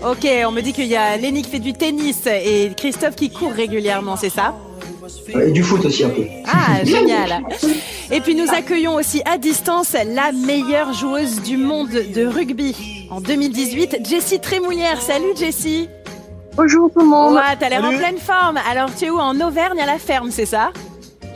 Ok, 0.08 0.28
on 0.46 0.52
me 0.52 0.62
dit 0.62 0.72
qu'il 0.72 0.86
y 0.86 0.96
a 0.96 1.18
Lénie 1.18 1.42
qui 1.42 1.50
fait 1.50 1.58
du 1.58 1.74
tennis 1.74 2.28
et 2.28 2.70
Christophe 2.78 3.16
qui 3.16 3.32
court 3.32 3.54
régulièrement, 3.54 4.18
c'est 4.18 4.30
ça? 4.30 4.54
Et 5.30 5.52
du 5.52 5.64
foot 5.64 5.86
aussi 5.86 6.04
un 6.04 6.10
peu. 6.10 6.24
Ah, 6.46 6.84
génial. 6.84 7.44
Et 8.12 8.22
puis 8.22 8.36
nous 8.36 8.50
accueillons 8.50 8.96
aussi 8.96 9.22
à 9.26 9.38
distance 9.38 9.94
la 9.94 10.32
meilleure 10.32 10.94
joueuse 10.94 11.42
du 11.42 11.58
monde 11.58 11.90
de 11.90 12.26
rugby 12.26 13.08
en 13.10 13.22
2018, 13.22 14.08
Jessie 14.08 14.40
Trémoulière. 14.40 15.02
Salut 15.02 15.36
Jessie. 15.36 15.90
Bonjour 16.56 16.92
tout 16.92 17.00
le 17.00 17.06
monde. 17.06 17.36
Ouais, 17.36 17.56
t'as 17.60 17.70
l'air 17.70 17.84
en 17.84 17.96
pleine 17.96 18.18
forme. 18.18 18.60
Alors 18.70 18.90
tu 18.96 19.06
es 19.06 19.10
où? 19.10 19.18
En 19.18 19.40
Auvergne 19.40 19.80
à 19.80 19.86
la 19.86 19.98
ferme, 19.98 20.32
c'est 20.32 20.46
ça? 20.46 20.72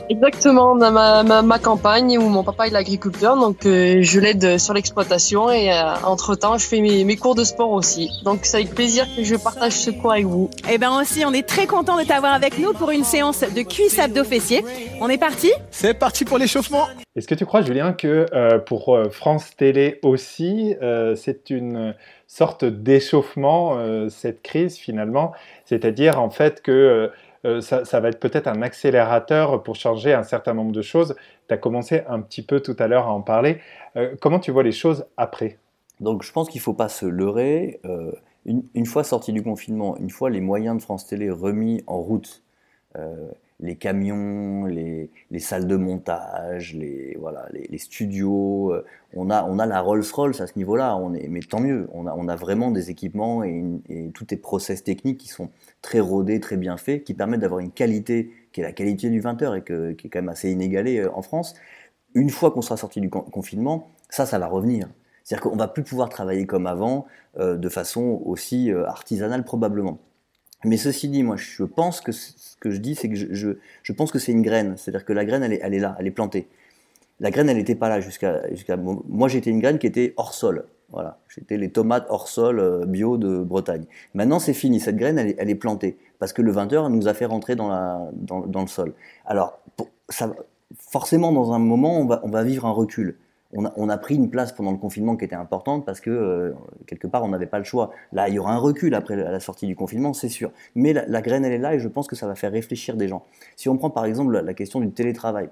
Exactement, 0.10 0.76
dans 0.76 0.92
ma, 0.92 1.24
ma, 1.24 1.42
ma, 1.42 1.60
campagne 1.60 2.18
où 2.18 2.28
mon 2.28 2.44
papa 2.44 2.68
est 2.68 2.76
agriculteur, 2.76 3.38
donc 3.38 3.66
euh, 3.66 4.02
je 4.02 4.20
l'aide 4.20 4.58
sur 4.60 4.74
l'exploitation 4.74 5.50
et 5.50 5.72
euh, 5.72 5.94
entre-temps 6.04 6.58
je 6.58 6.68
fais 6.68 6.82
mes, 6.82 7.06
mes, 7.06 7.16
cours 7.16 7.36
de 7.36 7.46
sport 7.46 7.72
aussi. 7.72 8.10
Donc 8.26 8.39
c'est 8.44 8.58
avec 8.58 8.76
plaisir 8.76 9.06
que 9.16 9.24
je 9.24 9.36
partage 9.36 9.72
ce 9.72 9.92
cours 9.92 10.12
avec 10.12 10.26
vous. 10.26 10.50
Et 10.68 10.74
eh 10.74 10.78
ben 10.78 11.00
aussi, 11.00 11.24
on 11.26 11.32
est 11.32 11.48
très 11.48 11.68
content 11.68 11.98
de 11.98 12.04
t'avoir 12.04 12.34
avec 12.34 12.60
nous 12.60 12.74
pour 12.74 12.92
une 12.92 13.06
séance 13.06 13.42
de 13.42 13.62
cuisse 13.62 13.98
abdos 13.98 14.26
fessiers. 14.26 14.63
On 15.00 15.08
est 15.08 15.18
parti? 15.18 15.52
C'est 15.72 15.94
parti 15.94 16.26
pour 16.26 16.38
l'échauffement 16.38 16.86
Est-ce 17.16 17.28
que 17.28 17.36
tu 17.36 17.46
crois 17.46 17.62
Julien 17.62 17.94
que 17.94 18.26
euh, 18.34 18.60
pour 18.60 18.98
France 19.12 19.56
Télé 19.56 20.00
aussi, 20.04 20.76
c'est 21.16 21.50
une 21.50 21.96
sorte 22.28 22.66
d'échauffement 22.66 23.78
cette 24.10 24.42
crise 24.42 24.76
finalement, 24.78 25.32
c'est-à-dire 25.66 26.20
en 26.20 26.30
fait 26.30 26.62
que 26.62 27.10
euh, 27.45 27.62
ça, 27.62 27.99
va 27.99 28.10
être 28.10 28.19
peut-être 28.19 28.47
un 28.47 28.62
accélérateur 28.62 29.63
pour 29.63 29.75
changer 29.75 30.13
un 30.13 30.23
certain 30.23 30.53
nombre 30.53 30.71
de 30.71 30.82
choses. 30.82 31.15
Tu 31.47 31.53
as 31.53 31.58
commencé 31.58 32.03
un 32.08 32.21
petit 32.21 32.41
peu 32.41 32.62
tout 32.62 32.75
à 32.79 32.88
l'heure 32.88 33.08
à 33.08 33.13
en 33.13 33.21
parler. 33.21 33.60
Euh, 33.97 34.15
comment 34.21 34.39
tu 34.39 34.51
vois 34.51 34.63
les 34.63 34.71
choses 34.71 35.06
après? 35.17 35.60
Donc 35.99 36.23
je 36.23 36.32
pense 36.32 36.49
qu'il 36.49 36.60
ne 36.60 36.63
faut 36.63 36.73
pas 36.73 36.89
se 36.89 37.06
leurrer. 37.06 37.82
Euh, 37.86 38.12
une, 38.45 38.86
fois 38.86 39.03
sorti 39.03 39.32
du 39.32 39.41
confinement, 39.41 39.97
une 39.97 40.10
fois 40.10 40.29
les 40.29 40.41
moyens 40.41 40.77
de 40.77 40.82
France 40.82 41.08
Télé 41.08 41.29
remis 41.29 41.82
en 41.88 41.99
route, 41.99 42.43
les 43.63 43.76
camions, 43.76 44.65
les, 44.65 45.10
salles 45.39 45.67
de 45.67 45.76
montage, 45.76 46.76
les, 46.76 47.17
voilà, 47.19 47.47
les, 47.52 47.78
studios. 47.78 48.73
On 49.15 49.30
a, 49.30 49.43
on 49.45 49.58
a 49.58 49.65
la 49.65 49.82
Rolls-Royce 49.82 50.41
à 50.41 50.47
ce 50.47 50.54
niveau-là, 50.58 50.99
mais 51.30 51.39
tant 51.39 51.60
mieux. 51.60 51.88
On 51.93 52.06
a, 52.06 52.13
on 52.13 52.28
a 52.28 52.36
vraiment 52.36 52.71
des 52.71 52.91
équipements 52.91 53.43
et, 53.43 53.63
tous 54.13 54.28
les 54.30 54.38
process 54.38 54.84
techniques 54.84 55.17
qui 55.17 55.30
sont 55.30 55.49
très 55.82 55.99
rodé, 55.99 56.39
très 56.39 56.58
bien 56.58 56.78
fait, 56.78 57.02
qui 57.02 57.13
permettent 57.13 57.41
d'avoir 57.41 57.62
une 57.62 57.71
qualité 57.71 58.32
qui 58.54 58.62
est 58.62 58.63
la 58.63 58.71
qualité 58.71 59.10
du 59.10 59.21
20h 59.21 59.58
et 59.58 59.62
que, 59.62 59.91
qui 59.91 60.08
est 60.08 60.10
quand 60.10 60.19
même 60.19 60.30
assez 60.30 60.52
inégalée 60.52 60.99
euh, 60.99 61.12
en 61.13 61.21
France. 61.21 61.56
Une 62.13 62.30
fois 62.30 62.52
qu'on 62.52 62.62
sera 62.62 62.78
sorti 62.78 63.02
du 63.02 63.10
confinement, 63.10 63.89
ça, 64.10 64.26
ça 64.26 64.38
va 64.39 64.47
revenir. 64.47 64.88
C'est-à-dire 65.23 65.49
qu'on 65.49 65.58
va 65.58 65.67
plus 65.67 65.84
pouvoir 65.84 66.10
travailler 66.10 66.45
comme 66.45 66.67
avant, 66.67 67.08
euh, 67.39 67.58
de 67.58 67.69
façon 67.69 68.21
aussi 68.26 68.71
euh, 68.71 68.86
artisanale 68.88 69.43
probablement. 69.43 69.97
Mais 70.65 70.78
ceci 70.78 71.10
dit, 71.10 71.23
moi, 71.23 71.36
je 71.38 71.63
pense 71.63 72.02
que 72.02 72.12
ce 72.12 72.56
que 72.60 72.71
je 72.71 72.78
dis, 72.78 72.95
c'est 72.95 73.10
que 73.10 73.15
je, 73.15 73.93
pense 73.93 74.12
que 74.12 74.19
c'est 74.19 74.32
une 74.32 74.41
graine. 74.41 74.76
C'est-à-dire 74.78 75.06
que 75.06 75.13
la 75.13 75.26
graine, 75.26 75.43
elle 75.43 75.73
est, 75.73 75.80
là, 75.80 75.95
elle 75.99 76.08
est 76.08 76.12
plantée. 76.12 76.47
La 77.19 77.32
graine, 77.32 77.49
elle 77.49 77.58
n'était 77.58 77.76
pas 77.76 77.89
là 77.89 77.99
jusqu'à. 77.99 78.41
moi, 78.78 79.28
j'étais 79.28 79.49
une 79.49 79.60
graine 79.60 79.80
qui 79.80 79.88
était 79.88 80.13
hors 80.17 80.34
sol. 80.34 80.65
Voilà, 80.91 81.17
c'était 81.28 81.58
les 81.58 81.71
tomates 81.71 82.06
hors 82.10 82.28
sol 82.28 82.60
euh, 82.60 82.86
bio 82.86 83.17
de 83.17 83.39
Bretagne. 83.39 83.86
Maintenant, 84.13 84.38
c'est 84.38 84.54
fini. 84.54 84.80
Cette 84.80 84.95
graine, 84.95 85.17
elle 85.17 85.49
est, 85.49 85.56
plantée 85.56 85.97
parce 86.19 86.34
que 86.34 86.43
le 86.43 86.54
20h 86.54 86.91
nous 86.91 87.08
a 87.08 87.15
fait 87.15 87.26
rentrer 87.26 87.56
dans, 87.56 88.12
le 88.30 88.67
sol. 88.67 88.93
Alors, 89.26 89.60
forcément, 90.78 91.32
dans 91.32 91.52
un 91.52 91.60
moment, 91.60 91.97
on 91.99 92.30
va 92.30 92.43
vivre 92.43 92.65
un 92.65 92.71
recul. 92.71 93.17
On 93.56 93.89
a, 93.89 93.98
pris 93.98 94.16
une 94.16 94.30
place 94.30 94.52
pendant 94.52 94.72
le 94.72 94.78
confinement 94.78 95.16
qui 95.16 95.26
était 95.26 95.36
importante 95.36 95.86
parce 95.86 96.02
que 96.02 96.10
euh, 96.10 96.54
quelque 96.88 97.08
part 97.08 97.24
on 97.24 97.30
n'avait 97.30 97.46
pas 97.46 97.60
le 97.60 97.63
choix. 97.63 97.92
Là, 98.12 98.28
il 98.28 98.36
y 98.36 98.39
aura 98.39 98.54
un 98.54 98.58
recul 98.58 98.96
après 98.96 99.16
la 99.16 99.39
sortie 99.39 99.68
du 99.68 99.76
confinement, 99.76 100.13
c'est 100.13 100.30
sûr. 100.30 100.52
Mais 100.76 100.94
la, 100.94 101.22
graine, 101.22 101.46
elle 101.46 101.54
est 101.54 101.60
là 101.60 101.76
et 101.76 101.80
je 101.80 101.88
pense 101.88 102.08
que 102.08 102.16
ça 102.16 102.28
va 102.28 102.36
faire 102.36 102.52
réfléchir 102.52 102.98
des 102.98 103.08
gens. 103.08 103.26
Si 103.56 103.70
on 103.70 103.78
prend 103.78 103.89
par 103.89 104.06
exemple 104.06 104.39
la 104.39 104.54
question 104.54 104.80
du 104.80 104.92
télétravail, 104.92 105.50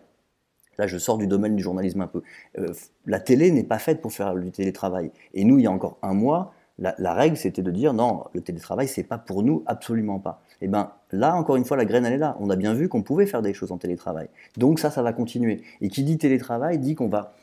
Là, 0.78 0.88
je 0.88 0.98
sors 0.98 1.18
du 1.18 1.28
domaine 1.28 1.56
du 1.56 1.62
journalisme 1.62 2.02
un 2.02 2.08
peu. 2.08 2.24
Euh, 2.58 2.74
la 3.06 3.20
télé 3.20 3.52
n'est 3.52 3.64
pas 3.66 3.78
faite 3.78 4.02
pour 4.02 4.14
faire 4.14 4.34
du 4.36 4.52
télétravail. 4.52 5.12
Et 5.34 5.44
nous, 5.44 5.60
il 5.60 5.64
y 5.64 5.68
a 5.68 5.72
encore 5.72 5.98
un 6.02 6.14
mois, 6.14 6.54
la, 6.80 7.14
règle, 7.14 7.38
c'était 7.38 7.62
de 7.62 7.70
dire 7.70 7.94
non, 7.94 8.24
le 8.34 8.42
télétravail, 8.42 8.88
c'est 8.88 9.04
pas 9.04 9.20
pour 9.20 9.44
nous, 9.44 9.64
absolument 9.68 10.20
pas. 10.20 10.42
Et 10.62 10.66
eh 10.66 10.68
bien 10.68 10.92
là, 11.12 11.36
encore 11.36 11.56
une 11.56 11.66
fois, 11.66 11.78
la 11.78 11.86
graine, 11.86 12.06
elle 12.06 12.14
est 12.14 12.18
là. 12.18 12.36
On 12.40 12.50
a 12.50 12.56
bien 12.56 12.74
vu 12.74 12.90
qu'on 12.90 13.04
pouvait 13.04 13.28
faire 13.28 13.42
des 13.42 13.54
choses 13.54 13.72
en 13.72 13.78
télétravail. 13.78 14.30
Donc 14.58 14.80
ça, 14.80 14.90
ça 14.90 15.04
va 15.04 15.14
continuer. 15.14 15.62
Et 15.82 15.90
qui 15.90 16.04
dit 16.04 16.18
télétravail 16.18 16.80
dit 16.80 16.96
qu'on 16.96 17.10
va, 17.10 17.34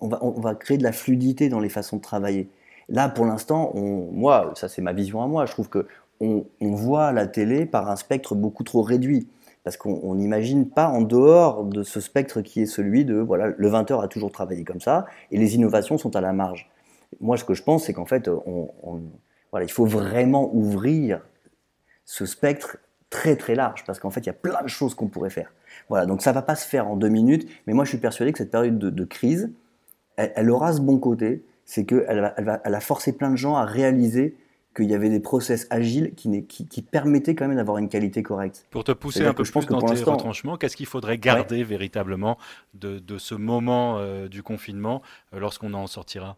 on 0.00 0.08
va, 0.08 0.18
on 0.22 0.40
va 0.40 0.54
créer 0.54 0.78
de 0.78 0.82
la 0.82 0.92
fluidité 0.92 1.48
dans 1.48 1.60
les 1.60 1.68
façons 1.68 1.96
de 1.96 2.02
travailler. 2.02 2.48
Là, 2.88 3.08
pour 3.08 3.24
l'instant, 3.24 3.72
moi, 3.74 4.52
ça 4.56 4.68
c'est 4.68 4.82
ma 4.82 4.92
vision 4.92 5.22
à 5.22 5.26
moi, 5.26 5.46
je 5.46 5.52
trouve 5.52 5.68
que 5.68 5.86
on, 6.20 6.44
on 6.60 6.70
voit 6.72 7.12
la 7.12 7.26
télé 7.26 7.66
par 7.66 7.90
un 7.90 7.96
spectre 7.96 8.34
beaucoup 8.34 8.62
trop 8.62 8.82
réduit 8.82 9.28
parce 9.64 9.78
qu'on 9.78 10.14
n'imagine 10.14 10.68
pas 10.68 10.88
en 10.88 11.00
dehors 11.00 11.64
de 11.64 11.82
ce 11.82 11.98
spectre 11.98 12.42
qui 12.42 12.60
est 12.60 12.66
celui 12.66 13.06
de, 13.06 13.14
voilà, 13.14 13.48
le 13.56 13.70
20h 13.70 14.04
a 14.04 14.08
toujours 14.08 14.30
travaillé 14.30 14.62
comme 14.62 14.80
ça, 14.80 15.06
et 15.30 15.38
les 15.38 15.54
innovations 15.54 15.96
sont 15.96 16.14
à 16.14 16.20
la 16.20 16.34
marge. 16.34 16.70
Moi, 17.20 17.38
ce 17.38 17.44
que 17.44 17.54
je 17.54 17.62
pense, 17.62 17.84
c'est 17.84 17.94
qu'en 17.94 18.04
fait, 18.04 18.28
on, 18.28 18.68
voilà, 19.50 19.64
il 19.64 19.70
faut 19.70 19.86
vraiment 19.86 20.54
ouvrir 20.54 21.22
ce 22.04 22.26
spectre 22.26 22.76
très 23.08 23.36
très 23.36 23.54
large, 23.54 23.84
parce 23.86 23.98
qu'en 23.98 24.10
fait, 24.10 24.20
il 24.20 24.26
y 24.26 24.30
a 24.30 24.34
plein 24.34 24.62
de 24.62 24.68
choses 24.68 24.94
qu'on 24.94 25.08
pourrait 25.08 25.30
faire. 25.30 25.50
Voilà, 25.88 26.04
donc 26.04 26.20
ça 26.20 26.32
va 26.32 26.42
pas 26.42 26.56
se 26.56 26.68
faire 26.68 26.86
en 26.86 26.96
deux 26.96 27.08
minutes, 27.08 27.48
mais 27.66 27.72
moi, 27.72 27.84
je 27.84 27.88
suis 27.88 27.98
persuadé 27.98 28.32
que 28.32 28.38
cette 28.38 28.50
période 28.50 28.78
de, 28.78 29.04
crise, 29.04 29.50
elle, 30.16 30.50
aura 30.50 30.72
ce 30.72 30.80
bon 30.80 30.98
côté, 30.98 31.44
c'est 31.64 31.84
qu'elle 31.84 32.34
elle 32.36 32.74
a 32.74 32.80
forcé 32.80 33.12
plein 33.12 33.30
de 33.30 33.36
gens 33.36 33.56
à 33.56 33.64
réaliser 33.64 34.36
qu'il 34.74 34.90
y 34.90 34.94
avait 34.94 35.08
des 35.08 35.20
process 35.20 35.66
agiles 35.70 36.14
qui, 36.14 36.44
qui, 36.46 36.82
permettaient 36.82 37.34
quand 37.34 37.46
même 37.46 37.56
d'avoir 37.56 37.78
une 37.78 37.88
qualité 37.88 38.22
correcte. 38.22 38.66
Pour 38.70 38.84
te 38.84 38.92
pousser 38.92 39.24
un 39.24 39.32
peu 39.32 39.44
plus 39.44 39.66
dans 39.66 39.80
tes 39.80 40.02
retranchements, 40.02 40.56
qu'est-ce 40.56 40.76
qu'il 40.76 40.86
faudrait 40.86 41.18
garder 41.18 41.62
véritablement 41.62 42.36
de, 42.74 42.98
de, 42.98 43.18
ce 43.18 43.34
moment 43.34 43.98
euh, 43.98 44.28
du 44.28 44.42
confinement 44.42 45.00
euh, 45.32 45.38
lorsqu'on 45.38 45.72
en 45.74 45.86
sortira? 45.86 46.36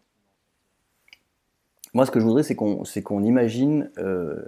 Moi, 1.94 2.04
ce 2.04 2.10
que 2.10 2.20
je 2.20 2.26
voudrais, 2.26 2.42
c'est 2.42 2.54
qu'on 2.54 2.82
qu'on 3.04 3.22
imagine 3.22 3.90
euh, 3.96 4.44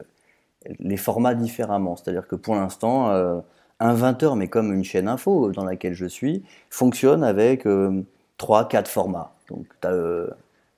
les 0.78 0.98
formats 0.98 1.34
différemment. 1.34 1.96
C'est-à-dire 1.96 2.26
que 2.28 2.36
pour 2.36 2.54
l'instant, 2.56 3.08
un 3.08 3.94
20h, 3.94 4.36
mais 4.36 4.48
comme 4.48 4.74
une 4.74 4.84
chaîne 4.84 5.08
info 5.08 5.50
dans 5.52 5.64
laquelle 5.64 5.94
je 5.94 6.04
suis, 6.04 6.42
fonctionne 6.68 7.24
avec 7.24 7.64
3-4 8.38 8.86
formats. 8.86 9.32
Donc, 9.48 9.66
as 9.82 9.92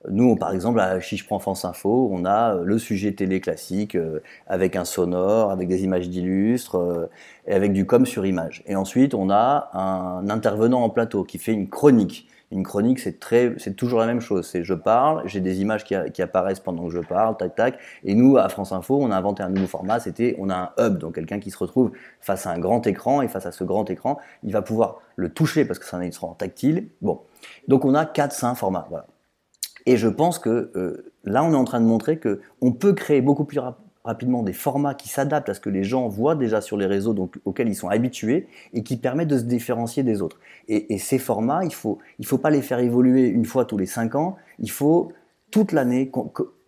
nous, 0.09 0.35
par 0.35 0.51
exemple, 0.51 0.81
si 1.01 1.17
je 1.17 1.25
prends 1.25 1.39
France 1.39 1.63
Info, 1.63 2.09
on 2.11 2.25
a 2.25 2.55
euh, 2.55 2.63
le 2.63 2.79
sujet 2.79 3.11
télé 3.11 3.39
classique 3.39 3.95
euh, 3.95 4.19
avec 4.47 4.75
un 4.75 4.85
sonore, 4.85 5.51
avec 5.51 5.67
des 5.67 5.83
images 5.83 6.09
d'illustres 6.09 6.75
euh, 6.75 7.09
et 7.47 7.53
avec 7.53 7.71
du 7.71 7.85
com 7.85 8.05
sur 8.05 8.25
image. 8.25 8.63
Et 8.65 8.75
ensuite, 8.75 9.13
on 9.13 9.29
a 9.29 9.69
un 9.73 10.27
intervenant 10.29 10.81
en 10.81 10.89
plateau 10.89 11.23
qui 11.23 11.37
fait 11.37 11.53
une 11.53 11.69
chronique. 11.69 12.27
Une 12.51 12.63
chronique, 12.63 12.99
c'est 12.99 13.19
très, 13.19 13.53
c'est 13.57 13.75
toujours 13.75 13.99
la 13.99 14.05
même 14.05 14.19
chose. 14.19 14.45
C'est 14.45 14.63
je 14.63 14.73
parle, 14.73 15.21
j'ai 15.25 15.39
des 15.39 15.61
images 15.61 15.83
qui, 15.83 16.21
apparaissent 16.21 16.59
pendant 16.59 16.85
que 16.85 16.91
je 16.91 16.99
parle, 16.99 17.37
tac 17.37 17.55
tac. 17.55 17.79
Et 18.03 18.13
nous, 18.13 18.37
à 18.37 18.49
France 18.49 18.71
Info, 18.73 18.99
on 19.01 19.09
a 19.09 19.15
inventé 19.15 19.41
un 19.41 19.49
nouveau 19.49 19.67
format. 19.67 19.99
C'était, 19.99 20.35
on 20.37 20.49
a 20.49 20.55
un 20.55 20.85
hub, 20.85 20.97
donc 20.97 21.15
quelqu'un 21.15 21.39
qui 21.39 21.49
se 21.49 21.57
retrouve 21.57 21.91
face 22.19 22.45
à 22.45 22.51
un 22.51 22.59
grand 22.59 22.85
écran 22.87 23.21
et 23.21 23.27
face 23.27 23.45
à 23.45 23.51
ce 23.51 23.63
grand 23.63 23.89
écran, 23.89 24.19
il 24.43 24.51
va 24.51 24.61
pouvoir 24.61 24.99
le 25.15 25.29
toucher 25.29 25.65
parce 25.65 25.79
que 25.79 25.85
c'est 25.85 25.95
un 25.95 26.01
écran 26.01 26.33
tactile. 26.33 26.89
Bon, 27.01 27.21
donc 27.67 27.85
on 27.85 27.95
a 27.95 28.05
quatre, 28.05 28.33
cinq 28.33 28.55
formats. 28.55 28.85
Voilà. 28.89 29.07
Et 29.85 29.97
je 29.97 30.07
pense 30.07 30.37
que 30.37 30.71
euh, 30.75 31.13
là, 31.23 31.43
on 31.43 31.53
est 31.53 31.55
en 31.55 31.63
train 31.63 31.79
de 31.79 31.85
montrer 31.85 32.19
que 32.19 32.41
on 32.61 32.71
peut 32.71 32.93
créer 32.93 33.21
beaucoup 33.21 33.45
plus 33.45 33.59
rapidement 34.03 34.43
des 34.43 34.53
formats 34.53 34.93
qui 34.93 35.09
s'adaptent 35.09 35.49
à 35.49 35.53
ce 35.53 35.59
que 35.59 35.69
les 35.69 35.83
gens 35.83 36.07
voient 36.07 36.35
déjà 36.35 36.61
sur 36.61 36.77
les 36.77 36.85
réseaux 36.85 37.13
donc, 37.13 37.39
auxquels 37.45 37.69
ils 37.69 37.75
sont 37.75 37.89
habitués 37.89 38.47
et 38.73 38.83
qui 38.83 38.97
permettent 38.97 39.27
de 39.27 39.37
se 39.37 39.43
différencier 39.43 40.03
des 40.03 40.21
autres. 40.21 40.39
Et, 40.67 40.97
ces 40.97 41.19
formats, 41.19 41.63
il 41.63 41.73
faut, 41.73 41.99
il 42.19 42.25
faut 42.25 42.37
pas 42.37 42.49
les 42.49 42.61
faire 42.61 42.79
évoluer 42.79 43.27
une 43.27 43.45
fois 43.45 43.65
tous 43.65 43.77
les 43.77 43.85
cinq 43.85 44.15
ans, 44.15 44.37
il 44.59 44.71
faut 44.71 45.11
toute 45.51 45.71
l'année 45.71 46.11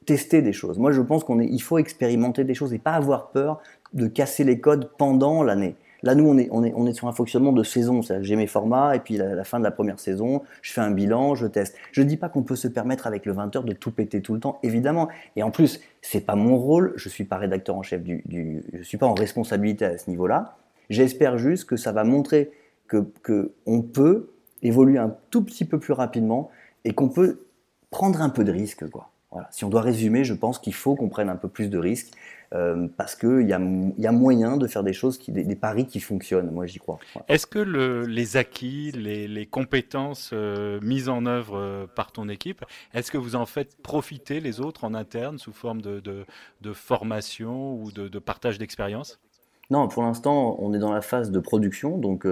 tester 0.06 0.42
des 0.42 0.54
choses. 0.54 0.78
Moi, 0.78 0.92
je 0.92 1.02
pense 1.02 1.24
qu'il 1.24 1.62
faut 1.62 1.78
expérimenter 1.78 2.44
des 2.44 2.54
choses 2.54 2.74
et 2.74 2.80
pas 2.80 2.94
avoir 2.94 3.32
peur 3.32 3.62
de 3.94 4.08
casser 4.08 4.44
les 4.44 4.60
codes 4.60 4.90
pendant 4.98 5.44
l'année. 5.44 5.76
Là, 6.04 6.16
nous, 6.16 6.28
on 6.28 6.38
est, 6.38 6.50
on 6.52 6.64
est, 6.64 6.74
on 6.76 6.86
est 6.86 6.94
sur 6.94 7.08
un 7.08 7.14
fonctionnement 7.14 7.54
de 7.54 7.64
saison. 7.64 8.02
J'ai 8.22 8.36
mes 8.36 8.48
formats, 8.48 8.96
et 8.96 9.00
puis 9.00 9.20
à 9.22 9.34
la 9.36 9.44
fin 9.46 9.58
de 9.58 9.64
la 9.64 9.72
première 9.72 10.00
saison, 10.00 10.44
je 10.62 10.74
fais 10.74 10.82
un 10.82 10.92
bilan, 10.92 11.34
je 11.34 11.48
teste. 11.48 11.76
Je 11.94 12.02
ne 12.02 12.08
dis 12.08 12.18
pas 12.18 12.28
qu'on 12.30 12.44
peut 12.44 12.58
se 12.58 12.68
permettre 12.68 13.08
avec 13.08 13.26
le 13.26 13.34
20h 13.34 13.64
de 13.64 13.74
tout 13.74 13.92
péter 13.92 14.22
tout 14.22 14.34
le 14.34 14.42
temps, 14.42 14.60
évidemment. 14.64 15.08
Et 15.38 15.44
en 15.44 15.50
plus, 15.50 15.80
c'est 16.02 16.26
pas 16.26 16.36
mon 16.36 16.58
rôle. 16.58 16.94
Je 16.98 17.08
suis 17.08 17.24
pas 17.24 17.38
rédacteur 17.38 17.76
en 17.78 17.84
chef 17.84 18.04
du, 18.04 18.22
du 18.26 18.64
je 18.74 18.84
suis 18.84 18.98
pas 18.98 19.08
en 19.08 19.14
responsabilité 19.14 19.86
à 19.86 19.98
ce 19.98 20.10
niveau-là. 20.10 20.58
J'espère 20.90 21.38
juste 21.38 21.66
que 21.66 21.78
ça 21.78 21.94
va 21.94 22.04
montrer 22.04 22.52
que, 22.88 23.06
que 23.24 23.54
peut 23.94 24.30
évoluer 24.62 24.98
un 24.98 25.16
tout 25.30 25.44
petit 25.44 25.66
peu 25.66 25.80
plus 25.80 25.94
rapidement 25.94 26.50
et 26.84 26.94
qu'on 26.94 27.10
peut 27.10 27.46
prendre 27.90 28.22
un 28.22 28.30
peu 28.30 28.44
de 28.44 28.52
risque, 28.52 28.90
quoi. 28.90 29.13
Voilà. 29.34 29.48
Si 29.52 29.66
on 29.66 29.70
doit 29.70 29.82
résumer, 29.82 30.24
je 30.24 30.36
pense 30.36 30.60
qu'il 30.60 30.76
faut 30.76 30.96
qu'on 30.96 31.10
prenne 31.10 31.28
un 31.28 31.36
peu 31.36 31.48
plus 31.48 31.70
de 31.70 31.80
risques 31.80 32.14
euh, 32.54 32.88
parce 32.98 33.16
qu'il 33.16 33.48
y 33.48 33.54
a, 33.54 33.60
y 33.98 34.06
a 34.06 34.12
moyen 34.12 34.58
de 34.58 34.68
faire 34.68 34.84
des 34.84 34.94
choses, 34.94 35.18
qui, 35.18 35.32
des, 35.32 35.56
paris 35.56 35.88
qui 35.88 36.00
fonctionnent. 36.00 36.52
Moi, 36.52 36.68
j'y 36.68 36.78
crois. 36.78 37.00
Est-ce 37.28 37.48
que 37.48 37.58
le, 37.58 38.06
les 38.06 38.38
acquis, 38.38 38.92
les, 38.92 39.28
les 39.28 39.46
compétences 39.48 40.30
euh, 40.34 40.80
mises 40.84 41.10
en 41.10 41.26
œuvre 41.26 41.58
euh, 41.58 41.88
par 41.88 42.12
ton 42.12 42.30
équipe, 42.30 42.64
est-ce 42.94 43.12
que 43.12 43.18
vous 43.18 43.36
en 43.36 43.48
faites 43.48 43.76
profiter 43.82 44.40
les 44.40 44.62
autres 44.62 44.84
en 44.84 44.94
interne 44.94 45.40
sous 45.40 45.52
forme 45.52 45.82
de, 45.82 46.00
de, 46.00 46.26
de 46.62 46.74
formation 46.74 47.74
ou 47.74 47.92
de, 47.92 48.08
de 48.08 48.20
partage 48.20 48.60
d'expérience? 48.60 49.20
Non, 49.72 49.88
pour 49.88 50.04
l'instant, 50.04 50.58
on 50.60 50.76
est 50.76 50.80
dans 50.80 50.94
la 50.94 51.02
phase 51.02 51.32
de 51.32 51.40
production, 51.40 51.98
donc. 51.98 52.28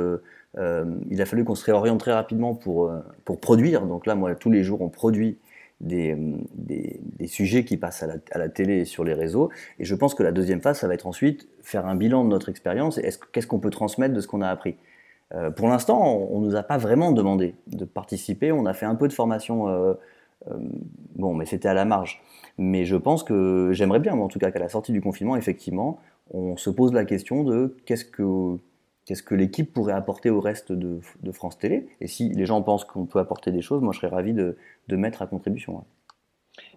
il 0.53 1.21
a 1.21 1.25
fallu 1.25 1.45
qu'on 1.45 1.55
se 1.55 1.65
réoriente 1.65 1.99
très 2.01 2.13
rapidement 2.13 2.53
pour, 2.53 2.91
pour 3.25 3.39
produire. 3.39 3.87
Donc 3.87 4.05
là, 4.05 4.13
moi, 4.13 4.35
tous 4.35 4.51
les 4.51 4.63
jours, 4.63 4.81
on 4.81 4.89
produit 4.89 5.37
des, 5.81 6.15
des, 6.53 7.27
sujets 7.27 7.65
qui 7.65 7.77
passent 7.77 8.03
à 8.03 8.07
la, 8.07 8.13
à 8.31 8.37
la, 8.37 8.49
télé 8.49 8.79
et 8.79 8.85
sur 8.85 9.03
les 9.03 9.13
réseaux. 9.13 9.49
Et 9.79 9.85
je 9.85 9.95
pense 9.95 10.15
que 10.15 10.23
la 10.23 10.31
deuxième 10.31 10.61
phase, 10.61 10.79
ça 10.79 10.87
va 10.87 10.93
être 10.93 11.07
ensuite 11.07 11.47
faire 11.61 11.85
un 11.85 11.95
bilan 11.95 12.23
de 12.23 12.29
notre 12.29 12.49
expérience 12.49 12.97
et 12.97 13.09
qu'est-ce 13.31 13.47
qu'on 13.47 13.59
peut 13.59 13.69
transmettre 13.69 14.13
de 14.13 14.21
ce 14.21 14.27
qu'on 14.27 14.41
a 14.41 14.47
appris. 14.47 14.77
pour 15.55 15.67
l'instant, 15.67 16.27
on 16.29 16.39
ne 16.39 16.45
nous 16.45 16.55
a 16.55 16.63
pas 16.63 16.77
vraiment 16.77 17.11
demandé 17.11 17.55
de 17.67 17.85
participer. 17.85 18.51
On 18.51 18.65
a 18.65 18.73
fait 18.73 18.85
un 18.85 18.95
peu 18.95 19.07
de 19.07 19.13
formation, 19.13 19.97
bon, 21.15 21.33
mais 21.33 21.45
c'était 21.45 21.69
à 21.69 21.73
la 21.73 21.85
marge. 21.85 22.21
Mais 22.57 22.85
je 22.85 22.95
pense 22.95 23.23
que 23.23 23.69
j'aimerais 23.73 23.99
bien, 23.99 24.13
en 24.13 24.27
tout 24.27 24.39
cas, 24.39 24.51
qu'à 24.51 24.59
la 24.59 24.69
sortie 24.69 24.91
du 24.91 25.01
confinement, 25.01 25.35
effectivement, 25.35 25.99
on 26.33 26.57
se 26.57 26.69
pose 26.69 26.93
la 26.93 27.05
question 27.05 27.43
de 27.43 27.75
qu'est-ce 27.85 28.05
que 28.05 28.57
qu'est-ce 29.11 29.23
que 29.23 29.35
l'équipe 29.35 29.73
pourrait 29.73 29.91
apporter 29.91 30.29
au 30.29 30.39
reste 30.39 30.71
de, 30.71 31.01
France 31.33 31.57
Télé. 31.57 31.85
Et 31.99 32.07
si 32.07 32.29
les 32.29 32.45
gens 32.45 32.61
pensent 32.61 32.85
qu'on 32.85 33.05
peut 33.05 33.19
apporter 33.19 33.51
des 33.51 33.61
choses, 33.61 33.81
moi 33.81 33.91
je 33.91 33.99
serais 33.99 34.07
ravi 34.07 34.31
de, 34.31 34.55
mettre 34.95 35.21
à 35.21 35.27
contribution. 35.27 35.83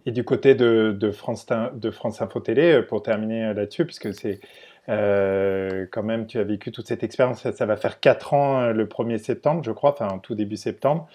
Et 0.05 0.11
du 0.11 0.25
côté 0.25 0.57
de, 0.57 1.11
France, 1.13 1.47
de 1.47 1.91
France 1.93 2.21
Info 2.21 2.41
Télé, 2.41 2.83
pour 2.83 3.05
terminer 3.05 3.55
là-dessus, 3.55 3.85
puisque 3.85 4.13
c'est 4.13 4.41
euh, 4.89 5.87
quand 5.93 6.03
même, 6.03 6.27
tu 6.27 6.41
as 6.41 6.43
vécu 6.43 6.73
toute 6.73 6.89
cette 6.89 7.05
expérience, 7.05 7.49
ça, 7.49 7.67
va 7.67 7.77
faire 7.77 8.01
4 8.01 8.35
ans 8.35 8.61
euh, 8.61 8.73
le 8.73 8.87
1er 8.87 9.19
septembre, 9.19 9.63
je 9.65 9.71
crois, 9.71 9.93
enfin 9.93 10.19
tout 10.19 10.35
début 10.35 10.57
septembre. 10.57 11.07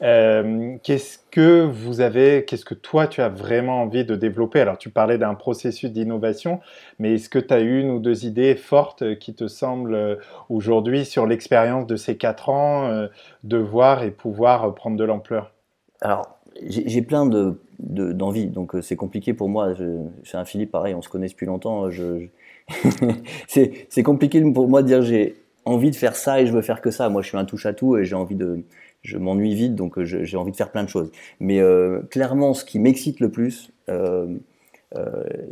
Euh, 0.00 0.76
qu'est-ce 0.84 1.18
que 1.30 1.64
vous 1.64 2.00
avez, 2.00 2.44
qu'est-ce 2.44 2.64
que 2.64 2.74
toi 2.74 3.08
tu 3.08 3.20
as 3.20 3.28
vraiment 3.28 3.82
envie 3.82 4.04
de 4.04 4.14
développer? 4.14 4.60
Alors 4.60 4.78
tu 4.78 4.90
parlais 4.90 5.18
d'un 5.18 5.34
processus 5.34 5.90
d'innovation, 5.90 6.60
mais 6.98 7.14
est-ce 7.14 7.28
que 7.28 7.38
tu 7.38 7.52
as 7.52 7.60
une 7.60 7.90
ou 7.90 7.98
deux 7.98 8.24
idées 8.24 8.54
fortes 8.54 9.18
qui 9.18 9.34
te 9.34 9.48
semblent 9.48 10.18
aujourd'hui 10.48 11.04
sur 11.04 11.26
l'expérience 11.26 11.86
de 11.86 11.96
ces 11.96 12.16
4 12.16 12.48
ans 12.48 13.08
de 13.42 13.56
voir 13.56 14.04
et 14.04 14.12
pouvoir 14.12 14.72
prendre 14.74 14.96
de 14.96 15.04
l'ampleur? 15.04 15.52
Alors 16.00 16.38
j'ai 16.66 17.02
plein 17.02 17.26
de, 17.26 17.58
donc 17.80 18.76
c'est 18.82 18.96
compliqué 18.96 19.34
pour 19.34 19.48
moi. 19.48 19.74
C'est 20.24 20.36
un 20.36 20.44
Philippe, 20.44 20.70
pareil, 20.70 20.94
on 20.94 21.02
se 21.02 21.08
connaît 21.08 21.28
depuis 21.28 21.46
longtemps. 21.46 21.88
c'est 23.48 24.02
compliqué 24.04 24.40
pour 24.52 24.68
moi 24.68 24.82
de 24.82 24.86
dire 24.86 25.02
j'ai 25.02 25.36
envie 25.64 25.90
de 25.90 25.96
faire 25.96 26.16
ça 26.16 26.40
et 26.40 26.46
je 26.46 26.52
veux 26.52 26.62
faire 26.62 26.80
que 26.80 26.90
ça. 26.90 27.08
Moi, 27.08 27.22
je 27.22 27.28
suis 27.28 27.36
un 27.36 27.44
touche 27.44 27.66
à 27.66 27.72
tout 27.72 27.96
et 27.96 28.04
j'ai 28.04 28.14
envie 28.14 28.34
de, 28.34 28.62
je 29.02 29.16
m'ennuie 29.16 29.54
vite, 29.54 29.74
donc 29.74 29.98
euh, 29.98 30.04
j'ai 30.04 30.36
envie 30.36 30.52
de 30.52 30.56
faire 30.56 30.70
plein 30.70 30.84
de 30.84 30.88
choses. 30.88 31.10
Mais 31.40 31.60
euh, 31.60 32.00
clairement, 32.10 32.54
ce 32.54 32.64
qui 32.64 32.78
m'excite 32.78 33.20
le 33.20 33.30
plus, 33.30 33.70
euh, 33.88 34.36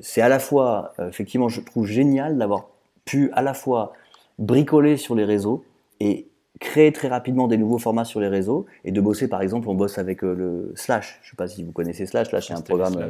c'est 0.01 0.23
à 0.23 0.29
la 0.29 0.39
fois, 0.39 0.95
effectivement, 0.99 1.49
je 1.49 1.61
trouve 1.61 1.87
génial 1.87 2.39
d'avoir 2.39 2.69
pu 3.05 3.31
à 3.33 3.43
la 3.43 3.55
fois 3.55 3.93
bricoler 4.39 4.97
sur 4.97 5.15
les 5.15 5.25
réseaux 5.25 5.65
et 6.01 6.27
créer 6.59 6.91
très 6.91 7.09
rapidement 7.09 7.47
des 7.47 7.59
nouveaux 7.59 7.79
formats 7.79 8.07
sur 8.07 8.21
les 8.21 8.29
réseaux 8.29 8.65
et 8.85 8.93
de 8.93 9.01
bosser 9.01 9.29
par 9.29 9.43
exemple 9.43 9.69
on 9.69 9.75
bosse 9.75 9.99
avec 9.99 10.23
le 10.23 10.73
Slash 10.75 11.21
je 11.23 11.31
sais 11.31 11.37
pas 11.37 11.49
si 11.49 11.63
vous 11.63 11.73
connaissez 11.73 12.07
Slash 12.07 12.31
Slash 12.31 12.49
c'est 12.49 12.55
un 12.55 12.63
programme 12.63 13.09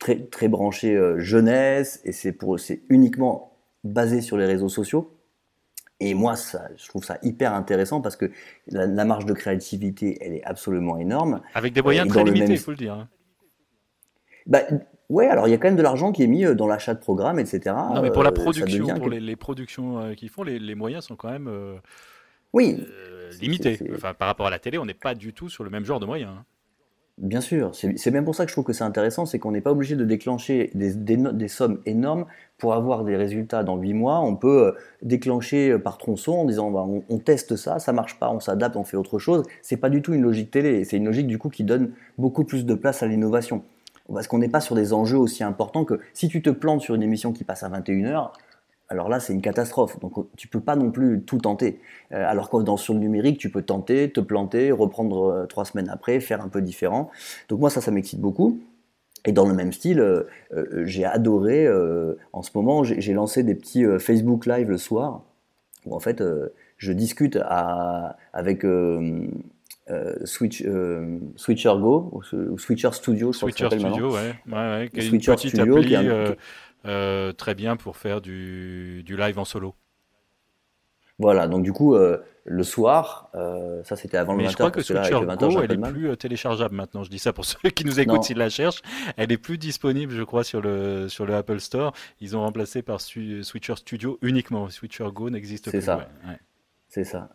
très, 0.00 0.16
très 0.16 0.48
branché 0.48 1.00
jeunesse 1.18 2.00
et 2.04 2.10
c'est 2.10 2.32
pour 2.32 2.58
c'est 2.58 2.82
uniquement 2.88 3.52
basé 3.84 4.20
sur 4.20 4.36
les 4.36 4.46
réseaux 4.46 4.68
sociaux. 4.68 5.13
Et 6.00 6.14
moi, 6.14 6.36
ça, 6.36 6.68
je 6.76 6.88
trouve 6.88 7.04
ça 7.04 7.18
hyper 7.22 7.54
intéressant 7.54 8.00
parce 8.00 8.16
que 8.16 8.30
la, 8.68 9.04
marge 9.04 9.26
de 9.26 9.32
créativité, 9.32 10.18
elle 10.20 10.34
est 10.34 10.44
absolument 10.44 10.98
énorme. 10.98 11.40
Avec 11.54 11.72
des 11.72 11.82
moyens 11.82 12.08
très 12.08 12.24
limités, 12.24 12.52
il 12.52 12.58
faut 12.58 12.72
le 12.72 12.76
dire. 12.76 12.94
Hein. 12.94 13.08
Bah, 14.46 14.60
ouais, 15.08 15.28
alors 15.28 15.46
il 15.48 15.52
y 15.52 15.54
a 15.54 15.58
quand 15.58 15.68
même 15.68 15.76
de 15.76 15.82
l'argent 15.82 16.12
qui 16.12 16.22
est 16.22 16.26
mis 16.26 16.44
euh, 16.44 16.54
dans 16.54 16.66
l'achat 16.66 16.94
de 16.94 16.98
programmes, 16.98 17.38
etc. 17.38 17.76
Non, 17.94 18.02
mais 18.02 18.10
pour 18.10 18.24
la 18.24 18.30
euh, 18.30 18.32
production, 18.32 18.86
pour 18.98 19.08
les, 19.08 19.36
productions 19.36 20.14
qu'ils 20.14 20.28
font, 20.28 20.42
les, 20.42 20.58
les, 20.58 20.74
moyens 20.74 21.04
sont 21.04 21.16
quand 21.16 21.30
même 21.30 21.50
oui. 22.52 22.84
limités. 23.40 23.78
Enfin, 23.94 24.14
par 24.14 24.28
rapport 24.28 24.46
à 24.46 24.50
la 24.50 24.58
télé, 24.58 24.78
on 24.78 24.86
n'est 24.86 24.94
pas 24.94 25.14
du 25.14 25.32
tout 25.32 25.48
sur 25.48 25.64
le 25.64 25.70
même 25.70 25.84
genre 25.84 26.00
de 26.00 26.06
moyens. 26.06 26.32
Hein. 26.36 26.44
Bien 27.18 27.40
sûr, 27.40 27.70
c'est 27.74 28.10
même 28.10 28.24
pour 28.24 28.34
ça 28.34 28.44
que 28.44 28.50
je 28.50 28.54
trouve 28.56 28.64
que 28.64 28.72
c'est 28.72 28.82
intéressant, 28.82 29.24
c'est 29.24 29.38
qu'on 29.38 29.52
n'est 29.52 29.60
pas 29.60 29.70
obligé 29.70 29.94
de 29.94 30.04
déclencher 30.04 30.72
des, 30.74 31.48
sommes 31.48 31.80
énormes 31.86 32.26
pour 32.58 32.74
avoir 32.74 33.04
des 33.04 33.14
résultats 33.14 33.62
dans 33.62 33.76
8 33.76 33.94
mois. 33.94 34.18
On 34.18 34.34
peut 34.34 34.66
euh, 34.66 34.72
déclencher 35.00 35.70
euh, 35.70 35.78
par 35.78 35.96
tronçon 35.96 36.32
en 36.32 36.44
disant 36.44 36.72
bah, 36.72 36.84
on, 37.08 37.18
teste 37.20 37.54
ça, 37.54 37.78
ça 37.78 37.92
marche 37.92 38.18
pas, 38.18 38.30
on 38.30 38.40
s'adapte, 38.40 38.74
on 38.74 38.82
fait 38.82 38.96
autre 38.96 39.20
chose. 39.20 39.44
C'est 39.62 39.76
pas 39.76 39.90
du 39.90 40.02
tout 40.02 40.12
une 40.12 40.22
logique 40.22 40.50
télé, 40.50 40.84
c'est 40.84 40.96
une 40.96 41.04
logique 41.04 41.28
du 41.28 41.38
coup 41.38 41.50
qui 41.50 41.62
donne 41.62 41.92
beaucoup 42.18 42.42
plus 42.42 42.66
de 42.66 42.74
place 42.74 43.04
à 43.04 43.06
l'innovation. 43.06 43.62
Parce 44.12 44.26
qu'on 44.26 44.38
n'est 44.38 44.48
pas 44.48 44.60
sur 44.60 44.74
des 44.74 44.92
enjeux 44.92 45.18
aussi 45.18 45.44
importants 45.44 45.84
que 45.84 46.00
si 46.14 46.26
tu 46.26 46.42
te 46.42 46.50
plantes 46.50 46.80
sur 46.80 46.96
une 46.96 47.02
émission 47.04 47.32
qui 47.32 47.44
passe 47.44 47.62
à 47.62 47.68
21h, 47.68 48.32
alors 48.94 49.08
là, 49.08 49.18
c'est 49.18 49.32
une 49.32 49.42
catastrophe. 49.42 49.98
Donc, 49.98 50.12
tu 50.36 50.46
peux 50.46 50.60
pas 50.60 50.76
non 50.76 50.92
plus 50.92 51.22
tout 51.22 51.38
tenter. 51.38 51.80
Euh, 52.12 52.24
alors 52.26 52.48
que 52.48 52.62
dans, 52.62 52.76
sur 52.76 52.94
le 52.94 53.00
numérique, 53.00 53.38
tu 53.38 53.50
peux 53.50 53.62
tenter, 53.62 54.10
te 54.10 54.20
planter, 54.20 54.70
reprendre 54.70 55.24
euh, 55.24 55.46
trois 55.46 55.64
semaines 55.64 55.88
après, 55.90 56.20
faire 56.20 56.40
un 56.40 56.48
peu 56.48 56.62
différent. 56.62 57.10
Donc, 57.48 57.58
moi, 57.58 57.70
ça, 57.70 57.80
ça 57.80 57.90
m'excite 57.90 58.20
beaucoup. 58.20 58.60
Et 59.26 59.32
dans 59.32 59.48
le 59.48 59.54
même 59.54 59.72
style, 59.72 59.98
euh, 59.98 60.24
j'ai 60.84 61.04
adoré, 61.04 61.66
en 62.32 62.42
ce 62.42 62.50
moment, 62.54 62.84
j'ai 62.84 63.12
lancé 63.14 63.42
des 63.42 63.54
petits 63.54 63.84
Facebook 63.98 64.46
Live 64.46 64.70
le 64.70 64.78
soir, 64.78 65.22
où 65.86 65.94
en 65.96 66.00
fait, 66.00 66.22
je 66.76 66.92
discute 66.92 67.38
avec 68.32 68.66
Switch, 70.24 70.62
Switcher 71.36 71.72
Go, 71.80 72.10
ou, 72.12 72.58
Switcher 72.58 72.90
Studio, 72.92 73.32
je 73.32 73.38
Switcher 73.38 73.68
Studio, 73.70 74.12
ouais. 74.12 74.34
ouais, 74.46 74.90
ouais. 74.94 75.00
Switcher 75.00 75.38
Studio, 75.38 75.80
qui 75.80 75.94
est 75.94 76.06
euh, 76.06 76.34
très 76.84 77.54
bien 77.54 77.76
pour 77.76 77.96
faire 77.96 78.20
du, 78.20 79.02
du, 79.04 79.16
live 79.16 79.38
en 79.38 79.44
solo. 79.44 79.74
Voilà, 81.18 81.46
donc 81.46 81.62
du 81.62 81.72
coup, 81.72 81.94
euh, 81.94 82.18
le 82.44 82.64
soir, 82.64 83.30
euh, 83.36 83.84
ça 83.84 83.94
c'était 83.94 84.16
avant 84.16 84.34
le 84.34 84.44
20h. 84.44 84.50
Je 84.50 84.54
crois 84.54 84.70
que 84.72 84.82
Switcher 84.82 85.20
Go, 85.38 85.62
elle 85.62 85.72
est 85.72 85.90
plus 85.92 86.16
téléchargeable 86.16 86.74
maintenant. 86.74 87.04
Je 87.04 87.10
dis 87.10 87.20
ça 87.20 87.32
pour 87.32 87.44
ceux 87.44 87.70
qui 87.70 87.84
nous 87.84 88.00
écoutent 88.00 88.24
s'ils 88.24 88.38
la 88.38 88.50
cherchent. 88.50 88.82
Elle 89.16 89.30
est 89.30 89.38
plus 89.38 89.56
disponible, 89.56 90.12
je 90.12 90.22
crois, 90.24 90.42
sur 90.42 90.60
le, 90.60 91.08
sur 91.08 91.24
le 91.24 91.34
Apple 91.34 91.60
Store. 91.60 91.92
Ils 92.20 92.36
ont 92.36 92.40
remplacé 92.40 92.82
par 92.82 93.00
Switcher 93.00 93.76
Studio 93.76 94.18
uniquement. 94.22 94.68
Switcher 94.70 95.06
Go 95.12 95.30
n'existe 95.30 95.70
plus. 95.70 95.80
C'est 95.80 95.86
ça. 95.86 96.08
C'est 96.88 97.04
ça. 97.04 97.30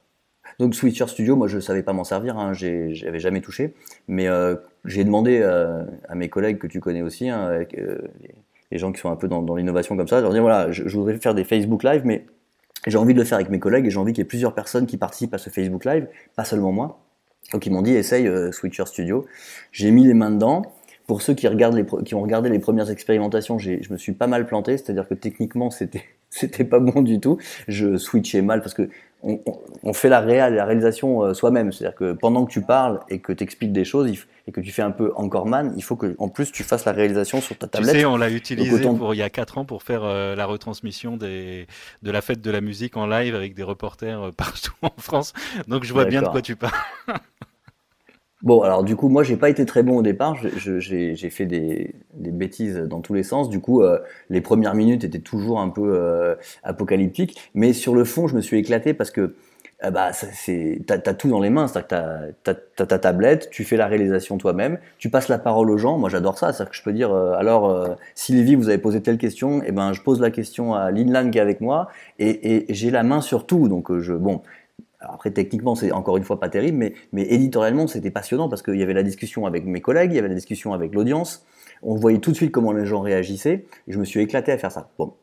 Donc 0.57 0.75
Switcher 0.75 1.07
Studio, 1.07 1.35
moi 1.35 1.47
je 1.47 1.57
ne 1.57 1.61
savais 1.61 1.83
pas 1.83 1.93
m'en 1.93 2.03
servir, 2.03 2.37
hein, 2.37 2.53
j'avais 2.53 3.19
jamais 3.19 3.39
touché, 3.39 3.75
mais 4.07 4.27
j'ai 4.83 5.03
demandé 5.05 5.41
à 5.43 6.15
mes 6.15 6.27
collègues 6.27 6.57
que 6.57 6.67
tu 6.67 6.81
connais 6.81 7.01
aussi, 7.01 7.29
hein, 7.29 7.59
les 7.59 8.35
gens 8.77 8.91
qui 8.91 8.99
sont 8.99 9.09
un 9.09 9.15
peu 9.15 9.27
dans, 9.27 9.55
l'innovation 9.55 9.97
comme 9.97 10.07
ça, 10.07 10.21
leur 10.21 10.31
dire 10.31 10.41
voilà, 10.41 10.71
je, 10.71 10.83
voudrais 10.95 11.17
faire 11.17 11.33
des 11.33 11.43
Facebook 11.43 11.83
Live, 11.83 12.03
mais 12.05 12.25
j'ai 12.87 12.97
envie 12.97 13.13
de 13.13 13.19
le 13.19 13.25
faire 13.25 13.37
avec 13.37 13.49
mes 13.49 13.59
collègues 13.59 13.87
et 13.87 13.89
j'ai 13.89 13.97
envie 13.97 14.13
qu'il 14.13 14.21
y 14.21 14.25
ait 14.25 14.27
plusieurs 14.27 14.53
personnes 14.53 14.85
qui 14.85 14.97
participent 14.97 15.33
à 15.33 15.37
ce 15.37 15.49
Facebook 15.49 15.85
Live, 15.85 16.07
pas 16.35 16.45
seulement 16.45 16.71
moi. 16.71 16.99
Donc 17.51 17.65
ils 17.65 17.71
m'ont 17.71 17.81
dit 17.81 17.93
essaye 17.93 18.27
euh, 18.27 18.51
Switcher 18.51 18.85
Studio. 18.85 19.25
J'ai 19.71 19.91
mis 19.91 20.05
les 20.05 20.13
mains 20.13 20.31
dedans. 20.31 20.61
Pour 21.07 21.23
ceux 21.23 21.33
qui, 21.33 21.47
regardent 21.47 21.75
les, 21.75 21.85
qui 22.05 22.13
ont 22.13 22.21
regardé 22.21 22.49
les 22.49 22.59
premières 22.59 22.91
expérimentations, 22.91 23.57
je 23.57 23.91
me 23.91 23.97
suis 23.97 24.11
pas 24.11 24.27
mal 24.27 24.45
planté, 24.45 24.77
c'est-à-dire 24.77 25.07
que 25.07 25.15
techniquement 25.15 25.71
c'était 25.71 26.03
c'était 26.29 26.63
pas 26.63 26.79
bon 26.79 27.01
du 27.01 27.19
tout. 27.19 27.37
Je 27.67 27.97
switchais 27.97 28.41
mal 28.41 28.61
parce 28.61 28.73
que 28.73 28.89
on, 29.21 29.93
fait 29.93 30.09
la, 30.09 30.21
la 30.21 30.65
réalisation 30.65 31.23
euh, 31.23 31.33
soi-même. 31.33 31.71
C'est-à-dire 31.71 31.95
que 31.95 32.13
pendant 32.13 32.45
que 32.45 32.51
tu 32.51 32.61
parles 32.61 33.01
et 33.09 33.19
que 33.19 33.33
tu 33.33 33.43
expliques 33.43 33.73
des 33.73 33.83
choses 33.83 34.09
et 34.47 34.51
que 34.51 34.61
tu 34.61 34.71
fais 34.71 34.81
un 34.81 34.91
peu 34.91 35.11
encore 35.15 35.45
man, 35.45 35.73
il 35.75 35.83
faut 35.83 35.95
que 35.95 36.15
en 36.19 36.29
plus 36.29 36.51
tu 36.51 36.63
fasses 36.63 36.85
la 36.85 36.93
réalisation 36.93 37.41
sur 37.41 37.57
ta 37.57 37.67
tablette. 37.67 37.93
Tu 37.93 37.99
sais, 37.99 38.05
on 38.05 38.17
l'a 38.17 38.29
utilisé 38.29 38.81
pour, 38.81 39.13
il 39.13 39.17
y 39.17 39.21
a 39.21 39.29
4 39.29 39.57
ans 39.57 39.65
pour 39.65 39.83
faire 39.83 40.03
euh, 40.03 40.35
la 40.35 40.45
retransmission 40.45 41.17
des, 41.17 41.67
de 42.01 42.11
la 42.11 42.21
fête 42.21 42.41
de 42.41 42.51
la 42.51 42.61
musique 42.61 42.95
en 42.97 43.07
live 43.07 43.35
avec 43.35 43.53
des 43.53 43.63
reporters 43.63 44.21
euh, 44.21 44.31
partout 44.35 44.73
en 44.81 44.93
France. 44.97 45.33
Donc 45.67 45.83
je 45.83 45.93
vois 45.93 46.05
bien 46.05 46.21
de 46.21 46.27
quoi 46.27 46.41
tu 46.41 46.55
parles. 46.55 46.73
Bon, 48.41 48.61
alors 48.61 48.85
du 48.85 48.95
coup, 48.95 49.09
moi, 49.09 49.23
j'ai 49.23 49.35
pas 49.35 49.49
été 49.49 49.65
très 49.65 49.83
bon 49.83 49.97
au 49.97 50.01
départ. 50.01 50.37
J'ai 50.37 51.29
fait 51.29 51.45
des, 51.45 51.93
des, 52.13 52.31
bêtises 52.31 52.77
dans 52.77 53.01
tous 53.01 53.13
les 53.13 53.23
sens. 53.23 53.49
Du 53.49 53.59
coup, 53.59 53.81
euh, 53.81 53.99
les 54.29 54.39
premières 54.39 54.75
minutes 54.75 55.03
étaient 55.03 55.19
toujours 55.19 55.59
un 55.59 55.69
peu 55.69 55.93
euh, 55.93 56.35
apocalyptiques. 56.63 57.51
Mais 57.53 57.73
sur 57.73 57.93
le 57.93 58.05
fond, 58.05 58.27
je 58.27 58.35
me 58.37 58.41
suis 58.41 58.57
éclaté 58.57 58.93
parce 58.93 59.11
que 59.11 59.35
euh, 59.83 59.91
bah, 59.91 60.11
t'as, 60.87 60.95
as 61.05 61.13
tout 61.15 61.27
dans 61.27 61.41
les 61.41 61.49
mains. 61.49 61.67
C'est-à-dire 61.67 61.87
que 61.89 62.33
t'as, 62.43 62.53
as, 62.53 62.85
ta 62.85 62.99
tablette, 62.99 63.49
tu 63.49 63.65
fais 63.65 63.75
la 63.75 63.87
réalisation 63.87 64.37
toi-même, 64.37 64.79
tu 64.99 65.09
passes 65.09 65.27
la 65.27 65.37
parole 65.37 65.69
aux 65.69 65.77
gens. 65.77 65.97
Moi, 65.97 66.07
j'adore 66.07 66.37
ça. 66.37 66.53
C'est-à-dire 66.53 66.71
que 66.71 66.77
je 66.77 66.83
peux 66.83 66.93
dire, 66.93 67.13
alors, 67.13 67.97
Sylvie, 68.15 68.55
vous 68.55 68.69
avez 68.69 68.77
posé 68.77 69.01
telle 69.01 69.17
question, 69.17 69.61
et 69.63 69.67
eh 69.67 69.71
ben, 69.73 69.91
je 69.91 70.01
pose 70.01 70.21
la 70.21 70.31
question 70.31 70.75
à 70.75 70.91
Linlan 70.91 71.29
qui 71.29 71.39
est 71.39 71.41
avec 71.41 71.59
moi, 71.59 71.89
et, 72.19 72.71
et 72.71 72.73
j'ai 72.73 72.89
la 72.89 73.03
main 73.03 73.19
sur 73.19 73.45
tout. 73.45 73.67
Donc, 73.67 73.91
je, 73.99 74.13
bon, 74.13 74.41
après, 74.99 75.31
techniquement, 75.31 75.75
c'est 75.75 75.91
encore 75.91 76.17
une 76.17 76.23
fois 76.23 76.39
pas 76.39 76.49
terrible, 76.49 76.77
mais, 76.77 76.93
mais 77.13 77.23
éditorialement, 77.23 77.87
c'était 77.87 78.11
passionnant 78.11 78.49
parce 78.49 78.61
qu'il 78.61 78.75
y 78.75 78.83
avait 78.83 78.93
la 78.93 79.03
discussion 79.03 79.45
avec 79.45 79.65
mes 79.65 79.81
collègues, 79.81 80.11
il 80.11 80.15
y 80.15 80.19
avait 80.19 80.27
la 80.27 80.35
discussion 80.35 80.73
avec 80.73 80.93
l'audience. 80.93 81.45
On 81.81 81.95
voyait 81.95 82.19
tout 82.19 82.31
de 82.31 82.35
suite 82.35 82.51
comment 82.51 82.73
les 82.73 82.85
gens 82.85 82.99
réagissaient 82.99 83.65
je 83.87 83.97
me 83.97 84.03
suis 84.03 84.19
éclaté 84.19 84.51
à 84.51 84.57
faire 84.57 84.71
ça. 84.71 84.89
Bon. 84.97 85.13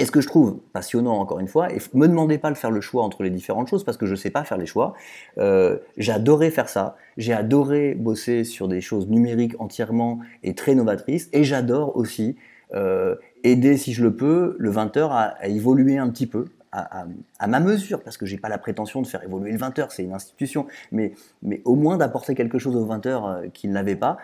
Et 0.00 0.04
ce 0.04 0.12
que 0.12 0.20
je 0.20 0.28
trouve 0.28 0.60
passionnant, 0.72 1.18
encore 1.18 1.40
une 1.40 1.48
fois, 1.48 1.72
et 1.72 1.78
me 1.92 2.06
demandez 2.06 2.38
pas 2.38 2.52
de 2.52 2.56
faire 2.56 2.70
le 2.70 2.80
choix 2.80 3.02
entre 3.02 3.24
les 3.24 3.30
différentes 3.30 3.68
choses 3.68 3.82
parce 3.82 3.96
que 3.96 4.06
je 4.06 4.14
sais 4.14 4.30
pas 4.30 4.44
faire 4.44 4.56
les 4.56 4.66
choix. 4.66 4.94
Euh, 5.38 5.78
j'ai 5.96 6.12
adoré 6.12 6.50
faire 6.52 6.68
ça. 6.68 6.96
J'ai 7.16 7.32
adoré 7.32 7.96
bosser 7.96 8.44
sur 8.44 8.68
des 8.68 8.80
choses 8.80 9.08
numériques 9.08 9.56
entièrement 9.58 10.20
et 10.44 10.54
très 10.54 10.76
novatrices. 10.76 11.28
Et 11.32 11.42
j'adore 11.42 11.96
aussi 11.96 12.36
euh, 12.74 13.16
aider, 13.42 13.76
si 13.76 13.92
je 13.92 14.04
le 14.04 14.14
peux, 14.14 14.54
le 14.60 14.70
20h 14.70 15.08
à, 15.10 15.34
à 15.40 15.48
évoluer 15.48 15.98
un 15.98 16.08
petit 16.10 16.28
peu 16.28 16.44
à, 16.72 17.46
ma 17.46 17.60
mesure, 17.60 18.02
parce 18.02 18.16
que 18.16 18.26
j'ai 18.26 18.36
pas 18.36 18.48
la 18.48 18.58
prétention 18.58 19.02
de 19.02 19.06
faire 19.06 19.22
évoluer 19.22 19.52
le 19.52 19.58
20h, 19.58 19.86
c'est 19.90 20.04
une 20.04 20.12
institution, 20.12 20.66
mais, 20.92 21.12
mais 21.42 21.62
au 21.64 21.74
moins 21.74 21.96
d'apporter 21.96 22.34
quelque 22.34 22.58
chose 22.58 22.76
aux 22.76 22.86
20h 22.86 23.50
qu'ils 23.52 23.70
n'avaient 23.70 23.96
pas. 23.96 24.18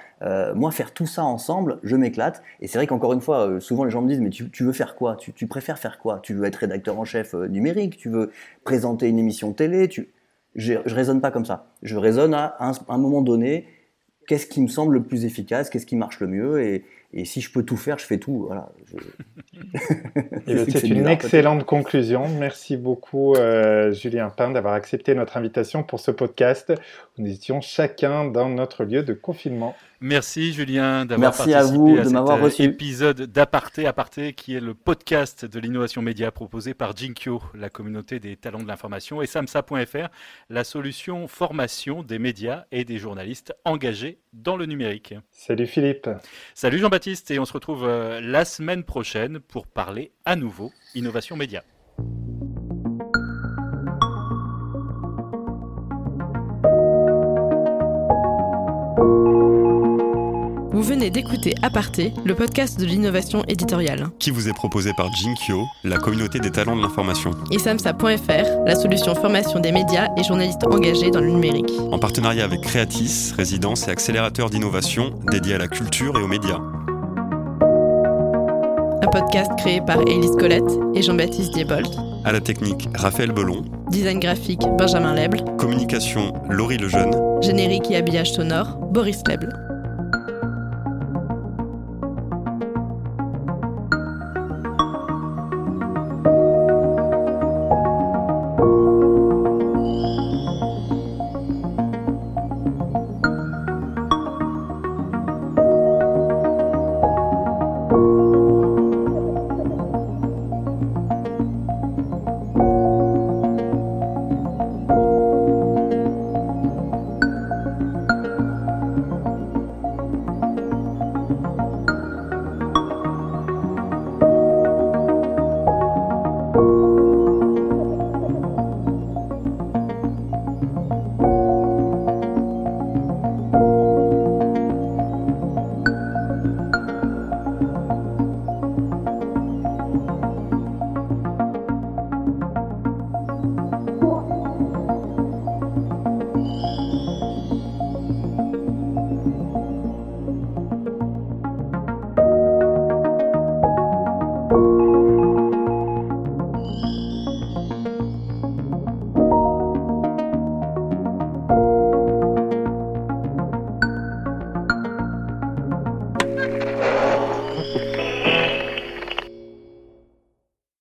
moi, 0.54 0.70
faire 0.70 0.92
tout 0.92 1.06
ça 1.06 1.24
ensemble, 1.24 1.78
je 1.82 1.96
m'éclate. 1.96 2.42
Et 2.60 2.68
c'est 2.68 2.78
vrai 2.78 2.86
qu'encore 2.86 3.12
une 3.12 3.20
fois, 3.20 3.60
souvent 3.60 3.84
les 3.84 3.90
gens 3.90 4.02
me 4.02 4.08
disent, 4.08 4.20
mais 4.20 4.30
tu, 4.30 4.64
veux 4.64 4.72
faire 4.72 4.94
quoi? 4.94 5.16
Tu, 5.16 5.46
préfères 5.46 5.78
faire 5.78 5.98
quoi? 5.98 6.20
Tu 6.22 6.34
veux 6.34 6.44
être 6.44 6.56
rédacteur 6.56 6.98
en 6.98 7.04
chef 7.04 7.34
numérique? 7.34 7.96
Tu 7.96 8.08
veux 8.08 8.30
présenter 8.64 9.08
une 9.08 9.18
émission 9.18 9.52
télé? 9.52 9.88
Tu... 9.88 10.08
Je, 10.54 10.74
je 10.84 10.94
raisonne 10.94 11.20
pas 11.20 11.30
comme 11.30 11.44
ça. 11.44 11.66
Je 11.82 11.96
raisonne 11.96 12.34
à 12.34 12.56
un, 12.60 12.98
moment 12.98 13.22
donné, 13.22 13.66
qu'est-ce 14.26 14.46
qui 14.46 14.60
me 14.60 14.68
semble 14.68 14.94
le 14.94 15.02
plus 15.02 15.24
efficace, 15.24 15.68
qu'est-ce 15.68 15.86
qui 15.86 15.96
marche 15.96 16.20
le 16.20 16.28
mieux, 16.28 16.62
et, 16.62 16.84
et 17.12 17.24
si 17.24 17.40
je 17.40 17.50
peux 17.52 17.64
tout 17.64 17.76
faire, 17.76 17.98
je 17.98 18.06
fais 18.06 18.18
tout. 18.18 18.44
Voilà. 18.46 18.70
C'est 20.46 20.88
une 20.88 21.06
excellente 21.06 21.64
conclusion. 21.64 22.28
Merci 22.28 22.76
beaucoup, 22.76 23.34
euh, 23.34 23.92
Julien 23.92 24.30
Pain, 24.30 24.50
d'avoir 24.50 24.74
accepté 24.74 25.14
notre 25.14 25.36
invitation 25.36 25.82
pour 25.82 26.00
ce 26.00 26.10
podcast. 26.10 26.72
Nous 27.18 27.30
étions 27.30 27.60
chacun 27.60 28.24
dans 28.24 28.48
notre 28.48 28.84
lieu 28.84 29.02
de 29.02 29.14
confinement. 29.14 29.74
Merci 30.00 30.52
Julien 30.52 31.06
d'avoir 31.06 31.30
participé 31.30 31.54
à, 31.54 31.62
vous 31.62 31.96
de 31.96 32.04
cet 32.04 32.18
reçu. 32.18 32.62
épisode 32.62 33.22
d'Aparté, 33.22 33.86
Aparté 33.86 34.34
qui 34.34 34.54
est 34.54 34.60
le 34.60 34.74
podcast 34.74 35.46
de 35.46 35.58
l'innovation 35.58 36.02
média 36.02 36.30
proposé 36.30 36.74
par 36.74 36.94
Jinkyo, 36.94 37.40
la 37.54 37.70
communauté 37.70 38.20
des 38.20 38.36
talents 38.36 38.62
de 38.62 38.68
l'information, 38.68 39.22
et 39.22 39.26
samsa.fr, 39.26 40.08
la 40.50 40.64
solution 40.64 41.26
formation 41.26 42.02
des 42.02 42.18
médias 42.18 42.64
et 42.70 42.84
des 42.84 42.98
journalistes 42.98 43.54
engagés 43.64 44.18
dans 44.34 44.56
le 44.56 44.66
numérique. 44.66 45.14
Salut 45.30 45.66
Philippe. 45.66 46.10
Salut 46.54 46.78
Jean-Baptiste 46.78 47.30
et 47.30 47.38
on 47.38 47.44
se 47.44 47.52
retrouve 47.52 47.84
euh, 47.84 48.20
la 48.20 48.44
semaine 48.44 48.82
prochaine 48.82 49.40
pour 49.48 49.66
parler 49.66 50.12
à 50.24 50.36
nouveau 50.36 50.72
innovation 50.94 51.36
média. 51.36 51.62
Vous 60.74 60.82
venez 60.82 61.08
d'écouter 61.08 61.54
Aparté, 61.62 62.12
le 62.24 62.34
podcast 62.34 62.80
de 62.80 62.84
l'innovation 62.84 63.44
éditoriale. 63.46 64.08
Qui 64.18 64.30
vous 64.30 64.48
est 64.48 64.52
proposé 64.52 64.92
par 64.96 65.08
Jinkyo, 65.14 65.64
la 65.84 65.98
communauté 65.98 66.40
des 66.40 66.50
talents 66.50 66.74
de 66.74 66.82
l'information. 66.82 67.30
Et 67.52 67.60
samsa.fr, 67.60 68.64
la 68.66 68.74
solution 68.74 69.14
formation 69.14 69.60
des 69.60 69.70
médias 69.70 70.08
et 70.18 70.24
journalistes 70.24 70.64
engagés 70.64 71.12
dans 71.12 71.20
le 71.20 71.30
numérique. 71.30 71.70
En 71.92 71.98
partenariat 72.00 72.44
avec 72.44 72.60
Creatis, 72.62 73.32
résidence 73.36 73.86
et 73.86 73.92
accélérateur 73.92 74.50
d'innovation 74.50 75.14
dédié 75.30 75.54
à 75.54 75.58
la 75.58 75.68
culture 75.68 76.18
et 76.18 76.22
aux 76.22 76.28
médias. 76.28 76.58
Podcast 79.14 79.52
créé 79.58 79.80
par 79.80 80.00
Élise 80.08 80.32
Colette 80.32 80.64
et 80.96 81.00
Jean-Baptiste 81.00 81.54
Diebold. 81.54 81.86
À 82.24 82.32
la 82.32 82.40
technique, 82.40 82.88
Raphaël 82.96 83.30
Belon. 83.30 83.62
Design 83.88 84.18
graphique, 84.18 84.62
Benjamin 84.76 85.14
Leble. 85.14 85.44
Communication, 85.56 86.32
Laurie 86.50 86.78
Lejeune. 86.78 87.14
Générique 87.40 87.88
et 87.92 87.96
habillage 87.96 88.32
sonore, 88.32 88.76
Boris 88.90 89.22
Leble. 89.28 89.52